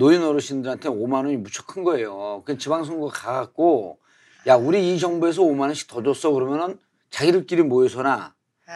노인 0.00 0.22
어르신들한테 0.24 0.88
5만 0.88 1.12
원이 1.26 1.36
무척 1.36 1.66
큰 1.66 1.84
거예요. 1.84 2.42
그 2.46 2.56
지방선거 2.56 3.08
가갖고 3.08 3.98
야 4.46 4.56
우리 4.56 4.94
이 4.94 4.98
정부에서 4.98 5.42
5만 5.42 5.60
원씩 5.60 5.88
더 5.88 6.02
줬어 6.02 6.30
그러면은 6.32 6.78
자기들끼리 7.10 7.62
모여서나 7.64 8.34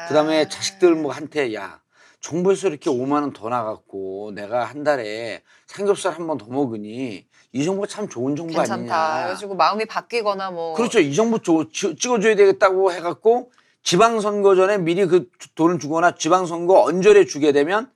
그다음에 0.08 0.42
아. 0.42 0.48
자식들 0.48 0.94
뭐 0.94 1.12
한테 1.12 1.54
야 1.54 1.80
정부에서 2.20 2.68
이렇게 2.68 2.90
5만 2.90 3.12
원 3.22 3.32
더 3.32 3.48
나갔고 3.48 4.32
내가 4.34 4.64
한 4.64 4.84
달에 4.84 5.42
삼겹살 5.66 6.12
한 6.12 6.26
번 6.26 6.36
더 6.36 6.44
먹으니 6.46 7.24
이 7.52 7.64
정부가 7.64 7.86
참 7.86 8.06
좋은 8.06 8.36
정부 8.36 8.52
괜찮다. 8.52 8.74
아니냐. 8.82 9.22
그래가지고 9.22 9.54
마음이 9.54 9.86
바뀌거나 9.86 10.50
뭐 10.50 10.74
그렇죠. 10.74 11.00
이 11.00 11.14
정부 11.14 11.40
줘- 11.40 11.64
지- 11.72 11.96
찍어줘야 11.96 12.36
되겠다고 12.36 12.92
해갖고 12.92 13.50
지방선거 13.82 14.56
전에 14.56 14.76
미리 14.76 15.06
그 15.06 15.30
주- 15.38 15.54
돈을 15.54 15.78
주거나 15.78 16.16
지방선거 16.16 16.82
언저리에 16.82 17.24
주게 17.24 17.52
되면 17.52 17.90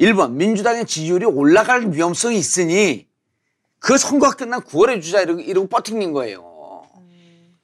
1번 0.00 0.32
민주당의 0.32 0.86
지지율이 0.86 1.26
올라갈 1.26 1.92
위험성이 1.92 2.38
있으니 2.38 3.06
그 3.78 3.98
선거가 3.98 4.34
끝난 4.36 4.60
9월에 4.60 5.02
주자 5.02 5.20
이러고, 5.20 5.40
이러고 5.40 5.68
버팅긴 5.68 6.12
거예요. 6.12 6.82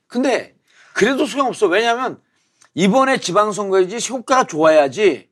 근데 0.06 0.54
그래도 0.94 1.26
소용없어. 1.26 1.66
왜냐하면 1.66 2.20
이번에 2.74 3.18
지방선거이지 3.18 4.06
효과가 4.10 4.44
좋아야지 4.44 5.28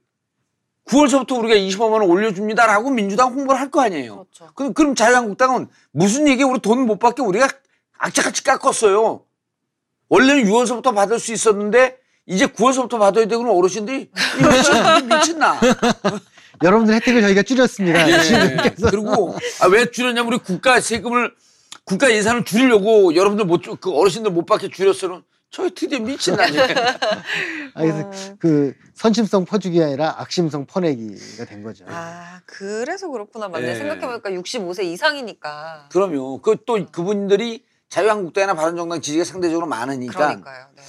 9월서부터 0.87 1.39
우리가 1.39 1.55
25만 1.55 1.93
원 1.93 2.03
올려줍니다라고 2.03 2.91
민주당 2.91 3.33
홍보를 3.33 3.59
할 3.61 3.71
거 3.71 3.81
아니에요. 3.83 4.27
그렇죠. 4.31 4.51
그럼, 4.55 4.75
그럼 4.75 4.95
자유한국당은 4.95 5.69
무슨 5.93 6.29
얘기에 6.29 6.45
우리 6.45 6.59
돈 6.61 6.87
못 6.87 6.99
받게 6.99 7.23
우리가 7.23 7.49
악착같이 7.99 8.45
깎았어요. 8.45 9.25
원래는 10.09 10.45
6월서부터 10.45 10.95
받을 10.95 11.19
수 11.19 11.33
있었는데 11.33 11.99
이제 12.27 12.47
9월서부터 12.47 12.99
받아야 12.99 13.27
되고 13.27 13.43
그럼 13.43 13.57
어르신들이 13.57 14.11
미친, 14.39 15.09
미친나. 15.09 15.59
여러분들 16.63 16.95
혜택을 16.95 17.23
저희가 17.23 17.43
줄였습니다. 17.43 18.09
예. 18.11 18.23
시민들께서. 18.23 18.91
그리고 18.91 19.37
아, 19.61 19.67
왜 19.69 19.91
줄였냐면 19.91 20.33
우리 20.33 20.39
국가 20.39 20.81
세금을 20.81 21.35
국가 21.85 22.11
예산을 22.13 22.45
줄이려고 22.45 23.15
여러분들 23.15 23.45
못, 23.45 23.63
줄- 23.63 23.77
그 23.77 23.91
어르신들 23.93 24.31
못 24.31 24.47
받게 24.47 24.69
줄였어요. 24.71 25.23
저희 25.51 25.71
드디어 25.73 26.01
미친나네. 26.01 26.61
아, 27.75 27.81
그래서 27.83 28.11
그 28.41 28.75
선심성 28.95 29.45
퍼주기 29.45 29.83
아니라 29.83 30.15
악심성 30.19 30.67
퍼내기가 30.67 31.45
된 31.45 31.63
거죠. 31.63 31.85
아 31.89 32.41
그래서 32.47 33.09
그렇구나 33.09 33.49
맞네 33.49 33.69
예. 33.69 33.75
생각해보니까 33.77 34.31
65세 34.31 34.85
이상이니까 34.85 35.89
그럼요. 35.93 36.41
그 36.43 36.57
또 36.67 36.85
그분들이 36.91 37.65
자유한국당이나 37.89 38.55
바른정당 38.55 39.01
지지가 39.01 39.23
상대적으로 39.25 39.67
많으니까 39.67 40.13
그러니까요. 40.15 40.67
네. 40.75 40.83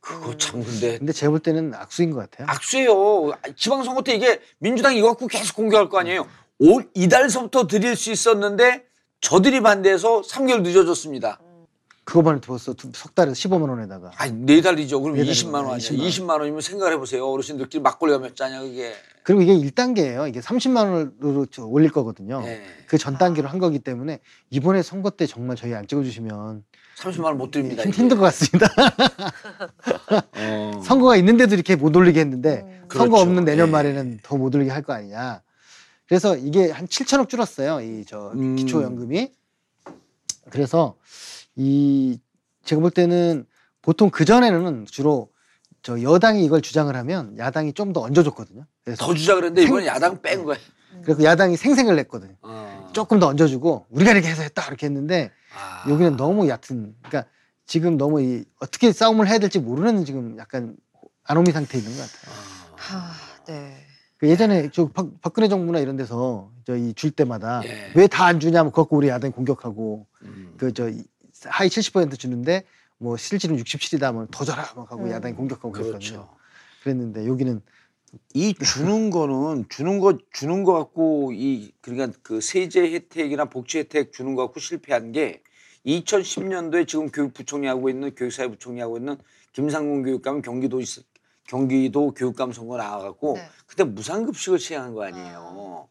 그거 0.00 0.36
참 0.36 0.64
근데 0.64 0.98
근데 0.98 1.12
제가 1.12 1.30
볼 1.30 1.40
때는 1.40 1.74
악수인 1.74 2.10
것 2.10 2.18
같아요. 2.30 2.46
악수예요. 2.50 3.32
지방선거 3.56 4.02
때 4.02 4.14
이게 4.14 4.40
민주당이 4.58 4.98
이거 4.98 5.08
갖고 5.08 5.26
계속 5.26 5.54
공격할 5.56 5.88
거 5.88 5.98
아니에요. 5.98 6.26
올 6.58 6.88
이달서부터 6.94 7.66
드릴 7.66 7.96
수 7.96 8.10
있었는데 8.10 8.84
저들이 9.20 9.60
반대해서 9.60 10.22
3개월 10.22 10.62
늦어졌습니다. 10.62 11.40
그거만 12.04 12.40
벌써 12.40 12.72
두- 12.72 12.90
석 12.94 13.14
달에 13.14 13.30
15만 13.32 13.68
원에다가 13.68 14.10
아니 14.16 14.32
네 14.32 14.60
달이죠. 14.62 15.00
그럼 15.00 15.16
네 15.16 15.22
20만 15.22 15.54
원 15.54 15.66
아니야. 15.66 15.76
20만 15.78 15.98
20만, 16.08 16.28
원. 16.30 16.40
원이면 16.40 16.60
생각해 16.60 16.96
보세요. 16.96 17.28
어르신들끼리 17.30 17.82
막걸리가 17.82 18.18
몇 18.18 18.34
잔이야 18.34 18.62
그게. 18.62 18.94
그리고 19.22 19.42
이게 19.42 19.52
1단계예요. 19.54 20.28
이게 20.28 20.40
30만 20.40 20.90
원으로 21.20 21.46
저 21.46 21.64
올릴 21.66 21.92
거거든요. 21.92 22.40
네. 22.40 22.64
그전 22.88 23.18
단계로 23.18 23.48
한 23.48 23.58
거기 23.58 23.78
때문에 23.78 24.18
이번에 24.48 24.82
선거 24.82 25.10
때 25.10 25.26
정말 25.26 25.56
저희 25.56 25.74
안 25.74 25.86
찍어주시면 25.86 26.64
30만 27.00 27.24
원 27.24 27.38
못 27.38 27.50
드립니다. 27.50 27.82
힘, 27.82 27.90
이제. 27.90 27.98
힘들 28.02 28.16
것 28.18 28.24
같습니다. 28.24 28.66
어. 30.36 30.80
선거가 30.84 31.16
있는데도 31.16 31.54
이렇게 31.54 31.76
못 31.76 31.94
올리게 31.96 32.20
했는데 32.20 32.62
음. 32.64 32.80
선거 32.92 33.16
그렇죠. 33.16 33.22
없는 33.22 33.44
내년 33.44 33.68
예. 33.68 33.72
말에는 33.72 34.20
더 34.22 34.36
못 34.36 34.54
올리게 34.54 34.70
할 34.70 34.82
거 34.82 34.92
아니냐. 34.92 35.42
그래서 36.06 36.36
이게 36.36 36.70
한 36.70 36.86
7천억 36.86 37.28
줄었어요. 37.28 37.80
이 37.80 38.04
저 38.06 38.32
음. 38.34 38.56
기초연금이. 38.56 39.32
그래서 40.50 40.96
이 41.56 42.18
제가 42.64 42.80
볼 42.80 42.90
때는 42.90 43.46
보통 43.82 44.10
그 44.10 44.24
전에는 44.24 44.86
주로 44.90 45.30
저 45.82 46.00
여당이 46.02 46.44
이걸 46.44 46.60
주장을 46.60 46.94
하면 46.94 47.38
야당이 47.38 47.72
좀 47.74 47.92
더 47.92 48.00
얹어줬거든요. 48.02 48.64
그래서 48.84 49.04
더 49.06 49.14
주자 49.14 49.34
그랬는데 49.34 49.62
이번에 49.62 49.86
야당 49.86 50.20
뺀 50.20 50.44
거야. 50.44 50.56
그래서 51.04 51.22
야당이 51.22 51.56
생생을 51.56 51.96
냈거든요. 51.96 52.34
어. 52.42 52.90
조금 52.92 53.18
더 53.20 53.26
얹어주고 53.28 53.86
우리가 53.90 54.10
이렇게 54.12 54.28
해서 54.28 54.42
했다 54.42 54.66
이렇게 54.66 54.86
했는데 54.86 55.30
아. 55.54 55.88
여기는 55.88 56.16
너무 56.16 56.48
얕은. 56.48 56.94
그러니까 57.02 57.24
지금 57.66 57.96
너무 57.96 58.20
이 58.20 58.44
어떻게 58.60 58.92
싸움을 58.92 59.28
해야 59.28 59.38
될지 59.38 59.58
모르는 59.58 60.04
지금 60.04 60.36
약간 60.38 60.76
안오미 61.24 61.52
상태에 61.52 61.80
있는 61.80 61.96
것 61.96 62.02
같아요. 62.02 62.34
어. 62.34 62.74
하, 62.76 63.12
네. 63.46 63.76
그 64.16 64.28
예전에 64.28 64.70
저 64.72 64.88
박, 64.88 65.08
박근혜 65.22 65.48
정부나 65.48 65.78
이런 65.78 65.96
데서 65.96 66.50
저희 66.66 66.92
줄 66.92 67.10
때마다 67.10 67.62
예. 67.64 67.92
왜다 67.94 68.26
안 68.26 68.38
주냐면 68.38 68.70
그거 68.70 68.82
갖고 68.82 68.96
우리 68.96 69.08
야당이 69.08 69.32
공격하고 69.32 70.06
음. 70.22 70.54
그저 70.58 70.90
하위 71.46 71.68
70% 71.70 72.18
주는데 72.18 72.64
뭐 72.98 73.16
실질은 73.16 73.56
67이다 73.56 74.02
하면 74.02 74.28
더 74.30 74.44
줘라 74.44 74.72
막 74.76 74.92
하고 74.92 75.04
음. 75.04 75.10
야당이 75.10 75.34
공격하고 75.36 75.72
그랬거든요. 75.72 75.98
그렇죠. 75.98 76.28
그랬는데 76.82 77.26
여기는 77.26 77.62
이 78.34 78.54
주는 78.54 79.10
거는 79.10 79.66
주는 79.68 80.00
거 80.00 80.18
주는 80.32 80.64
거 80.64 80.72
갖고 80.74 81.32
이 81.32 81.72
그러니까 81.80 82.16
그 82.22 82.40
세제 82.40 82.80
혜택이나 82.92 83.44
복지 83.46 83.78
혜택 83.78 84.12
주는 84.12 84.34
거 84.34 84.46
갖고 84.46 84.60
실패한 84.60 85.12
게 85.12 85.42
2010년도에 85.86 86.86
지금 86.86 87.10
교육부총리 87.10 87.66
하고 87.66 87.88
있는 87.88 88.14
교육사회부총리 88.14 88.80
하고 88.80 88.98
있는 88.98 89.16
김상곤 89.52 90.02
교육감은 90.02 90.42
경기도 90.42 90.80
있- 90.80 91.04
경기도 91.46 92.12
교육감 92.12 92.52
선거 92.52 92.76
나와갖고 92.76 93.34
네. 93.34 93.48
그때 93.66 93.82
무상급식을 93.84 94.58
시행한 94.58 94.94
거 94.94 95.02
아니에요. 95.04 95.88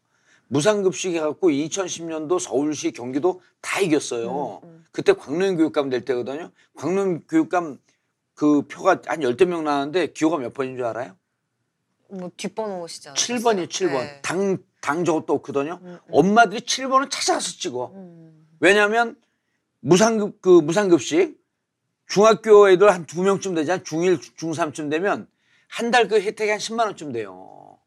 무상급식 0.48 1.14
해갖고 1.14 1.50
2010년도 1.50 2.38
서울시 2.40 2.92
경기도 2.92 3.40
다 3.60 3.80
이겼어요. 3.80 4.60
음, 4.64 4.68
음. 4.68 4.84
그때 4.90 5.12
광릉 5.12 5.56
교육감 5.56 5.90
될 5.90 6.04
때거든요. 6.04 6.50
광릉 6.76 7.20
교육감 7.28 7.78
그 8.34 8.62
표가 8.62 9.02
한 9.06 9.22
열댓 9.22 9.44
명 9.44 9.64
나왔는데 9.64 10.08
기호가 10.12 10.38
몇 10.38 10.54
번인 10.54 10.76
줄 10.76 10.86
알아요? 10.86 11.14
뭐 12.12 12.30
뒷번호 12.36 12.86
시잖아요. 12.86 13.14
7번이요, 13.16 13.68
7번. 13.68 13.92
네. 14.00 14.20
당, 14.22 14.58
당 14.80 15.04
저것도 15.04 15.32
없거든요. 15.34 15.78
음, 15.82 15.86
음. 15.88 15.98
엄마들이 16.10 16.60
7번을 16.62 17.10
찾아가서 17.10 17.52
찍어. 17.58 17.92
음. 17.94 18.46
왜냐면 18.60 19.16
무상급, 19.80 20.40
그 20.40 20.48
무상급식 20.60 21.38
중학교 22.08 22.68
애들 22.70 22.92
한 22.92 23.06
두 23.06 23.22
명쯤 23.22 23.54
되잖아. 23.54 23.82
중1, 23.82 24.36
중3쯤 24.36 24.90
되면 24.90 25.28
한 25.68 25.90
달 25.90 26.08
그 26.08 26.20
혜택이 26.20 26.50
한 26.50 26.58
10만원쯤 26.58 27.12
돼요. 27.12 27.78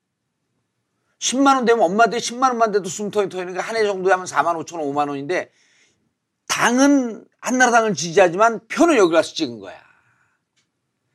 10만원 1.19 1.65
되면 1.65 1.83
엄마들이 1.83 2.19
10만원만 2.21 2.71
돼도 2.73 2.85
숨통이 2.89 3.29
터이는 3.29 3.53
게 3.53 3.59
한 3.59 3.75
해 3.75 3.83
정도에 3.83 4.11
하면 4.13 4.25
4만 4.25 4.55
5천 4.65 4.75
원, 4.79 4.85
5만 4.93 5.09
원인데 5.09 5.51
당은 6.47 7.25
한나라당을 7.39 7.93
지지하지만 7.93 8.65
표는 8.67 8.95
여기 8.97 9.13
가서 9.13 9.33
찍은 9.33 9.59
거야. 9.59 9.81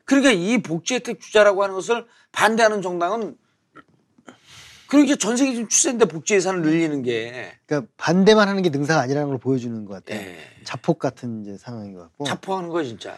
그러니까 0.08 0.32
이 0.32 0.56
복지 0.62 0.94
혜택 0.94 1.20
주자라고 1.20 1.62
하는 1.62 1.74
것을 1.74 2.06
반대하는 2.32 2.80
정당은 2.80 3.36
그러니까 4.88 5.16
전 5.16 5.36
세계 5.36 5.52
지금 5.52 5.68
추세인데 5.68 6.06
복지 6.06 6.32
예산을 6.32 6.62
늘리는 6.62 7.02
게 7.02 7.52
그러니까 7.66 7.92
반대만 7.98 8.48
하는 8.48 8.62
게 8.62 8.70
능사가 8.70 9.02
아니라는 9.02 9.28
걸 9.28 9.38
보여주는 9.38 9.84
것 9.84 10.02
같아요. 10.02 10.26
예. 10.26 10.38
자폭 10.64 10.98
같은 10.98 11.42
이제 11.42 11.58
상황인 11.58 11.92
것 11.92 12.00
같고 12.00 12.24
자포하는 12.24 12.70
거야 12.70 12.84
진짜. 12.84 13.14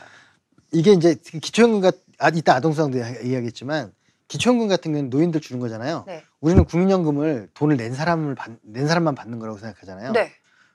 이게 0.73 0.93
이제 0.93 1.15
기초연금 1.15 1.81
같 1.81 1.95
아, 2.19 2.29
이따 2.35 2.57
아동수당도 2.57 2.99
이야기하겠지만 2.99 3.93
기초연금 4.27 4.67
같은 4.67 4.91
경우는 4.91 5.11
노인들 5.11 5.41
주는 5.41 5.61
거잖아요. 5.61 6.03
네. 6.09 6.25
우리는 6.41 6.65
국민연금을 6.65 7.51
돈을 7.55 7.77
낸 7.77 7.95
사람을 7.95 8.35
받, 8.35 8.51
낸 8.63 8.89
사람만 8.89 9.15
받는 9.15 9.39
거라고 9.39 9.59
생각하잖아요. 9.59 10.11
네. 10.11 10.33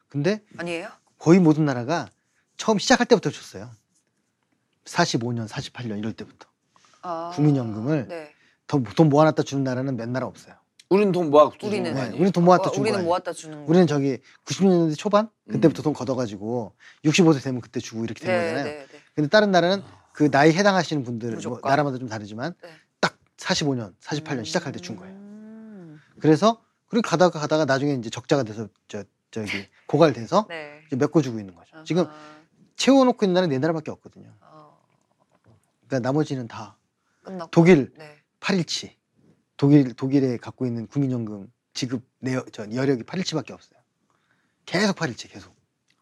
근데 0.07 0.41
아니에요? 0.57 0.87
거의 1.19 1.41
모든 1.41 1.65
나라가 1.65 2.07
처음 2.55 2.79
시작할 2.79 3.05
때부터 3.05 3.31
줬어요. 3.31 3.69
45년, 4.85 5.47
48년 5.47 5.97
이럴 5.99 6.13
때부터 6.13 6.47
아. 7.01 7.31
국민연금을 7.33 8.07
네. 8.07 8.31
더 8.67 8.79
돈 8.95 9.09
모아놨다 9.09 9.43
주는 9.43 9.63
나라는 9.63 9.95
몇 9.95 10.09
나라 10.09 10.25
없어요. 10.27 10.55
우리는 10.89 11.11
돈 11.11 11.31
주는 11.31 11.51
우리는. 11.63 11.93
거 11.93 12.01
네? 12.03 12.09
우리는 12.11 12.31
돈 12.31 12.45
모았다 12.45 12.69
어, 12.69 12.71
준 12.71 12.81
우리는 12.81 12.97
거예요. 12.99 13.07
모았다 13.07 13.33
주는 13.33 13.57
거. 13.65 13.69
우리는 13.69 13.87
저기 13.87 14.19
90년대 14.45 14.97
초반 14.97 15.29
그때부터 15.49 15.81
음. 15.81 15.83
돈 15.83 15.93
걷어가지고 15.93 16.73
65세 17.03 17.43
되면 17.43 17.61
그때 17.61 17.79
주고 17.79 18.03
이렇게 18.03 18.23
된 18.25 18.31
네, 18.35 18.41
거잖아요. 18.51 18.63
네, 18.65 18.87
네. 18.91 18.99
근데 19.15 19.29
다른 19.29 19.51
나라는 19.51 19.83
그 20.13 20.29
나이 20.31 20.53
해당하시는 20.53 21.03
분들 21.03 21.29
뭐 21.29 21.35
무조건. 21.35 21.61
나라마다 21.69 21.97
좀 21.97 22.07
다르지만 22.07 22.53
네. 22.61 22.69
딱 22.99 23.17
45년, 23.37 23.93
48년 23.99 24.45
시작할 24.45 24.71
때 24.71 24.79
준 24.79 24.95
거예요. 24.95 25.13
음. 25.13 25.99
그래서 26.19 26.61
그리고 26.87 27.07
가다가 27.07 27.39
가다가 27.39 27.65
나중에 27.65 27.93
이제 27.95 28.09
적자가 28.11 28.43
돼서 28.43 28.67
저 28.87 29.03
저기 29.31 29.49
고갈돼서 29.87 30.45
네. 30.49 30.81
이제 30.87 30.95
메꿔 30.95 31.21
주고 31.21 31.39
있는 31.39 31.55
거죠. 31.55 31.83
지금 31.83 32.05
아하. 32.05 32.15
채워놓고 32.77 33.25
있는 33.25 33.33
나라는 33.33 33.49
네 33.53 33.59
나라밖에 33.59 33.89
없거든요. 33.91 34.31
어, 35.85 35.87
그러니까 35.87 36.07
나머지는 36.07 36.47
다 36.47 36.77
끝났고. 37.23 37.51
독일 37.51 37.93
네. 37.97 38.15
8일치 38.39 38.91
독일 39.57 39.93
독일에 39.93 40.37
갖고 40.37 40.65
있는 40.65 40.87
국민연금 40.87 41.51
지급 41.73 42.03
내저 42.19 42.67
여력이 42.73 43.03
8일치밖에 43.03 43.51
없어요. 43.51 43.79
계속 44.65 44.95
8일치 44.95 45.29
계속. 45.31 45.53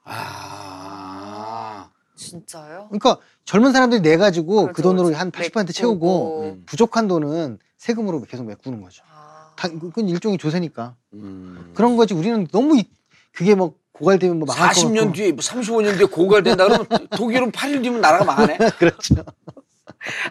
아 0.04 1.90
진짜요? 2.16 2.88
그러니까 2.90 3.18
젊은 3.46 3.72
사람들이 3.74 4.02
내 4.02 4.18
가지고 4.18 4.68
그 4.68 4.74
그렇죠, 4.74 4.82
돈으로 4.84 5.06
그렇죠. 5.08 5.20
한80% 5.26 5.56
메꾸고. 5.56 5.72
채우고 5.74 6.42
음. 6.44 6.64
부족한 6.66 7.08
돈은 7.08 7.60
세금으로 7.78 8.22
계속 8.24 8.46
메꾸는 8.46 8.82
거죠. 8.82 9.04
아. 9.12 9.54
다, 9.56 9.68
그건 9.70 10.08
일종의 10.08 10.38
조세니까 10.38 10.96
음. 11.14 11.72
그런 11.76 11.96
거지. 11.98 12.14
우리는 12.14 12.48
너무 12.52 12.78
이- 12.78 12.90
그게 13.32 13.56
뭐 13.56 13.76
고갈되면 13.94 14.40
뭐 14.40 14.46
망할 14.48 14.74
것 14.74 14.80
40년 14.82 14.98
같고. 15.00 15.14
뒤에 15.14 15.32
35년 15.32 15.98
뒤에 15.98 16.06
고갈된다 16.06 16.66
그러면 16.68 16.88
독일은 17.18 17.52
8일 17.52 17.84
뒤면 17.84 18.02
나라가 18.02 18.26
망하네. 18.26 18.58
그렇죠. 18.80 19.16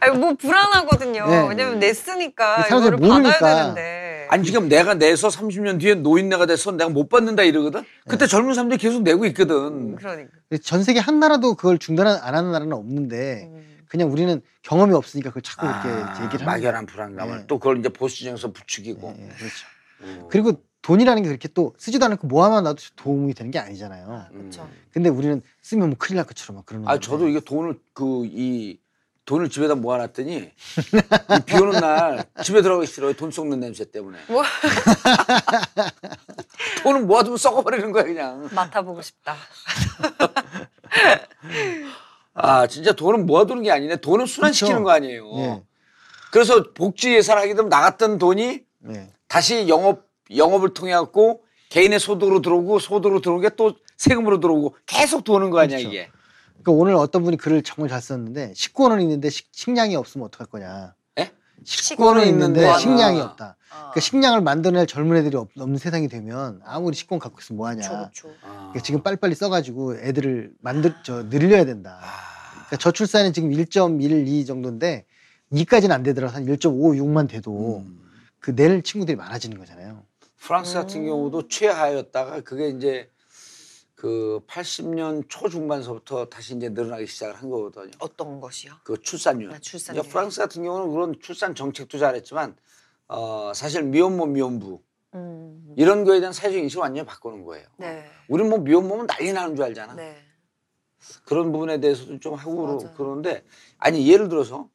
아니 0.00 0.18
뭐 0.18 0.34
불안하거든요. 0.34 1.26
네. 1.28 1.48
왜냐면 1.48 1.78
냈으니까 1.78 2.62
사람들이 2.64 2.96
이거를 2.96 2.98
받아야 2.98 3.18
모르니까. 3.18 3.54
되는데. 3.54 4.26
아니 4.30 4.44
지금 4.44 4.68
내가 4.68 4.94
내서 4.94 5.28
30년 5.28 5.80
뒤에 5.80 5.94
노인네가 5.96 6.46
돼서 6.46 6.72
내가 6.72 6.90
못 6.90 7.08
받는다 7.08 7.42
이러거든. 7.42 7.84
그때 8.08 8.26
젊은 8.26 8.54
사람들이 8.54 8.78
계속 8.78 9.02
내고 9.02 9.26
있거든. 9.26 9.96
그러니까. 9.96 10.30
전 10.62 10.82
세계 10.82 11.00
한 11.00 11.20
나라도 11.20 11.54
그걸 11.54 11.78
중단 11.78 12.06
안 12.06 12.34
하는 12.34 12.52
나라는 12.52 12.72
없는데 12.72 13.48
음. 13.50 13.78
그냥 13.88 14.10
우리는 14.10 14.40
경험이 14.62 14.94
없으니까 14.94 15.30
그걸 15.30 15.42
자꾸 15.42 15.66
아, 15.66 15.70
이렇게 15.84 16.24
얘기를 16.24 16.46
하는 16.46 16.46
거예요. 16.46 16.46
막연한 16.46 16.86
불안감을 16.86 17.38
네. 17.40 17.44
또 17.46 17.58
그걸 17.58 17.78
이제 17.78 17.88
보수정에서 17.90 18.52
부추기고. 18.52 19.14
예, 19.18 19.22
예, 19.24 19.28
그렇죠. 19.28 19.66
음. 20.02 20.26
그리고 20.30 20.62
돈이라는 20.80 21.22
게 21.22 21.28
그렇게 21.28 21.48
또 21.48 21.74
쓰지도 21.78 22.04
않고 22.06 22.26
모아만 22.26 22.64
놔도 22.64 22.82
도움이 22.96 23.34
되는 23.34 23.50
게 23.50 23.58
아니잖아요. 23.58 24.26
그렇죠. 24.32 24.68
근데 24.92 25.10
우리는 25.10 25.40
쓰면 25.60 25.90
뭐 25.90 25.96
큰일 25.98 26.16
날 26.16 26.26
것처럼 26.26 26.56
막 26.56 26.66
그러는 26.66 26.88
아. 26.88 26.98
저도 26.98 27.28
이게 27.28 27.38
돈을 27.38 27.78
그 27.92 28.24
이 28.24 28.78
돈을 29.24 29.50
집에다 29.50 29.76
모아놨더니 29.76 30.50
이비 31.40 31.56
오는 31.56 31.80
날 31.80 32.24
집에 32.42 32.60
들어가기 32.60 32.86
싫어요. 32.86 33.12
돈 33.14 33.30
썩는 33.30 33.60
냄새 33.60 33.90
때문에. 33.90 34.18
뭐 34.28 34.42
돈을 36.82 37.02
모아두면 37.02 37.36
썩어버리는 37.36 37.92
거야 37.92 38.04
그냥. 38.04 38.48
맡아보고 38.52 39.00
싶다. 39.02 39.36
아 42.34 42.66
진짜 42.66 42.92
돈은 42.92 43.26
모아두는 43.26 43.62
게 43.62 43.70
아니네. 43.70 43.96
돈은 43.96 44.26
순환시키는 44.26 44.82
그렇죠. 44.82 44.84
거 44.84 44.90
아니에요. 44.90 45.36
예. 45.38 45.62
그래서 46.32 46.72
복지 46.72 47.14
예산 47.14 47.38
하게 47.38 47.54
되면 47.54 47.68
나갔던 47.68 48.18
돈이 48.18 48.60
예. 48.90 49.12
다시 49.28 49.68
영업 49.68 50.06
영업을 50.34 50.74
통해 50.74 50.92
갖고 50.94 51.42
개인의 51.68 52.00
소득으로 52.00 52.42
들어오고 52.42 52.78
소득으로 52.80 53.20
들어오는 53.20 53.48
게또 53.48 53.74
세금으로 53.96 54.40
들어오고 54.40 54.76
계속 54.86 55.22
도는 55.24 55.50
거 55.50 55.60
아니야 55.60 55.78
그렇죠. 55.78 55.88
이게. 55.90 56.10
그러니까 56.62 56.72
오늘 56.72 56.94
어떤 56.94 57.24
분이 57.24 57.36
글을 57.36 57.62
정말 57.62 57.88
잘 57.88 58.00
썼는데 58.00 58.52
19원은 58.52 59.00
있는데 59.02 59.30
식, 59.30 59.48
식량이 59.52 59.96
없으면 59.96 60.26
어떡할 60.26 60.46
거냐. 60.46 60.94
예? 61.18 61.32
19원은 61.64 62.26
있는데 62.28 62.60
있는데 62.62 62.78
식량이 62.78 63.20
아. 63.20 63.24
없다. 63.24 63.56
아. 63.70 63.76
그러니까 63.76 64.00
식량을 64.00 64.40
만들어낼 64.40 64.86
젊은 64.86 65.16
애들이 65.16 65.36
없, 65.36 65.48
없는 65.58 65.78
세상이 65.78 66.08
되면 66.08 66.60
아무리 66.64 66.96
10원 66.96 67.18
갖고 67.18 67.38
있으면 67.40 67.56
뭐하냐. 67.58 67.88
그렇죠, 67.88 68.28
그렇죠. 68.28 68.36
아. 68.42 68.56
그러니까 68.70 68.80
지금 68.80 69.02
빨리빨리 69.02 69.34
써가지고 69.34 69.96
애들을 69.98 70.52
만들 70.60 70.94
저 71.04 71.28
늘려야 71.28 71.64
된다. 71.64 71.98
아. 72.02 72.06
그러니까 72.66 72.76
저출산이 72.78 73.32
지금 73.32 73.50
1.12 73.50 74.46
정도인데 74.46 75.04
2까지는 75.52 75.90
안 75.90 76.02
되더라도 76.02 76.34
한 76.34 76.46
1.5, 76.46 76.96
6만 76.98 77.28
돼도 77.28 77.78
음. 77.84 77.98
그 78.38 78.50
낼 78.54 78.82
친구들이 78.82 79.16
많아지는 79.16 79.56
거잖아요. 79.58 80.02
프랑스 80.38 80.74
같은 80.74 81.02
음. 81.02 81.06
경우도 81.06 81.46
최하였다가 81.48 82.40
그게 82.40 82.68
이제 82.68 83.08
그 84.02 84.40
80년 84.48 85.22
초중반서부터 85.28 86.24
다시 86.24 86.56
이제 86.56 86.68
늘어나기 86.68 87.06
시작을 87.06 87.36
한 87.36 87.48
거거든요. 87.48 87.92
어떤 88.00 88.40
것이요? 88.40 88.72
그 88.82 89.00
출산율. 89.00 89.52
아, 89.52 89.60
출산율. 89.60 90.02
프랑스 90.02 90.40
같은 90.40 90.64
경우는 90.64 90.90
그런 90.90 91.14
출산 91.20 91.54
정책도 91.54 91.98
잘했지만 91.98 92.56
어 93.06 93.52
사실 93.54 93.84
미혼모 93.84 94.26
미혼부 94.26 94.80
음. 95.14 95.74
이런 95.76 96.02
거에 96.02 96.18
대한 96.18 96.32
사회적 96.32 96.58
인식을 96.58 96.80
완전히 96.82 97.06
바꾸는 97.06 97.44
거예요. 97.44 97.64
네. 97.76 98.04
우리는 98.26 98.50
뭐 98.50 98.58
미혼모면 98.58 99.06
난리 99.06 99.32
나는 99.32 99.54
줄 99.54 99.66
알잖아. 99.66 99.94
네. 99.94 100.16
그런 101.24 101.52
부분에 101.52 101.78
대해서도 101.78 102.18
좀 102.18 102.34
하고 102.34 102.66
맞아요. 102.66 102.94
그러는데 102.96 103.44
아니 103.78 104.10
예를 104.10 104.28
들어서 104.28 104.68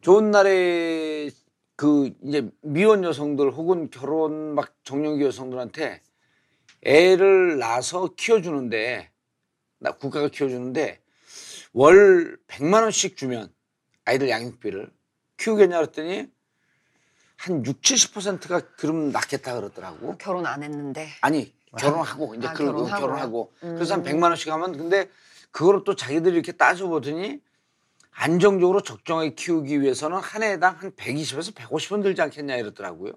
좋은 0.00 0.32
날에 0.32 1.30
그 1.76 2.10
이제 2.24 2.50
미혼 2.62 3.04
여성들 3.04 3.52
혹은 3.52 3.90
결혼 3.90 4.56
막 4.56 4.74
정년기 4.82 5.22
여성들한테 5.24 6.02
애를 6.86 7.58
낳아서 7.58 8.14
키워주는데 8.16 9.10
나 9.78 9.90
국가가 9.90 10.28
키워주는데 10.28 11.02
월 11.72 12.38
100만 12.46 12.82
원씩 12.82 13.16
주면 13.16 13.52
아이들 14.04 14.30
양육비를 14.30 14.90
키우겠냐 15.36 15.78
그랬더니 15.78 16.30
한 17.36 17.66
6, 17.66 17.82
70%가 17.82 18.60
그럼 18.76 19.10
낳겠다 19.10 19.56
그러더라고. 19.56 20.16
결혼 20.16 20.46
안 20.46 20.62
했는데. 20.62 21.08
아니 21.20 21.52
결혼하고 21.76 22.36
이제 22.36 22.46
아, 22.46 22.52
그 22.52 22.64
결혼하고? 22.64 23.00
결혼하고 23.00 23.52
그래서 23.60 23.94
한 23.94 24.00
음. 24.00 24.04
100만 24.04 24.22
원씩 24.28 24.50
하면 24.50 24.78
근데 24.78 25.10
그거를 25.50 25.82
또 25.84 25.96
자기들이 25.96 26.34
이렇게 26.34 26.52
따져보더니 26.52 27.40
안정적으로 28.12 28.80
적정하게 28.80 29.34
키우기 29.34 29.82
위해서는 29.82 30.18
한 30.18 30.42
해당 30.44 30.76
한 30.76 30.92
120에서 30.92 31.52
150원 31.52 32.02
들지 32.02 32.22
않겠냐 32.22 32.56
이러더라고요. 32.56 33.12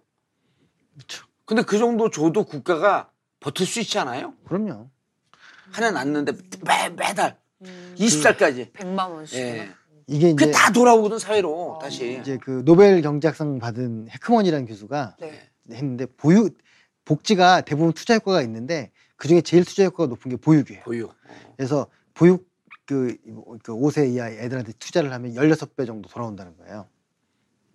그렇죠. 0.95 1.26
근데 1.45 1.61
그 1.61 1.78
정도 1.78 2.09
줘도 2.09 2.43
국가가 2.43 3.09
버틸 3.39 3.65
수 3.65 3.79
있지 3.79 3.97
않아요? 3.99 4.33
그럼요. 4.45 4.89
한해 5.71 5.91
낳는데 5.91 6.33
매, 6.65 6.89
매달 6.89 7.37
음. 7.61 7.95
20살까지 7.97 8.73
100만 8.73 9.11
원씩. 9.11 9.39
예. 9.39 9.69
이게 10.07 10.29
이제 10.29 10.35
그게 10.35 10.51
다 10.51 10.71
돌아오거든 10.71 11.19
사회로 11.19 11.75
어. 11.75 11.79
다시 11.79 12.17
이제 12.19 12.37
그 12.41 12.63
노벨 12.65 13.01
경제학상 13.01 13.59
받은 13.59 14.07
해크먼이라는 14.09 14.65
교수가 14.65 15.17
네. 15.19 15.49
했는데 15.71 16.07
보육 16.07 16.57
복지가 17.05 17.61
대부분 17.61 17.93
투자 17.93 18.15
효과가 18.15 18.41
있는데 18.41 18.91
그 19.17 19.27
중에 19.27 19.41
제일 19.41 19.65
투자 19.65 19.83
효과가 19.83 20.07
높은 20.07 20.31
게 20.31 20.37
보육이에요. 20.37 20.81
보육 20.83 21.11
어. 21.11 21.53
그래서 21.55 21.87
보육 22.15 22.49
그, 22.85 23.15
그 23.61 23.71
5세 23.73 24.11
이하 24.11 24.29
애들한테 24.31 24.73
투자를 24.79 25.13
하면 25.13 25.33
16배 25.33 25.85
정도 25.85 26.09
돌아온다는 26.09 26.57
거예요. 26.57 26.87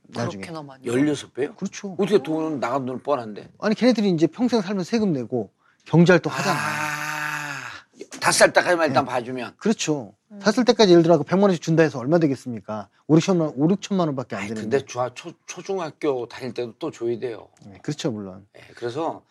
나중에. 0.09 0.43
그렇게나 0.43 0.63
많이. 0.63 0.85
16배요? 0.85 1.57
그렇죠. 1.57 1.97
어떻게 1.99 2.23
돈은 2.23 2.61
나간 2.61 2.87
돈은 2.87 3.03
뻔한데 3.03 3.49
아니 3.59 3.75
걔네들이 3.75 4.11
이제 4.11 4.27
평생 4.27 4.61
살면서 4.61 4.89
세금 4.89 5.13
내고 5.13 5.51
경제활동 5.87 6.33
하잖아. 6.33 6.59
아, 6.59 7.85
다섯 8.21 8.39
살 8.39 8.53
때까지만 8.53 8.89
일단 8.89 9.05
네. 9.05 9.11
봐주면 9.11 9.55
그렇죠. 9.59 10.15
음. 10.31 10.41
샀을 10.41 10.65
때까지 10.65 10.93
예를 10.93 11.03
들어 11.03 11.19
100만 11.19 11.43
원씩 11.43 11.63
준다 11.63 11.83
해서 11.83 11.99
얼마 11.99 12.19
되겠습니까? 12.19 12.89
5, 13.07 13.17
6천만 13.17 13.41
원, 13.41 13.53
5, 13.57 13.69
6천만 13.69 14.01
원밖에 14.01 14.37
안 14.37 14.43
아이, 14.43 14.49
되는데. 14.49 14.79
근데 14.79 14.87
중 14.87 15.09
초, 15.15 15.33
초중학교 15.47 16.27
다닐 16.27 16.55
때도 16.55 16.75
또 16.79 16.91
줘야 16.91 17.19
돼요. 17.19 17.49
네, 17.67 17.79
그렇죠, 17.83 18.11
물론. 18.11 18.47
예, 18.57 18.61
그래서 18.75 19.23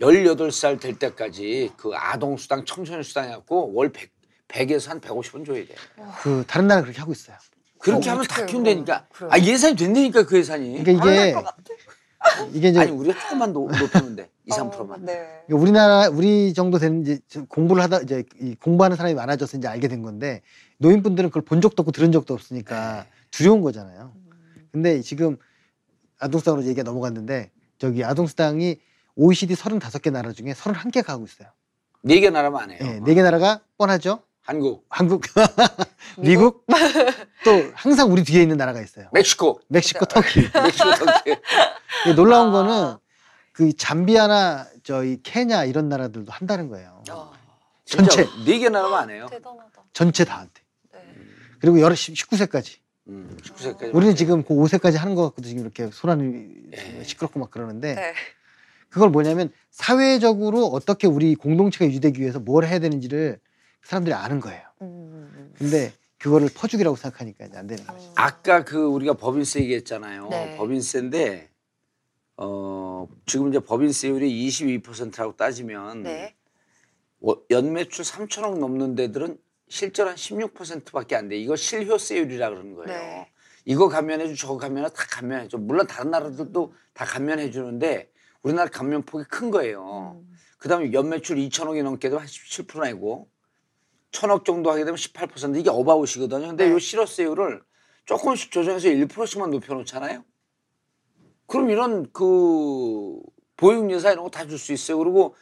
18살 0.00 0.78
될 0.80 0.98
때까지 0.98 1.72
그 1.76 1.92
아동수당, 1.94 2.64
청소년수당 2.64 3.24
해갖고 3.24 3.72
월 3.72 3.90
100, 3.90 4.10
100에서 4.48 4.88
한 4.88 5.00
150원 5.00 5.46
줘야 5.46 5.64
돼. 5.64 5.74
그 6.20 6.44
다른 6.46 6.68
나라 6.68 6.82
그렇게 6.82 6.98
하고 7.00 7.12
있어요. 7.12 7.36
그렇게 7.86 8.10
어, 8.10 8.14
하면 8.14 8.26
다 8.26 8.44
키운다니까. 8.44 9.06
그럼. 9.12 9.32
아, 9.32 9.38
예산이 9.38 9.76
된다니까 9.76 10.26
그 10.26 10.38
예산이. 10.38 10.82
그러니까 10.82 11.08
이게 11.08 11.34
이게 12.52 12.68
이제 12.70 12.80
아니, 12.80 12.90
우리가 12.90 13.20
조금만 13.20 13.52
높, 13.52 13.70
높이면 13.70 14.16
돼. 14.16 14.28
2, 14.46 14.50
3%만. 14.50 14.90
어, 14.90 14.96
네. 15.04 15.42
그러니까 15.46 15.62
우리나라 15.62 16.08
우리 16.08 16.52
정도 16.52 16.78
되는 16.78 17.02
이제 17.02 17.20
좀 17.28 17.46
공부를 17.46 17.80
하다 17.84 18.00
이제 18.00 18.24
이 18.40 18.56
공부하는 18.56 18.96
사람이 18.96 19.14
많아져서 19.14 19.58
이제 19.58 19.68
알게 19.68 19.86
된 19.86 20.02
건데 20.02 20.42
노인분들은 20.78 21.30
그걸 21.30 21.44
본 21.44 21.60
적도 21.60 21.82
없고 21.82 21.92
들은 21.92 22.10
적도 22.10 22.34
없으니까 22.34 23.04
네. 23.04 23.08
두려운 23.30 23.60
거잖아요. 23.60 24.12
음. 24.16 24.68
근데 24.72 25.00
지금 25.02 25.36
아동수당으로 26.18 26.64
얘기가 26.64 26.82
넘어갔는데 26.82 27.52
저기 27.78 28.02
아동수당이 28.02 28.80
OECD 29.14 29.54
35개 29.54 30.10
나라 30.10 30.32
중에 30.32 30.52
31개가 30.52 31.06
하고 31.08 31.24
있어요. 31.24 31.48
네개 32.02 32.30
나라면 32.30 32.60
안 32.60 32.70
해요. 32.70 32.78
예, 32.82 33.00
네개 33.00 33.22
나라가 33.22 33.60
뻔하죠. 33.78 34.22
한국, 34.46 34.86
한국, 34.88 35.22
미국, 36.18 36.64
또 37.44 37.50
항상 37.74 38.12
우리 38.12 38.22
뒤에 38.22 38.42
있는 38.42 38.56
나라가 38.56 38.80
있어요. 38.80 39.08
멕시코, 39.12 39.60
멕시코, 39.66 40.04
터키. 40.04 40.48
멕시코 40.54 40.90
터키. 40.94 41.36
놀라운 42.14 42.50
아. 42.50 42.52
거는 42.52 42.96
그 43.50 43.76
잠비아나 43.76 44.66
저희 44.84 45.20
케냐 45.24 45.64
이런 45.64 45.88
나라들도 45.88 46.30
한다는 46.30 46.68
거예요. 46.68 47.02
어, 47.10 47.32
전체. 47.84 48.24
네 48.46 48.58
개 48.60 48.68
나라면 48.68 48.96
안 48.98 49.10
해요. 49.10 49.26
대단하다. 49.28 49.82
전체 49.92 50.24
다 50.24 50.38
한대. 50.38 50.62
네. 50.92 51.00
그리고 51.60 51.80
여러 51.80 51.94
19세까지. 51.96 52.76
음, 53.08 53.36
19세까지. 53.42 53.94
우리는 53.94 54.14
지금 54.14 54.44
그 54.44 54.54
5세까지 54.54 54.96
하는 54.96 55.16
것 55.16 55.22
같고도 55.24 55.48
지금 55.48 55.62
이렇게 55.62 55.90
소란이 55.90 56.46
예. 56.72 57.02
시끄럽고 57.02 57.40
막 57.40 57.50
그러는데 57.50 57.94
네. 57.96 58.14
그걸 58.90 59.10
뭐냐면 59.10 59.50
사회적으로 59.72 60.66
어떻게 60.66 61.08
우리 61.08 61.34
공동체가 61.34 61.84
유지되기 61.86 62.20
위해서 62.20 62.38
뭘 62.38 62.64
해야 62.64 62.78
되는지를 62.78 63.40
사람들이 63.86 64.14
아는 64.14 64.40
거예요. 64.40 64.62
음. 64.82 65.52
근데 65.56 65.92
그거를 66.18 66.48
퍼주기라고 66.52 66.96
생각하니까 66.96 67.46
이제 67.46 67.56
안 67.56 67.66
되는 67.68 67.86
거죠. 67.86 68.12
아까 68.16 68.64
그 68.64 68.84
우리가 68.84 69.14
법인세 69.14 69.60
얘기했잖아요. 69.60 70.28
네. 70.28 70.56
법인세인데 70.56 71.50
어 72.38 73.06
지금 73.26 73.48
이제 73.48 73.60
법인세율이 73.60 74.48
22%라고 74.48 75.36
따지면 75.36 76.02
네. 76.02 76.34
워- 77.20 77.42
연매출 77.50 78.04
3천억 78.04 78.58
넘는 78.58 78.96
데들은 78.96 79.38
실제로 79.68 80.08
한 80.10 80.16
16%밖에 80.16 81.14
안 81.16 81.28
돼. 81.28 81.36
이거 81.38 81.54
실효세율이라 81.56 82.50
그러는 82.50 82.74
거예요. 82.74 82.86
네. 82.88 83.30
이거 83.64 83.88
감면해줘, 83.88 84.34
저거 84.34 84.58
감면해 84.58 84.88
다 84.90 85.04
감면해줘. 85.10 85.58
물론 85.58 85.86
다른 85.86 86.10
나라들도 86.10 86.74
다 86.92 87.04
감면해 87.04 87.50
주는데 87.50 88.10
우리나라 88.42 88.68
감면 88.68 89.02
폭이 89.02 89.24
큰 89.28 89.50
거예요. 89.50 90.16
음. 90.20 90.36
그다음에 90.58 90.92
연매출 90.92 91.36
2천억이 91.36 91.82
넘게 91.82 92.08
되면 92.10 92.24
한17% 92.24 92.82
내고 92.84 93.28
천억 94.16 94.46
정도 94.46 94.70
하게 94.70 94.84
되면 94.84 94.96
18% 94.96 95.58
이게 95.60 95.68
어바웃이거든요. 95.68 96.48
근데 96.48 96.66
네. 96.66 96.72
요 96.72 96.78
실업세율을 96.78 97.62
조금씩 98.06 98.50
조정해서 98.50 98.88
1%씩만 98.88 99.50
높여놓잖아요. 99.50 100.24
그럼 101.46 101.68
이런 101.70 102.10
그 102.12 103.20
보육예사 103.58 104.12
이런 104.12 104.24
거 104.24 104.30
다 104.30 104.46
줄 104.46 104.58
수 104.58 104.72
있어요. 104.72 104.98
그리고 104.98 105.34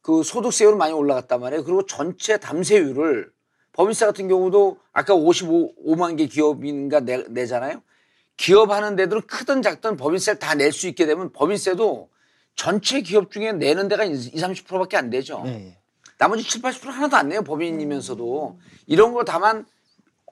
그 0.00 0.22
소득세율은 0.22 0.78
많이 0.78 0.92
올라갔단 0.92 1.40
말이에요. 1.40 1.64
그리고 1.64 1.84
전체 1.86 2.38
담세율을 2.38 3.32
법인세 3.72 4.06
같은 4.06 4.28
경우도 4.28 4.78
아까 4.92 5.14
55만 5.14 6.16
개 6.16 6.26
기업인가 6.26 7.00
내, 7.00 7.24
내잖아요. 7.28 7.82
기업 8.36 8.70
하는 8.70 8.94
데들은 8.96 9.22
크든 9.26 9.60
작든 9.62 9.96
법인세를 9.96 10.38
다 10.38 10.54
낼 10.54 10.72
수 10.72 10.86
있게 10.88 11.04
되면 11.06 11.32
법인세도 11.32 12.08
전체 12.54 13.00
기업 13.00 13.30
중에 13.32 13.52
내는 13.52 13.88
데가 13.88 14.04
20, 14.04 14.34
30%밖에 14.34 14.96
안 14.96 15.10
되죠. 15.10 15.42
네, 15.44 15.74
예. 15.74 15.79
나머지 16.20 16.42
7, 16.44 16.60
80% 16.60 16.90
하나도 16.90 17.16
안 17.16 17.30
내요. 17.30 17.42
법인이면서도. 17.42 18.58
이런 18.86 19.14
걸 19.14 19.24
다만 19.24 19.64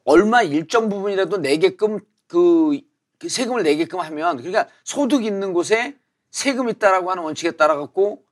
얼마 0.05 0.43
일정 0.43 0.91
부분이라도 0.91 1.39
내게끔 1.39 2.01
그, 2.26 2.78
그 3.18 3.30
세금을 3.30 3.62
내게끔 3.62 3.99
하면 3.99 4.36
그러니까 4.36 4.68
소득 4.84 5.24
있는 5.24 5.55
곳에 5.55 5.97
세금 6.30 6.68
있다라고 6.68 7.11
하는 7.11 7.22
원칙에 7.22 7.53
따라 7.53 7.76
갖고 7.76 8.22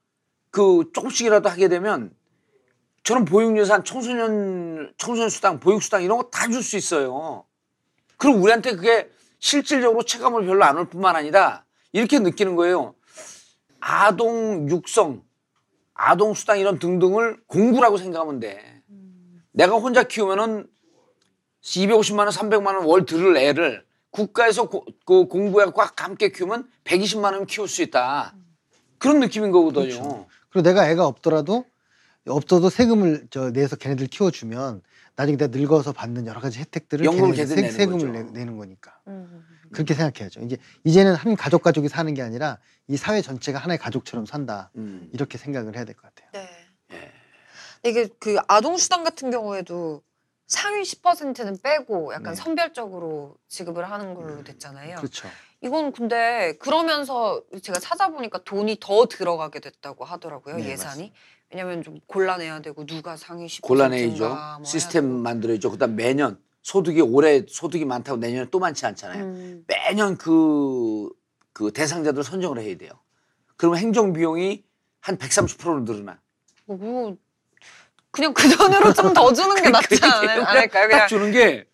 그 0.50 0.90
조금씩이라도 0.92 1.48
하게 1.48 1.68
되면 1.68 2.14
저는 3.04 3.24
보육예산, 3.24 3.84
청소년 3.84 4.92
청소년 4.98 5.30
수당, 5.30 5.58
보육 5.58 5.82
수당 5.82 6.02
이런 6.02 6.18
거 6.18 6.28
다 6.30 6.48
줄 6.50 6.62
수 6.62 6.76
있어요. 6.76 7.46
그럼 8.18 8.42
우리한테 8.42 8.76
그게 8.76 9.10
실질적으로 9.38 10.02
체감을 10.02 10.44
별로 10.44 10.62
안 10.64 10.76
올 10.76 10.90
뿐만 10.90 11.16
아니라 11.16 11.64
이렇게 11.92 12.18
느끼는 12.18 12.54
거예요. 12.54 12.94
아동 13.80 14.68
육성, 14.68 15.22
아동 15.96 16.34
수당 16.34 16.58
이런 16.58 16.78
등등을 16.78 17.38
공부라고 17.46 17.96
생각하면 17.96 18.40
돼. 18.40 18.82
내가 19.52 19.76
혼자 19.76 20.02
키우면은 20.04 20.66
250만 21.62 22.18
원, 22.20 22.28
300만 22.28 22.66
원 22.76 22.84
월 22.84 23.06
들을 23.06 23.36
애를 23.36 23.84
국가에서 24.10 24.68
고- 24.68 24.84
그 25.04 25.26
공부에 25.26 25.66
꽉 25.74 26.00
함께 26.02 26.30
키우면 26.30 26.68
120만 26.84 27.32
원 27.32 27.46
키울 27.46 27.66
수 27.68 27.82
있다. 27.82 28.34
그런 28.98 29.20
느낌인 29.20 29.50
거거든요. 29.50 29.82
그렇죠. 29.84 30.26
그리고 30.50 30.68
내가 30.68 30.88
애가 30.90 31.06
없더라도 31.06 31.64
없어도 32.28 32.70
세금을 32.70 33.26
저 33.30 33.50
내서 33.50 33.76
걔네들 33.76 34.06
키워주면 34.08 34.82
나중에 35.16 35.36
내가 35.36 35.56
늙어서 35.56 35.92
받는 35.92 36.26
여러 36.26 36.40
가지 36.40 36.58
혜택들을 36.60 37.04
걔네들 37.32 37.70
세 37.72 37.86
금을 37.86 37.98
거죠. 38.12 38.32
내, 38.32 38.44
는 38.44 38.56
거니까 38.56 38.98
음. 39.08 39.44
그렇게 39.76 39.92
생각해야죠. 39.94 40.40
이제 40.40 40.56
이제는 40.84 41.14
한 41.14 41.36
가족 41.36 41.62
가족이 41.62 41.88
사는 41.88 42.12
게 42.14 42.22
아니라 42.22 42.58
이 42.88 42.96
사회 42.96 43.20
전체가 43.20 43.58
하나의 43.58 43.78
가족처럼 43.78 44.24
산다 44.24 44.70
음. 44.76 45.10
이렇게 45.12 45.36
생각을 45.36 45.76
해야 45.76 45.84
될 45.84 45.94
것 45.94 46.02
같아요. 46.02 46.30
네. 46.32 46.48
예. 46.92 47.88
이게 47.88 48.08
그 48.18 48.36
아동 48.48 48.76
수당 48.78 49.04
같은 49.04 49.30
경우에도 49.30 50.02
상위 50.46 50.82
10%는 50.82 51.58
빼고 51.62 52.12
약간 52.14 52.32
네. 52.32 52.40
선별적으로 52.40 53.36
지급을 53.48 53.90
하는 53.90 54.14
걸로 54.14 54.42
됐잖아요. 54.44 54.96
그렇죠. 54.96 55.28
이건 55.60 55.92
근데 55.92 56.56
그러면서 56.58 57.42
제가 57.62 57.78
찾아보니까 57.80 58.44
돈이 58.44 58.78
더 58.80 59.06
들어가게 59.06 59.60
됐다고 59.60 60.04
하더라고요 60.04 60.56
네, 60.56 60.70
예산이. 60.70 61.12
왜냐면 61.50 61.82
좀 61.82 61.98
골라내야 62.06 62.60
되고 62.60 62.84
누가 62.86 63.16
상위 63.16 63.46
10%인가 63.46 63.66
곤란해지죠. 63.68 64.28
뭐 64.28 64.64
시스템. 64.64 65.04
만들어야죠. 65.06 65.70
그다음 65.70 65.96
매년 65.96 66.38
소득이 66.66 67.00
올해 67.00 67.44
소득이 67.48 67.84
많다고 67.84 68.18
내년에 68.18 68.48
또 68.50 68.58
많지 68.58 68.84
않잖아요. 68.86 69.22
음. 69.22 69.64
매년 69.68 70.16
그, 70.16 71.08
그 71.52 71.70
대상자들 71.70 72.24
선정을 72.24 72.58
해야 72.60 72.76
돼요. 72.76 72.90
그러면 73.56 73.78
행정 73.78 74.12
비용이 74.12 74.64
한 75.00 75.16
130%로 75.16 75.80
늘어나. 75.84 76.18
뭐, 76.64 76.76
뭐 76.76 77.16
그냥 78.10 78.34
그 78.34 78.48
돈으로 78.48 78.92
좀 78.94 79.14
더 79.14 79.32
주는 79.32 79.54
게 79.62 79.70
낫지 79.70 80.00
않아요? 80.02 80.42
않을까요? 80.42 80.88
딱 80.88 80.88
그냥 80.88 81.08
주는 81.08 81.30
게 81.30 81.66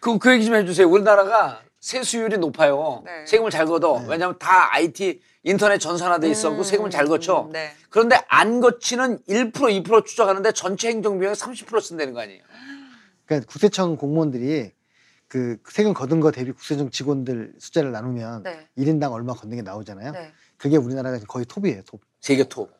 그 0.00 0.18
그 0.18 0.32
얘기 0.32 0.44
좀 0.46 0.56
해주세요. 0.56 0.88
우리나라가 0.90 1.60
세수율이 1.78 2.38
높아요. 2.38 3.02
네. 3.06 3.24
세금을 3.26 3.52
잘 3.52 3.66
걷어. 3.66 4.00
네. 4.00 4.06
왜냐하면 4.08 4.36
다 4.40 4.74
IT 4.74 5.20
인터넷 5.44 5.78
전산화돼 5.78 6.28
있었고 6.28 6.56
음, 6.58 6.62
세금을 6.64 6.90
잘 6.90 7.06
거쳐. 7.06 7.42
음, 7.42 7.52
네. 7.52 7.70
그런데 7.88 8.16
안 8.26 8.60
거치는 8.60 9.20
1% 9.28 9.52
2% 9.52 10.06
추적하는데 10.06 10.50
전체 10.52 10.88
행정 10.88 11.20
비용의 11.20 11.36
30% 11.36 11.80
쓴다는 11.82 12.14
거 12.14 12.20
아니에요. 12.22 12.42
그러니까 13.30 13.46
국세청 13.48 13.96
공무원들이 13.96 14.72
그 15.28 15.58
세금 15.70 15.94
거둔 15.94 16.18
거 16.18 16.32
대비 16.32 16.50
국세청 16.50 16.90
직원들 16.90 17.54
숫자를 17.60 17.92
나누면 17.92 18.42
네. 18.42 18.68
일 18.74 18.88
1인당 18.88 19.12
얼마 19.12 19.34
걷는 19.34 19.56
게 19.56 19.62
나오잖아요. 19.62 20.10
네. 20.10 20.32
그게 20.56 20.76
우리나라가 20.76 21.16
거의 21.28 21.44
톱이에요, 21.46 21.82
톱. 21.86 22.00
세계 22.20 22.48
톱. 22.48 22.72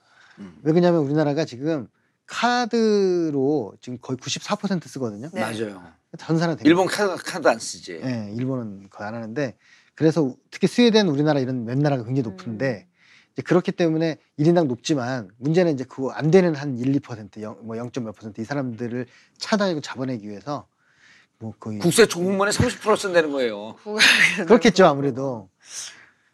왜 0.63 0.73
그러냐면 0.73 1.03
우리나라가 1.03 1.45
지금 1.45 1.87
카드로 2.27 3.75
지금 3.81 3.99
거의 4.01 4.17
94% 4.17 4.89
쓰거든요. 4.89 5.31
네. 5.33 5.41
맞아요. 5.41 5.85
전산화 6.19 6.57
됩니다. 6.57 6.69
일본 6.69 6.89
카드, 6.89 7.23
카드 7.23 7.47
안 7.47 7.61
쓰지. 7.61 8.01
예, 8.03 8.33
일본은 8.35 8.89
거의 8.91 9.07
안 9.07 9.15
하는데 9.15 9.57
그래서 9.95 10.35
특히 10.51 10.67
스웨덴, 10.67 11.09
우리나라 11.09 11.39
이런 11.39 11.65
몇 11.65 11.79
나라가 11.79 12.03
굉장히 12.03 12.29
높은데 12.29 12.89
음. 12.89 12.90
이제 13.33 13.43
그렇기 13.43 13.73
때문에 13.73 14.19
1인당 14.39 14.67
높지만 14.67 15.31
문제는 15.39 15.73
이제 15.75 15.85
그거 15.85 16.11
안 16.11 16.31
되는 16.31 16.55
한 16.55 16.79
1, 16.79 16.93
2%, 17.01 17.41
0, 17.41 17.59
뭐 17.63 17.77
0. 17.77 17.91
몇 18.01 18.13
퍼센트 18.15 18.41
이 18.41 18.45
사람들을 18.45 19.07
차단하고 19.39 19.81
잡아내기 19.81 20.29
위해서 20.29 20.67
뭐 21.39 21.55
거의 21.59 21.79
국세 21.79 22.07
총무원에 22.07 22.51
30% 22.51 22.97
쓴다는 22.97 23.31
거예요. 23.33 23.77
그렇겠죠 24.47 24.87
아무래도 24.87 25.49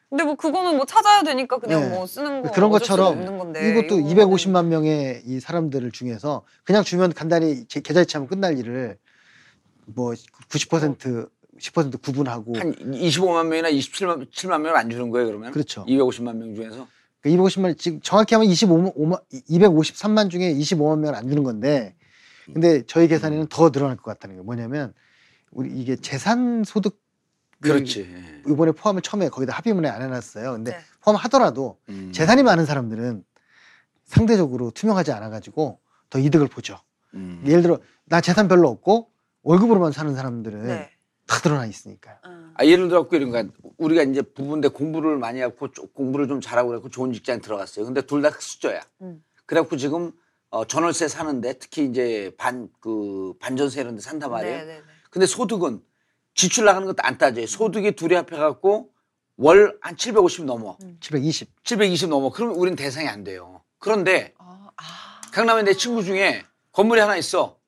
근데 0.08 0.24
뭐 0.24 0.34
그거는 0.36 0.76
뭐 0.76 0.86
찾아야 0.86 1.22
되니까 1.22 1.58
그냥 1.58 1.80
네. 1.80 1.88
뭐 1.88 2.06
쓰는 2.06 2.42
거 2.42 2.50
그런 2.52 2.70
것처럼 2.70 3.22
이것도 3.22 4.00
이거는 4.00 4.04
250만 4.04 4.66
명의 4.66 5.22
이 5.26 5.40
사람들을 5.40 5.90
중에서 5.90 6.44
그냥 6.64 6.84
주면 6.84 7.12
간단히 7.12 7.66
제- 7.66 7.80
계좌이체하면 7.80 8.28
끝날 8.28 8.56
일을 8.58 8.98
뭐 9.86 10.12
90% 10.48 11.28
10% 11.58 12.02
구분하고 12.02 12.58
한 12.58 12.74
25만 12.74 13.46
명이나 13.46 13.70
27만 13.70 14.30
7만 14.30 14.60
명을 14.60 14.76
안 14.76 14.90
주는 14.90 15.10
거예요, 15.10 15.26
그러면? 15.26 15.52
그렇죠. 15.52 15.84
250만 15.86 16.36
명 16.36 16.54
중에서? 16.54 16.86
그 17.20 17.30
250만 17.30 17.78
지금 17.78 18.00
정확히 18.02 18.34
하면 18.34 18.48
25만 18.48 19.20
253만 19.50 20.30
중에 20.30 20.54
25만 20.54 20.98
명을 21.00 21.14
안 21.14 21.28
주는 21.28 21.42
건데 21.42 21.94
근데 22.52 22.82
저희 22.86 23.08
계산에는 23.08 23.48
더 23.48 23.70
늘어날 23.70 23.96
것 23.96 24.04
같다는 24.04 24.36
거예요. 24.36 24.44
뭐냐면 24.44 24.94
우리 25.50 25.70
이게 25.70 25.96
재산 25.96 26.62
소득 26.64 27.00
그렇지. 27.60 28.06
이번에 28.46 28.72
포함을 28.72 29.02
처음에 29.02 29.28
거기다 29.28 29.54
합의문에 29.54 29.88
안 29.88 30.02
해놨어요. 30.02 30.52
근데 30.52 30.72
네. 30.72 30.78
포함하더라도 31.02 31.78
음. 31.88 32.12
재산이 32.12 32.42
많은 32.42 32.66
사람들은 32.66 33.24
상대적으로 34.04 34.70
투명하지 34.70 35.12
않아가지고 35.12 35.80
더 36.10 36.18
이득을 36.18 36.48
보죠. 36.48 36.78
음. 37.14 37.42
예를 37.46 37.62
들어 37.62 37.78
나 38.04 38.20
재산 38.20 38.46
별로 38.46 38.68
없고 38.68 39.08
월급으로만 39.42 39.92
사는 39.92 40.14
사람들은 40.14 40.66
네. 40.66 40.90
다 41.26 41.40
드러나 41.40 41.66
있으니까요. 41.66 42.16
음. 42.26 42.54
아, 42.56 42.64
예를 42.64 42.88
들어 42.88 43.00
갖고 43.02 43.16
이런 43.16 43.30
거야. 43.30 43.44
우리가 43.78 44.02
이제 44.04 44.22
부부인데 44.22 44.68
공부를 44.68 45.18
많이 45.18 45.40
하고 45.40 45.70
조- 45.72 45.86
공부를 45.88 46.28
좀 46.28 46.40
잘하고 46.40 46.68
그래고 46.68 46.88
좋은 46.88 47.12
직장에 47.12 47.40
들어갔어요. 47.40 47.84
근데 47.84 48.02
둘 48.02 48.22
다 48.22 48.28
흑수저야. 48.28 48.80
음. 49.02 49.22
그래갖고 49.44 49.76
지금 49.76 50.12
어, 50.50 50.64
전월세 50.64 51.08
사는데 51.08 51.54
특히 51.54 51.84
이제 51.84 52.32
반 52.38 52.70
그 52.80 53.34
반전세 53.40 53.80
이런 53.80 53.96
데 53.96 54.00
산단 54.00 54.30
말이에요. 54.30 54.56
네, 54.58 54.64
네, 54.64 54.74
네. 54.78 54.82
근데 55.10 55.26
소득은 55.26 55.82
지출 56.34 56.64
나가는 56.64 56.86
것도 56.86 56.98
안 57.02 57.18
따져요. 57.18 57.46
소득이 57.46 57.92
둘이 57.92 58.14
합해 58.14 58.36
갖고 58.36 58.90
월 59.36 59.76
한 59.80 59.96
750 59.96 60.44
넘어. 60.44 60.78
720. 61.00 61.50
720 61.64 62.08
넘어. 62.08 62.30
그러면 62.30 62.56
우린 62.56 62.76
대상이 62.76 63.08
안 63.08 63.24
돼요. 63.24 63.62
그런데 63.78 64.32
아, 64.38 64.68
아. 64.76 64.82
강남에 65.32 65.62
내 65.64 65.74
친구 65.74 66.02
중에 66.04 66.44
건물이 66.72 67.00
하나 67.00 67.16
있어. 67.16 67.58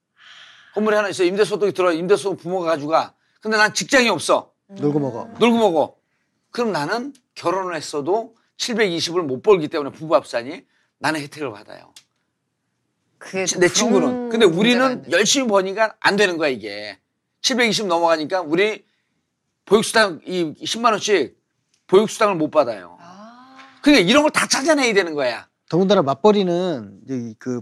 건물이 0.75 0.95
하나 0.97 1.09
있어. 1.09 1.25
임대소득이 1.25 1.73
들어. 1.73 1.93
임대소득 1.93 2.39
부모가 2.41 2.67
가져가. 2.67 3.15
근데 3.41 3.57
난 3.57 3.73
직장이 3.75 4.09
없어. 4.09 4.53
놀고 4.69 4.99
먹어. 4.99 5.29
놀고 5.39 5.57
먹어. 5.59 5.97
그럼 6.51 6.73
나는 6.73 7.13
결혼을 7.35 7.75
했어도 7.77 8.35
720을 8.59 9.23
못 9.23 9.43
벌기 9.43 9.69
때문에 9.69 9.91
부부 9.93 10.15
합산이 10.15 10.65
나는 10.99 11.21
혜택을 11.21 11.53
받아요. 11.53 11.93
그게 13.19 13.47
좀내 13.47 13.69
친구는. 13.69 14.29
근데 14.29 14.47
우리는. 14.47 15.05
열심히 15.11 15.47
버니까 15.49 15.95
안 16.01 16.17
되는 16.17 16.37
거야, 16.37 16.49
이게. 16.49 16.99
720 17.43 17.87
넘어가니까 17.87 18.41
우리 18.41 18.85
보육수당 19.65 20.21
이 20.27 20.55
10만 20.65 20.91
원씩 20.93 21.37
보육수당을 21.87 22.35
못 22.37 22.51
받아요. 22.51 22.97
아. 23.01 23.57
그러니까 23.83 24.09
이런 24.09 24.23
걸 24.23 24.31
다 24.31 24.47
찾아내야 24.47 24.93
되는 24.95 25.15
거야. 25.15 25.49
더군다나 25.69 26.03
맞벌이는 26.03 27.01
이제 27.05 27.35
그 27.39 27.61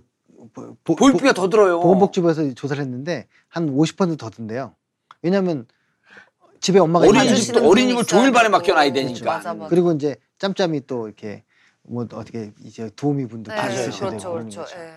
보- 0.54 0.76
보- 0.84 0.96
보육비가 0.96 1.32
더 1.32 1.48
들어요. 1.50 1.80
보건복지부에서 1.80 2.54
조사를 2.54 2.80
했는데 2.82 3.28
한 3.48 3.68
50%더 3.76 4.30
든대요. 4.30 4.74
왜냐하면 5.22 5.66
집에 6.60 6.78
엄마가 6.78 7.06
어린이집도 7.06 7.68
어린이집을 7.68 8.04
종일 8.04 8.32
반에 8.32 8.44
되고. 8.44 8.52
맡겨놔야 8.58 8.92
되니까. 8.92 9.24
맞아, 9.36 9.54
맞아. 9.54 9.68
그리고 9.68 9.92
이제 9.92 10.16
짬짬이 10.38 10.86
또 10.86 11.06
이렇게 11.06 11.44
뭐 11.82 12.02
어떻게 12.12 12.52
이제 12.64 12.90
도우미 12.96 13.26
분들 13.28 13.54
네. 13.54 13.72
있으셔야 13.72 14.10
그렇죠, 14.10 14.18
되고 14.18 14.32
그렇죠. 14.34 14.60
거죠. 14.62 14.76
예. 14.78 14.92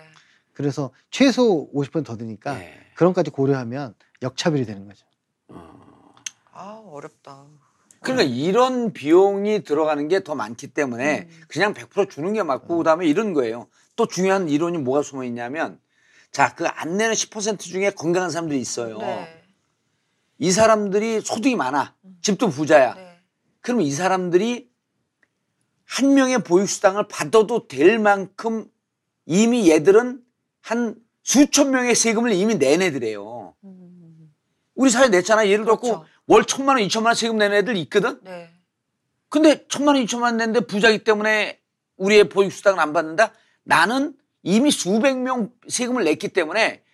그래서 0.52 0.90
최소 1.10 1.70
50%더 1.72 2.16
드니까 2.16 2.58
예. 2.60 2.74
그런 2.94 3.12
까지 3.12 3.30
고려하면 3.30 3.94
역차별이 4.22 4.64
되는 4.66 4.86
거죠. 4.86 5.06
아 6.52 6.82
어렵다. 6.86 7.44
그러니까 8.00 8.24
이런 8.28 8.92
비용이 8.92 9.62
들어가는 9.62 10.08
게 10.08 10.20
더 10.20 10.34
많기 10.34 10.68
때문에 10.68 11.28
음. 11.30 11.40
그냥 11.48 11.74
100% 11.74 12.10
주는 12.10 12.32
게 12.32 12.42
맞고 12.42 12.78
그다음에 12.78 13.06
이런 13.06 13.34
거예요. 13.34 13.68
또 13.96 14.06
중요한 14.06 14.48
이론이 14.48 14.78
뭐가 14.78 15.02
숨어 15.02 15.24
있냐면 15.24 15.78
자, 16.32 16.54
그 16.54 16.64
안 16.66 16.96
내는 16.96 17.14
10% 17.14 17.58
중에 17.58 17.90
건강한 17.90 18.30
사람들이 18.30 18.58
있어요. 18.60 18.98
네. 18.98 19.39
이 20.40 20.50
사람들이 20.50 21.20
소득이 21.20 21.54
많아. 21.54 21.94
집도 22.22 22.48
부자야. 22.48 22.94
네. 22.94 23.18
그럼 23.60 23.82
이 23.82 23.90
사람들이 23.90 24.70
한 25.84 26.14
명의 26.14 26.42
보육수당을 26.42 27.08
받아도 27.08 27.68
될 27.68 27.98
만큼 27.98 28.64
이미 29.26 29.70
얘들은 29.70 30.22
한 30.62 30.96
수천 31.22 31.70
명의 31.70 31.94
세금을 31.94 32.32
이미 32.32 32.58
낸 32.58 32.80
애들이에요. 32.80 33.54
우리 34.74 34.88
사회 34.90 35.08
냈잖아. 35.08 35.46
예를 35.46 35.66
들어 35.66 35.78
그렇죠. 35.78 36.06
고월 36.26 36.46
천만 36.46 36.76
원, 36.76 36.84
이천만 36.84 37.10
원 37.10 37.14
세금 37.14 37.36
내는 37.36 37.58
애들 37.58 37.76
있거든? 37.76 38.18
네. 38.22 38.48
근데 39.28 39.66
천만 39.68 39.94
원, 39.96 40.02
이천만 40.04 40.28
원 40.32 40.36
냈는데 40.38 40.60
부자기 40.66 41.04
때문에 41.04 41.60
우리의 41.98 42.30
보육수당을 42.30 42.80
안 42.80 42.94
받는다? 42.94 43.34
나는 43.62 44.14
이미 44.42 44.70
수백 44.70 45.18
명 45.18 45.52
세금을 45.68 46.04
냈기 46.04 46.28
때문에 46.28 46.76
보- 46.78 46.84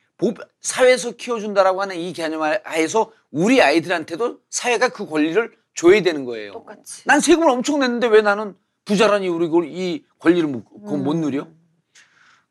사회에서 0.61 1.13
키워준다라고 1.13 1.83
하는 1.83 1.97
이 1.97 2.13
개념 2.13 2.43
하에서 2.43 3.13
우리 3.31 3.61
아이들한테도 3.63 4.41
사회가 4.51 4.89
그 4.89 5.07
권리를 5.07 5.53
줘야 5.75 6.03
되는 6.03 6.25
거예요. 6.25 6.53
똑같이. 6.53 7.05
난 7.05 7.21
세금을 7.21 7.51
엄청 7.51 7.81
냈는데 7.81 8.07
왜 8.09 8.23
나는 8.23 8.55
부자라니 8.85 9.29
우리 9.29 9.47
그걸 9.47 9.67
이 9.67 10.05
권리를 10.19 10.49
못, 10.49 10.65
그걸 10.65 10.99
못 11.01 11.15
누려? 11.15 11.47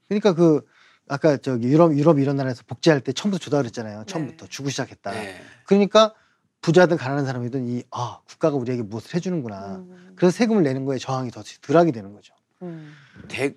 그러니까 0.07 0.33
그 0.33 0.61
아까 1.07 1.37
저기 1.37 1.67
유럽 1.67 1.95
유럽 1.95 2.19
이런 2.19 2.35
나라에서 2.35 2.63
복지할 2.67 3.01
때 3.01 3.13
처음부터 3.13 3.43
주다 3.43 3.57
그랬잖아요. 3.57 4.03
처음부터 4.05 4.47
주고 4.47 4.69
시작했다. 4.69 5.11
네. 5.11 5.41
그러니까 5.65 6.13
부자든 6.61 6.97
가난한 6.97 7.25
사람이든 7.25 7.67
이 7.67 7.83
아 7.91 8.19
국가가 8.27 8.57
우리에게 8.57 8.83
무엇을 8.83 9.15
해주는구나. 9.15 9.75
음. 9.77 10.13
그래서 10.15 10.35
세금을 10.35 10.63
내는 10.63 10.85
거에 10.85 10.97
저항이 10.97 11.31
더 11.31 11.41
덜하게 11.61 11.91
되는 11.91 12.13
거죠. 12.13 12.33
음. 12.61 12.93
대 13.27 13.55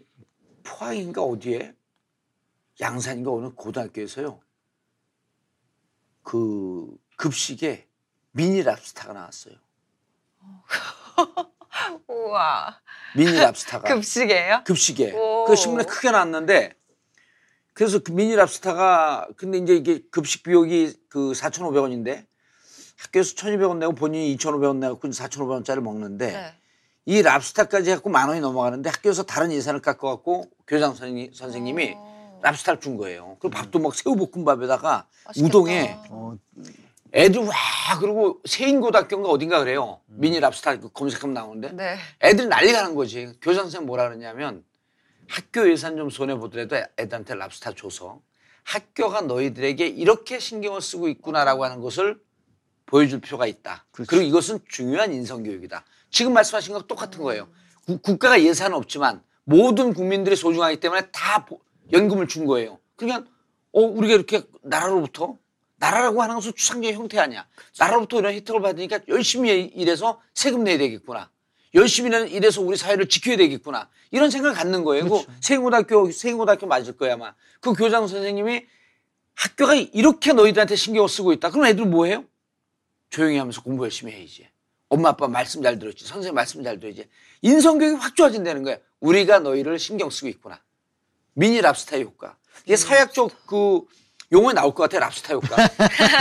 포항인가 0.63 1.23
어디에 1.23 1.75
양산인가 2.81 3.33
어느 3.33 3.51
고등학교에서요. 3.51 4.41
그 6.23 6.87
급식에 7.17 7.89
미니 8.33 8.63
랍스타가 8.63 9.13
나왔어요. 9.13 9.55
우와. 12.07 12.81
미니 13.17 13.33
랍스타가 13.33 13.89
급식이에요? 13.95 14.63
급식에 14.65 15.13
오. 15.13 15.47
그 15.47 15.57
신문에 15.57 15.85
크게 15.85 16.11
나왔는데 16.11 16.75
그래서 17.73 17.99
그 18.01 18.13
미니 18.13 18.37
랍스타가 18.37 19.29
근데 19.37 19.59
이제 19.59 19.75
이게 19.75 20.03
급식 20.11 20.43
비용이 20.43 20.93
그 21.09 21.33
4,500원인데 21.33 22.27
학교에서 22.99 23.35
1,200원 23.35 23.79
내고 23.79 23.95
본인이 23.95 24.37
2,500원 24.37 24.77
내고 24.77 24.99
4,500원짜리 24.99 25.81
먹는데 25.81 26.33
네. 26.33 26.55
이 27.07 27.23
랍스타까지 27.23 27.91
해갖고 27.91 28.11
만 28.11 28.29
원이 28.29 28.41
넘어가는데 28.41 28.91
학교에서 28.91 29.23
다른 29.23 29.51
예산을 29.51 29.81
깎아갖고 29.81 30.51
교장 30.67 30.91
선생님, 30.95 31.33
선생님이 31.33 31.95
어. 31.97 32.18
랍스타를 32.43 32.81
준 32.81 32.97
거예요. 32.97 33.37
그리고 33.41 33.57
밥도 33.57 33.79
막 33.79 33.95
새우볶음밥에다가 33.95 35.07
맛있겠다. 35.27 35.47
우동에 35.47 35.97
어, 36.11 36.37
애들 37.13 37.41
와 37.43 37.55
그리고 38.01 38.41
세인고등학교인가 38.45 39.29
어딘가 39.29 39.59
그래요. 39.61 40.01
미니 40.07 40.41
랍스타 40.41 40.79
그 40.79 40.91
검색하면 40.93 41.35
나오는데 41.35 41.73
네. 41.73 41.97
애들이 42.23 42.47
난리가 42.49 42.83
난 42.83 42.95
거지. 42.95 43.33
교장 43.41 43.65
선생 43.65 43.87
뭐라 43.87 44.09
그러냐면 44.09 44.65
학교 45.29 45.71
예산 45.71 45.97
좀 45.97 46.11
손해 46.11 46.35
보더라도 46.37 46.77
애들한테 46.99 47.35
랍스타 47.35 47.73
줘서 47.75 48.21
학교가 48.65 49.23
너희들에게 49.23 49.87
이렇게 49.87 50.39
신경을 50.39 50.81
쓰고 50.83 51.09
있구나라고 51.09 51.65
하는 51.65 51.81
것을 51.81 52.21
보여줄 52.87 53.21
필요가 53.21 53.47
있다. 53.47 53.85
그렇죠. 53.91 54.09
그리고 54.11 54.25
이것은 54.27 54.61
중요한 54.69 55.13
인성 55.13 55.43
교육이다. 55.43 55.85
지금 56.11 56.33
말씀하신 56.35 56.75
거 56.75 56.83
똑같은 56.83 57.23
거예요. 57.23 57.49
구- 57.87 57.99
국가가 57.99 58.41
예산은 58.43 58.77
없지만 58.77 59.23
모든 59.45 59.93
국민들이 59.95 60.37
소중하기 60.37 60.81
때문에 60.81 61.11
다 61.11 61.45
보- 61.47 61.61
연금을 61.93 62.29
준 62.29 62.47
거예요. 62.47 62.79
그러니까 62.97 63.31
어 63.73 63.81
우리가 63.81 64.15
이렇게 64.15 64.43
나라로부터 64.63 65.37
나라라고 65.77 66.23
하는 66.23 66.35
것은 66.35 66.53
추상적인 66.55 66.97
형태 66.97 67.19
아니야. 67.19 67.47
나라로부터 67.79 68.19
이런 68.19 68.35
혜택을 68.35 68.61
받으니까 68.61 69.01
열심히 69.09 69.65
일해서 69.75 70.21
세금 70.35 70.65
내야 70.65 70.79
되겠구나. 70.79 71.31
열심히 71.75 72.11
일해서 72.31 72.63
우리 72.63 72.77
사회를 72.77 73.09
지켜야 73.09 73.37
되겠구나. 73.37 73.89
이런 74.11 74.31
생각을 74.31 74.57
갖는 74.57 74.85
거예요. 74.85 75.09
그 75.09 75.23
세인고등학교, 75.41 76.11
세인고등학교 76.11 76.67
맞을 76.67 76.97
거야 76.97 77.15
아마. 77.15 77.35
그 77.61 77.75
교장 77.75 78.09
선생님이 78.09 78.67
학교가 79.35 79.75
이렇게 79.75 80.33
너희들한테 80.33 80.75
신경을 80.75 81.09
쓰고 81.09 81.33
있다. 81.33 81.51
그럼 81.51 81.67
애들 81.67 81.85
뭐 81.85 82.07
해요? 82.07 82.25
조용히 83.11 83.37
하면서 83.37 83.63
공부 83.63 83.85
열심히 83.85 84.13
해야지. 84.13 84.49
엄마 84.89 85.11
아빠 85.11 85.29
말씀 85.29 85.63
잘 85.63 85.79
들었지. 85.79 86.07
선생님 86.07 86.35
말씀 86.35 86.65
잘 86.65 86.81
들어야지. 86.81 87.07
인성교육이 87.43 88.01
확 88.01 88.17
좋아진다는 88.17 88.63
거야. 88.63 88.79
우리가 89.01 89.39
너희를 89.41 89.79
신경 89.79 90.11
쓰고 90.11 90.29
있구나. 90.29 90.61
미니 91.39 91.61
랍스타의 91.61 92.03
효과. 92.03 92.37
이게 92.65 92.75
사회학적 92.75 93.47
그 93.47 93.83
용어에 94.33 94.55
나올 94.55 94.75
것 94.75 94.83
같아. 94.83 94.99
랍스타 94.99 95.35
효과. 95.35 95.57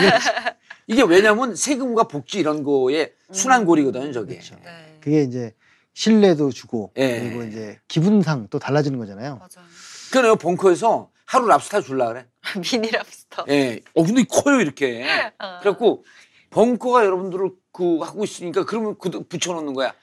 이게 0.86 1.02
왜냐면 1.02 1.56
세금과 1.56 2.04
복지 2.04 2.38
이런 2.38 2.64
거에 2.64 3.14
순환고리거든요. 3.32 4.12
저게. 4.14 4.40
네. 4.40 4.98
그게 5.02 5.24
이제 5.24 5.56
신뢰도 5.96 6.52
주고 6.52 6.94
예. 6.98 7.20
그리고 7.20 7.44
이제 7.44 7.80
기분상 7.88 8.48
또 8.52 8.60
달라지는 8.60 9.00
거잖아요. 9.00 9.38
맞아요. 9.38 9.68
그래요. 10.12 10.36
벙커에서 10.36 11.10
하루 11.26 11.48
랍스타 11.48 11.82
줄라 11.82 12.10
그래. 12.10 12.28
미니 12.62 12.92
랍스터. 12.92 13.46
예. 13.50 13.82
어 13.96 14.04
근데 14.04 14.24
커요 14.24 14.62
이렇게. 14.62 15.04
어. 15.40 15.58
그래갖고 15.62 16.06
벙커가 16.52 17.04
여러분들을 17.04 17.50
그 17.72 17.98
하고 18.02 18.24
있으니까 18.24 18.66
그러면 18.66 18.96
그 19.00 19.10
붙여놓는 19.10 19.74
거야. 19.74 19.96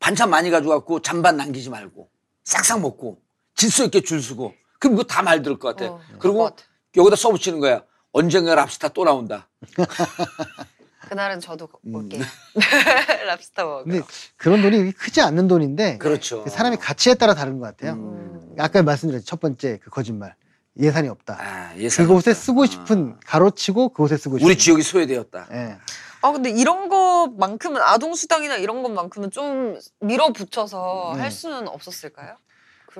반찬 0.00 0.28
많이 0.28 0.50
가져갖고 0.50 1.02
잔반 1.02 1.36
남기지 1.36 1.70
말고 1.70 2.10
싹싹 2.42 2.80
먹고 2.80 3.25
질서 3.56 3.84
있게 3.84 4.00
줄 4.02 4.22
서고 4.22 4.54
그럼 4.78 4.96
그거 4.96 5.04
다 5.08 5.22
말 5.22 5.42
들을 5.42 5.58
것 5.58 5.74
같아. 5.76 5.92
어, 5.92 6.00
그리고 6.18 6.38
것 6.38 6.44
같아. 6.56 6.64
여기다 6.96 7.16
써붙이는 7.16 7.58
거야. 7.60 7.82
언젠가 8.12 8.54
랍스타 8.54 8.88
또 8.88 9.04
나온다. 9.04 9.48
그날은 11.08 11.40
저도 11.40 11.68
음. 11.86 11.94
올게요. 11.94 12.22
랍스터 13.26 13.64
먹으러. 13.64 13.84
근데 13.84 14.00
그런 14.36 14.62
돈이 14.62 14.92
크지 14.92 15.20
않는 15.20 15.46
돈인데 15.48 15.98
그렇죠. 15.98 16.42
그 16.44 16.50
사람의 16.50 16.78
가치에 16.78 17.14
따라 17.14 17.34
다른 17.34 17.58
것 17.58 17.66
같아요. 17.66 17.92
음. 17.94 18.54
아까 18.58 18.82
말씀드렸죠. 18.82 19.24
첫 19.24 19.40
번째 19.40 19.78
그 19.82 19.90
거짓말. 19.90 20.34
예산이 20.78 21.08
없다. 21.08 21.38
아, 21.40 21.74
예산 21.78 22.06
그곳에 22.06 22.30
없다. 22.32 22.40
쓰고 22.42 22.66
싶은 22.66 23.14
아. 23.16 23.20
가로치고 23.24 23.90
그곳에 23.90 24.16
쓰고 24.16 24.38
싶은 24.38 24.46
우리 24.46 24.58
지역이 24.58 24.82
소외되었다. 24.82 25.46
예. 25.52 25.78
아 26.22 26.32
근데 26.32 26.50
이런 26.50 26.88
것만큼은 26.88 27.80
아동 27.82 28.14
수당이나 28.14 28.56
이런 28.56 28.82
것만큼은 28.82 29.30
좀 29.30 29.78
밀어붙여서 30.00 31.12
네. 31.16 31.22
할 31.22 31.30
수는 31.30 31.68
없었을까요? 31.68 32.36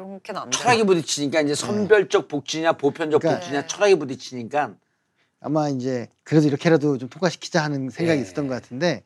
그렇게는 0.05 0.40
안. 0.42 0.51
철학이 0.51 0.84
부딪히니까 0.84 1.40
이제 1.40 1.55
선별적 1.55 2.28
복지냐 2.28 2.72
보편적 2.74 3.20
그러니까- 3.22 3.40
복지냐 3.40 3.61
네. 3.62 3.66
철학이 3.66 3.94
부딪히니까 3.94 4.74
아마 5.40 5.68
이제 5.70 6.09
그래도 6.22 6.47
이렇게라도 6.49 6.99
좀 6.99 7.09
통과시키자 7.09 7.62
하는 7.64 7.88
생각이 7.88 8.18
예. 8.18 8.22
있었던 8.22 8.47
것 8.47 8.55
같은데 8.55 9.05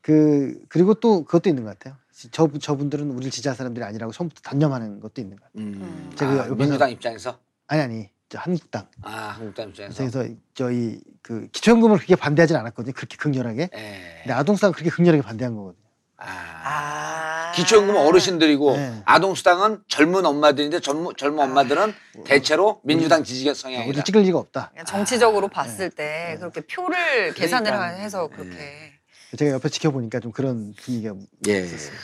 그 0.00 0.60
그리고 0.68 0.94
또 0.94 1.24
그것도 1.24 1.48
있는 1.48 1.64
것 1.64 1.76
같아요. 1.76 1.96
저 2.30 2.48
저분들은 2.52 3.10
우리 3.10 3.30
지지할 3.30 3.56
사람들이 3.56 3.84
아니라고 3.84 4.12
처음부터 4.12 4.40
단념하는 4.42 5.00
것도 5.00 5.20
있는 5.20 5.36
것 5.36 5.44
같아요. 5.44 5.64
음. 5.66 6.12
제가 6.16 6.44
아, 6.44 6.54
민주당 6.54 6.90
입장에서 6.90 7.38
아니 7.66 7.82
아니 7.82 8.08
저 8.28 8.38
한국당 8.38 8.86
아 9.02 9.10
한국당 9.38 9.68
입장에서 9.70 9.96
그래서 9.96 10.34
저희 10.54 11.00
그 11.22 11.48
기초연금을 11.50 11.96
그렇게 11.96 12.14
반대하진 12.16 12.54
않았거든요. 12.56 12.92
그렇게 12.94 13.16
극렬하게. 13.16 13.70
예. 13.74 14.20
근데 14.22 14.32
아동수당 14.34 14.72
그렇게 14.72 14.90
극렬하게 14.90 15.22
반대한 15.22 15.54
거거든요. 15.56 15.82
아. 16.16 16.26
아. 16.64 17.37
기초연금 17.58 17.96
은 17.96 18.00
어르신들이고 18.00 18.76
네. 18.76 19.02
아동수당은 19.04 19.82
젊은 19.88 20.24
엄마들인데 20.24 20.80
젊은, 20.80 21.12
젊은 21.16 21.44
엄마들은 21.44 21.92
대체로 22.24 22.80
민주당 22.84 23.24
지지가 23.24 23.54
성향이다. 23.54 23.88
우리 23.88 24.04
찍을 24.04 24.22
리가 24.22 24.38
없다. 24.38 24.70
그냥 24.70 24.84
정치적으로 24.84 25.46
아. 25.46 25.50
봤을 25.50 25.90
때 25.90 26.30
네. 26.32 26.36
그렇게 26.38 26.60
표를 26.60 27.34
계산을 27.34 27.70
그러니까. 27.70 28.00
해서 28.00 28.28
그렇게. 28.28 28.92
제가 29.36 29.52
옆에 29.52 29.68
지켜보니까 29.68 30.20
좀 30.20 30.32
그런 30.32 30.74
분위기가 30.74 31.14
예. 31.48 31.60
있었어요. 31.60 31.96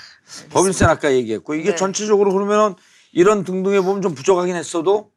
법인세는 0.51 0.93
아까 0.93 1.13
얘기했고 1.13 1.55
이게 1.55 1.71
네. 1.71 1.77
전체적으로 1.77 2.33
그러면은 2.33 2.75
이런 3.13 3.45
등등해 3.45 3.81
보면 3.81 4.03
좀 4.03 4.15
부족하긴 4.15 4.57
했어도 4.57 5.13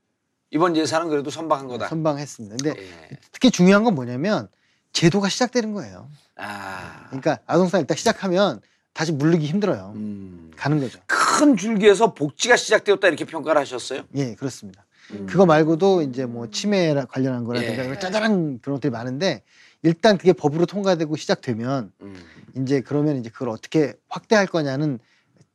이번 0.51 0.75
예산은 0.77 1.09
그래도 1.09 1.29
선방한 1.29 1.67
거다. 1.67 1.87
선방했습니다. 1.87 2.57
근데 2.61 2.81
예. 2.81 3.17
특히 3.31 3.51
중요한 3.51 3.83
건 3.83 3.95
뭐냐면 3.95 4.47
제도가 4.93 5.29
시작되는 5.29 5.73
거예요. 5.73 6.09
아. 6.37 7.05
그러니까 7.07 7.39
아동수당 7.45 7.81
일단 7.81 7.97
시작하면 7.97 8.61
다시 8.97 9.11
물르기 9.11 9.45
힘들어요. 9.45 9.93
음. 9.95 10.49
가는 10.55 10.79
거죠. 10.79 10.97
큰 11.05 11.55
줄기에서 11.55 12.15
복지가 12.15 12.55
시작되었다 12.55 13.07
이렇게 13.07 13.25
평가를 13.25 13.61
하셨어요? 13.61 14.01
예, 14.15 14.33
그렇습니다. 14.33 14.87
음. 15.11 15.27
그거 15.29 15.45
말고도 15.45 16.01
이제 16.01 16.25
뭐 16.25 16.49
치매 16.49 16.95
관련한 17.07 17.43
거라든가 17.43 17.83
예. 17.83 17.85
이런 17.85 17.99
짜잘한 17.99 18.59
그런 18.59 18.77
것들이 18.77 18.89
많은데 18.89 19.43
일단 19.83 20.17
그게 20.17 20.33
법으로 20.33 20.65
통과되고 20.65 21.15
시작되면 21.15 21.91
음. 22.01 22.15
이제 22.57 22.81
그러면 22.81 23.17
이제 23.17 23.29
그걸 23.29 23.49
어떻게 23.49 23.93
확대할 24.09 24.47
거냐는 24.47 24.97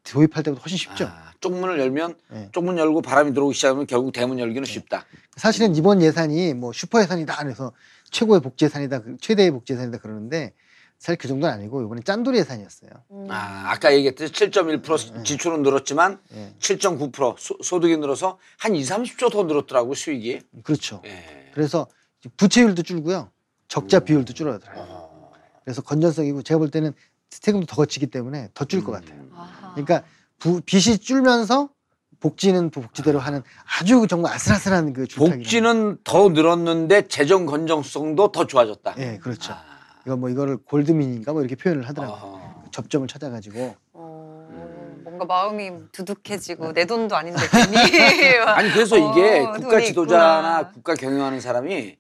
도입할 0.05 0.45
때보다 0.45 0.63
훨씬 0.63 0.79
쉽죠. 0.79 1.07
아, 1.07 1.33
쪽문을 1.41 1.81
열면 1.81 2.15
예. 2.35 2.49
쪽문 2.53 2.79
열고 2.79 3.03
바람이 3.03 3.35
들어오기 3.35 3.57
시작하면 3.57 3.89
결국 3.89 4.13
대문 4.13 4.39
열기는 4.39 4.65
쉽다. 4.65 5.05
사실은 5.35 5.75
이번 5.75 6.01
예산이 6.01 6.55
뭐 6.55 6.73
슈퍼 6.73 7.03
예산이다 7.03 7.37
그래서 7.39 7.73
최고의 8.13 8.41
복지 8.41 8.67
예산이다 8.67 9.01
그 9.01 9.17
최대의 9.21 9.51
복지 9.51 9.73
예산이다 9.73 9.99
그러는데 9.99 10.53
사실 11.03 11.19
그 11.19 11.27
정도는 11.27 11.53
아니고 11.53 11.83
이번에 11.83 12.01
짠돌이 12.03 12.39
예산이었어요. 12.39 12.91
음. 13.11 13.27
아, 13.29 13.73
아까 13.73 13.93
얘기했듯이 13.93 14.33
7.1% 14.33 15.25
지출은 15.25 15.63
늘었지만 15.65 16.21
예. 16.37 16.55
7.9% 16.61 17.35
소, 17.41 17.57
소득이 17.61 17.97
늘어서 17.97 18.39
한 18.57 18.77
2, 18.77 18.83
30조 18.83 19.33
더 19.33 19.43
늘었더라고 19.43 19.95
수익이. 19.97 20.43
그렇죠. 20.63 21.03
예. 21.05 21.51
그래서 21.55 21.89
부채율도 22.37 22.85
줄고요. 22.85 23.31
적자 23.67 23.99
비율도 23.99 24.33
줄어들어요. 24.33 24.77
어. 24.79 25.33
그래서 25.65 25.83
건전성이고 25.83 26.43
제가 26.43 26.59
볼 26.59 26.71
때는 26.71 26.93
세금도 27.31 27.67
더 27.67 27.75
거치기 27.75 28.07
때문에 28.07 28.51
더 28.55 28.65
줄 28.65 28.85
것 28.85 28.93
같아요. 28.93 29.25
아하. 29.35 29.73
그러니까 29.75 30.05
부, 30.39 30.61
빚이 30.61 30.99
줄면서 30.99 31.69
복지는 32.21 32.71
또 32.71 32.81
복지대로 32.81 33.19
하는 33.19 33.43
아주 33.81 34.07
정말 34.09 34.35
아슬아슬한 34.35 34.93
그. 34.93 35.07
복지는 35.17 35.99
더 36.05 36.29
늘었는데 36.29 37.09
재정 37.09 37.45
건정성도 37.47 38.31
더 38.31 38.47
좋아졌다. 38.47 38.95
예, 38.99 39.19
그렇죠. 39.21 39.53
아. 39.53 39.72
이거 40.07 40.17
뭐 40.17 40.29
이거를 40.29 40.57
골드민인가 40.59 41.33
뭐 41.33 41.43
이렇게 41.43 41.57
표현을 41.57 41.89
하더라고요. 41.89 42.33
어허. 42.33 42.63
접점을 42.73 43.07
찾아가지고 43.07 43.77
어, 43.93 44.49
뭔가 45.05 45.25
마음이 45.25 45.71
두둑해지고 45.93 46.73
내 46.73 46.87
돈도 46.87 47.15
아닌데 47.15 47.41
괜히 47.51 47.77
아니 48.41 48.71
그래서 48.73 48.97
어, 48.97 49.13
이게 49.13 49.43
돈이 49.43 49.63
국가 49.63 49.81
지도자나 49.81 50.61
있구나. 50.61 50.73
국가 50.73 50.95
경영하는 50.95 51.41
사람이 51.41 51.97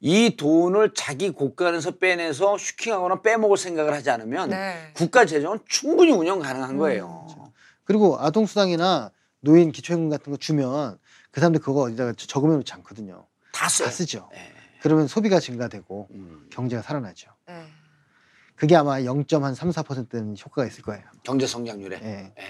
이 0.00 0.36
돈을 0.36 0.92
자기 0.94 1.30
국가에서 1.30 1.92
빼내서 1.92 2.58
슈킹하거나 2.58 3.22
빼먹을 3.22 3.56
생각을 3.56 3.92
하지 3.94 4.10
않으면 4.10 4.50
네. 4.50 4.92
국가 4.94 5.24
재정은 5.24 5.58
충분히 5.66 6.12
운영 6.12 6.38
가능한 6.38 6.76
거예요. 6.76 7.26
그리고 7.84 8.18
아동수당이나 8.20 9.10
노인 9.40 9.72
기초임금 9.72 10.10
같은 10.10 10.32
거 10.32 10.36
주면 10.38 10.98
그 11.30 11.40
사람들 11.40 11.60
그거 11.60 11.82
어디다가 11.82 12.12
적으면 12.16 12.56
놓지 12.56 12.72
않거든요. 12.74 13.26
다 13.52 13.68
써요. 13.68 13.86
다 13.86 13.92
쓰죠. 13.92 14.28
예. 14.34 14.55
그러면 14.86 15.08
소비가 15.08 15.40
증가되고 15.40 16.06
음, 16.12 16.46
경제가 16.48 16.80
살아나죠. 16.80 17.28
네. 17.48 17.66
그게 18.54 18.76
아마 18.76 19.00
0.3, 19.00 19.72
4%는 19.72 20.36
효과가 20.38 20.64
있을 20.68 20.84
거예요. 20.84 21.02
경제 21.24 21.44
성장률에. 21.44 22.00
예. 22.04 22.32
예. 22.38 22.44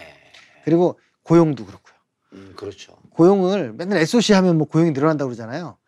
그리고 0.66 1.00
고용도 1.22 1.64
그렇고요. 1.64 1.94
음, 2.34 2.52
그렇죠. 2.54 2.94
고용을 3.08 3.72
맨날 3.72 4.00
SOC 4.00 4.34
하면 4.34 4.58
뭐 4.58 4.66
고용이 4.66 4.90
늘어난다고 4.90 5.30
그러잖아요. 5.30 5.78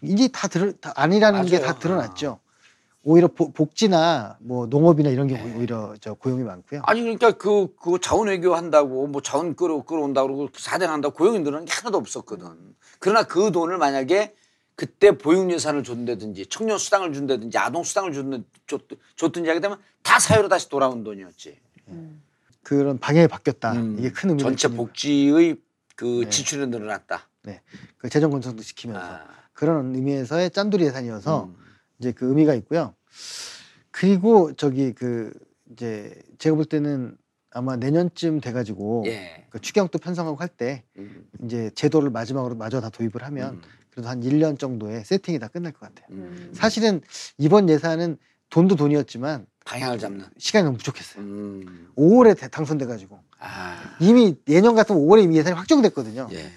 이게 0.00 0.28
다, 0.28 0.46
드러, 0.46 0.70
다 0.80 0.92
아니라는 0.94 1.44
게. 1.46 1.60
다 1.60 1.76
드러났죠. 1.76 2.38
오히려 3.02 3.26
보- 3.26 3.50
복지나 3.52 4.36
뭐 4.40 4.66
농업이나 4.66 5.10
이런 5.10 5.26
게 5.26 5.34
네. 5.42 5.56
오히려 5.56 5.96
저 6.00 6.14
고용이 6.14 6.44
많고요. 6.44 6.82
아니 6.84 7.00
그러니까 7.00 7.32
그, 7.32 7.74
그 7.82 7.98
자원 8.00 8.28
외교 8.28 8.54
한다고 8.54 9.08
뭐 9.08 9.20
자원 9.22 9.56
끌어 9.56 9.82
끌어온다 9.82 10.22
그러고 10.22 10.50
사대는 10.56 10.92
한다고 10.94 11.14
고용이 11.16 11.40
늘어난 11.40 11.64
게 11.64 11.72
하나도 11.72 11.98
없었거든. 11.98 12.76
그러나 13.00 13.24
그 13.24 13.50
돈을 13.50 13.76
만약에 13.76 14.36
그때 14.80 15.10
보육 15.10 15.52
예산을 15.52 15.84
줬다든지 15.84 16.46
청년 16.46 16.78
수당을 16.78 17.12
준다든지 17.12 17.58
아동 17.58 17.84
수당을 17.84 18.14
줬든, 18.14 18.44
줬, 18.66 18.80
줬든지 19.14 19.46
하게 19.50 19.60
되면 19.60 19.78
다 20.02 20.18
사회로 20.18 20.48
다시 20.48 20.70
돌아온 20.70 21.04
돈이었지. 21.04 21.60
그런 22.62 22.96
방향이 22.96 23.28
바뀌었다. 23.28 23.72
음, 23.72 23.96
이게 23.98 24.10
큰 24.10 24.30
의미가 24.30 24.48
전체. 24.48 24.68
복지의 24.68 25.58
그 25.96 26.22
네. 26.24 26.30
지출이 26.30 26.66
늘어났다. 26.68 27.28
그 27.98 28.08
재정 28.08 28.30
건성도 28.30 28.62
지키면서 28.62 29.04
아, 29.04 29.26
그런 29.52 29.94
의미에서의 29.94 30.50
짠돌이 30.50 30.86
예산이어서 30.86 31.44
음. 31.44 31.56
이제 31.98 32.12
그 32.12 32.28
의미가 32.28 32.54
있고요. 32.54 32.94
그리고 33.90 34.54
저기 34.54 34.94
그 34.94 35.30
이제 35.72 36.14
제가 36.38 36.56
볼 36.56 36.64
때는 36.64 37.18
아마 37.50 37.76
내년쯤 37.76 38.40
돼가지고 38.40 39.04
예. 39.08 39.44
그 39.50 39.60
추경도 39.60 39.98
편성하고 39.98 40.38
할때 40.38 40.84
음, 40.96 41.28
이제 41.44 41.70
제도를 41.74 42.08
마지막으로 42.08 42.54
마저 42.54 42.80
다 42.80 42.88
도입을 42.88 43.22
하면 43.24 43.54
음, 43.56 43.62
그래도 43.90 44.08
한 44.08 44.20
1년 44.22 44.58
정도의 44.58 45.04
세팅이 45.04 45.38
다 45.38 45.48
끝날 45.48 45.72
것 45.72 45.80
같아요. 45.80 46.06
음. 46.10 46.50
사실은 46.54 47.00
이번 47.38 47.68
예산은 47.68 48.18
돈도 48.50 48.76
돈이었지만 48.76 49.46
방향을 49.64 49.98
잡는. 49.98 50.26
시간이 50.38 50.64
너무 50.64 50.76
부족했어요. 50.78 51.22
음. 51.22 51.88
5월에 51.96 52.38
대- 52.38 52.48
당선돼가지고 52.48 53.20
아, 53.38 53.96
이미 54.00 54.34
내년 54.44 54.74
같으면 54.74 55.02
5월에 55.02 55.22
이미 55.24 55.36
예산이 55.36 55.54
확정됐거든요. 55.56 56.28
예. 56.32 56.50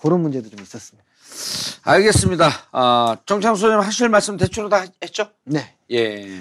그런 0.00 0.20
문제도 0.20 0.48
좀 0.48 0.60
있었습니다. 0.60 1.06
알겠습니다. 1.82 2.50
아, 2.72 3.16
정창수 3.26 3.60
소장님 3.60 3.84
하실 3.86 4.08
말씀 4.08 4.36
대충 4.36 4.68
다 4.68 4.84
했죠? 5.02 5.30
네. 5.44 5.74
예. 5.90 6.40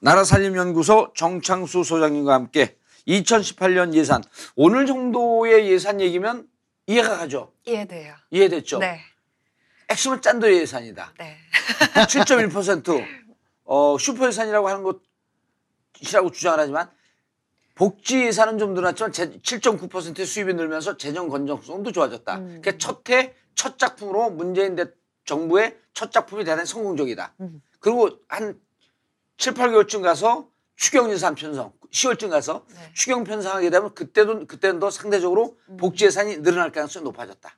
나라살림연구소 0.00 1.12
정창수 1.14 1.84
소장님과 1.84 2.34
함께 2.34 2.76
2018년 3.06 3.94
예산 3.94 4.22
오늘 4.56 4.86
정도의 4.86 5.70
예산 5.70 6.00
얘기면 6.00 6.46
이해가 6.86 7.18
가죠. 7.18 7.52
이해돼요. 7.66 8.14
이해됐죠. 8.30 8.78
네. 8.78 9.00
핵심은 9.92 10.22
짠돌이 10.22 10.58
예산이다. 10.58 11.12
네. 11.18 11.36
7.1% 11.94 13.04
어, 13.64 13.96
슈퍼 13.98 14.26
예산이라고 14.26 14.68
하는 14.68 14.92
것이라고 15.94 16.30
주장을 16.32 16.58
하지만 16.58 16.90
복지 17.74 18.24
예산은 18.24 18.58
좀 18.58 18.74
늘었지만 18.74 19.12
7.9%의 19.12 20.26
수입이 20.26 20.54
늘면서 20.54 20.96
재정 20.96 21.28
건전성도 21.28 21.92
좋아졌다. 21.92 22.36
음. 22.36 22.60
그러니까 22.62 22.78
첫해 22.78 23.34
첫 23.54 23.78
작품으로 23.78 24.30
문재인 24.30 24.76
대 24.76 24.86
정부의 25.24 25.78
첫 25.94 26.10
작품이 26.10 26.44
대단히 26.44 26.66
성공적이다. 26.66 27.34
음. 27.40 27.62
그리고 27.80 28.10
한 28.28 28.58
7, 29.36 29.54
8개월쯤 29.54 30.02
가서 30.02 30.48
추경 30.76 31.10
예산 31.10 31.34
편성, 31.34 31.72
10월쯤 31.90 32.30
가서 32.30 32.64
네. 32.68 32.90
추경 32.94 33.24
편성하게 33.24 33.70
되면 33.70 33.94
그때도 33.94 34.46
그때는 34.46 34.80
더 34.80 34.90
상대적으로 34.90 35.56
음. 35.68 35.76
복지 35.76 36.06
예산이 36.06 36.38
늘어날 36.42 36.72
가능성이 36.72 37.04
높아졌다. 37.04 37.50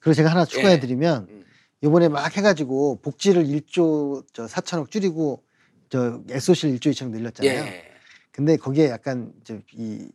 그리고 0.00 0.14
제가 0.14 0.30
하나 0.30 0.44
추가해드리면 0.44 1.26
음. 1.30 1.43
이번에 1.84 2.08
막 2.08 2.34
해가지고 2.34 3.00
복지를 3.02 3.44
1조 3.44 4.24
저 4.32 4.46
4천억 4.46 4.90
줄이고 4.90 5.44
저 5.90 6.22
SOC를 6.30 6.78
1조 6.78 6.90
2천억 6.92 7.10
늘렸잖아요. 7.10 7.58
예. 7.66 7.84
근데 8.32 8.56
거기에 8.56 8.88
약간 8.88 9.34
저이 9.44 10.08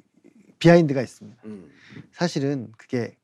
비하인드가 0.58 1.02
있습니다. 1.02 1.42
음. 1.46 1.70
사실은 2.12 2.72
그게 2.76 3.16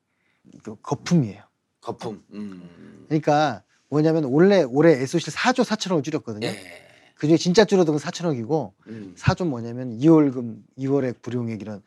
그 0.62 0.76
거품이에요. 0.80 1.42
거품. 1.80 2.22
음. 2.32 3.04
그러니까 3.08 3.64
뭐냐면 3.88 4.24
원래 4.24 4.62
올해 4.62 4.92
SOC를 4.92 5.34
4조 5.34 5.64
4천억을 5.64 6.04
줄였거든요. 6.04 6.46
예. 6.46 6.86
그중에 7.16 7.36
진짜 7.38 7.64
줄어든 7.64 7.94
건 7.94 8.00
4천억이고 8.00 8.72
음. 8.86 9.14
4조 9.18 9.48
뭐냐면 9.48 9.98
2월금 9.98 10.62
2월에 10.78 11.20
불용액 11.20 11.62
이런 11.62 11.82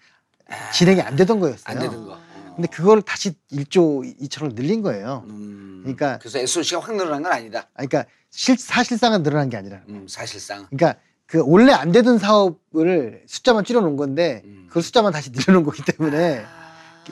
진행이 0.74 1.02
안 1.02 1.16
되던 1.16 1.40
거였어요. 1.40 1.64
안 1.64 1.80
되는 1.80 2.06
거. 2.06 2.20
근데 2.60 2.68
그걸 2.76 3.02
다시 3.02 3.32
1조 3.54 4.20
2천억 4.22 4.54
늘린 4.54 4.82
거예요. 4.82 5.24
음. 5.30 5.80
그러니까- 5.84 6.18
그래서 6.20 6.40
SOC가 6.40 6.82
확 6.82 6.94
늘어난 6.98 7.24
건 7.24 7.32
아니다. 7.32 7.60
아, 7.74 7.86
그러니까 7.86 8.04
실, 8.30 8.58
사실상은 8.58 9.24
늘어난 9.24 9.50
게 9.50 9.56
아니라. 9.56 9.80
음, 9.88 10.06
사실상. 10.10 10.68
그러니까 10.70 11.00
그 11.26 11.42
원래 11.46 11.72
안 11.72 11.94
되던 11.94 12.18
사업을 12.18 13.24
숫자만 13.28 13.64
줄여놓은 13.64 13.96
건데 13.96 14.42
음. 14.44 14.68
그 14.70 14.82
숫자만 14.82 15.14
다시 15.14 15.32
늘려놓은 15.32 15.64
거기 15.64 15.82
때문에 15.86 16.44
아. 16.46 16.60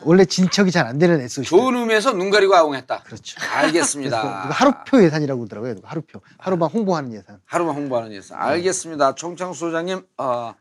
원래 0.03 0.25
진척이 0.25 0.69
잘 0.69 0.85
안 0.85 0.99
되는 0.99 1.21
SOC. 1.21 1.47
좋은 1.49 1.75
의미에서 1.77 2.11
눈 2.11 2.29
가리고 2.29 2.53
아웅했다. 2.53 3.03
그렇죠. 3.03 3.37
알겠습니다. 3.49 4.19
하루표 4.49 5.01
예산이라고 5.01 5.39
그러더라고요. 5.47 5.75
하루표. 5.81 6.19
하루만 6.37 6.69
홍보하는 6.71 7.13
예산. 7.13 7.39
하루만 7.45 7.73
홍보하는 7.73 8.11
예산. 8.11 8.37
알겠습니다. 8.37 9.15
정창수 9.15 9.57
소장님 9.59 10.05
어, 10.17 10.53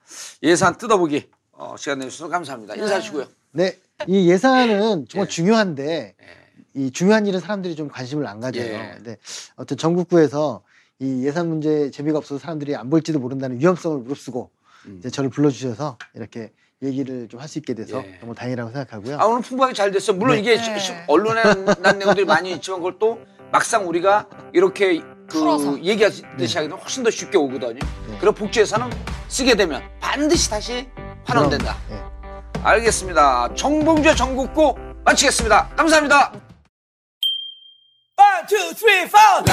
예산 0.45 0.79
뜯어보기 0.79 1.29
어, 1.53 1.75
시간 1.77 1.99
내주셔서 1.99 2.29
감사합니다. 2.31 2.77
인사하시고요. 2.77 3.27
네, 3.53 3.79
이 4.07 4.31
예산은 4.31 5.07
정말 5.09 5.27
예. 5.27 5.29
중요한데 5.31 6.15
예. 6.21 6.27
이 6.75 6.91
중요한 6.91 7.27
일은 7.27 7.41
사람들이 7.41 7.75
좀 7.77 7.89
관심을 7.89 8.27
안 8.27 8.41
가져요. 8.41 8.65
예. 8.65 8.93
근데 8.97 9.17
어떤 9.57 9.79
전국구에서 9.79 10.63
이 10.99 11.25
예산 11.27 11.49
문제 11.49 11.91
재미가 11.91 12.19
없어서 12.19 12.39
사람들이 12.39 12.77
안 12.77 12.91
볼지도 12.91 13.19
모른다는 13.19 13.59
위험성을 13.59 13.99
무릅쓰고 13.99 14.51
음. 14.87 14.97
이제 14.99 15.11
저를 15.11 15.31
불러주셔서 15.31 15.97
이렇게 16.15 16.53
얘기를 16.83 17.27
좀 17.29 17.41
할 17.41 17.49
수 17.49 17.59
있게 17.59 17.73
돼서 17.75 18.03
예. 18.05 18.19
너무 18.21 18.35
다행이라고 18.35 18.71
생각하고요. 18.71 19.19
아 19.19 19.25
오늘 19.25 19.41
풍부하게 19.41 19.73
잘 19.75 19.91
됐어요. 19.91 20.17
물론 20.17 20.35
네. 20.37 20.41
이게 20.43 20.57
네. 20.57 20.63
시- 20.63 20.87
시- 20.87 20.93
언론에 21.07 21.43
난 21.81 21.99
내용들이 21.99 22.27
많이 22.27 22.53
있지만 22.53 22.81
그걸 22.81 22.99
또 22.99 23.19
막상 23.51 23.89
우리가 23.89 24.29
이렇게 24.53 25.01
그 25.01 25.39
풀어서. 25.41 25.83
얘기하듯이 25.83 26.23
네. 26.23 26.47
하게 26.47 26.69
되면 26.69 26.79
훨씬 26.79 27.03
더 27.03 27.11
쉽게 27.11 27.37
오거든요. 27.39 27.79
그리고 28.21 28.33
복지 28.33 28.61
예산은 28.61 28.91
쓰게 29.29 29.57
되면 29.57 29.83
반드시 30.01 30.51
다시 30.51 30.87
환원된다. 31.25 31.77
알겠습니다. 32.67 33.49
정봉주 33.55 34.17
전국구 34.17 34.75
마치겠습니다. 35.05 35.69
감사합니다. 35.77 36.33
1, 38.19 38.25
2, 38.59 38.75
3, 38.75 39.09
4 39.09 39.45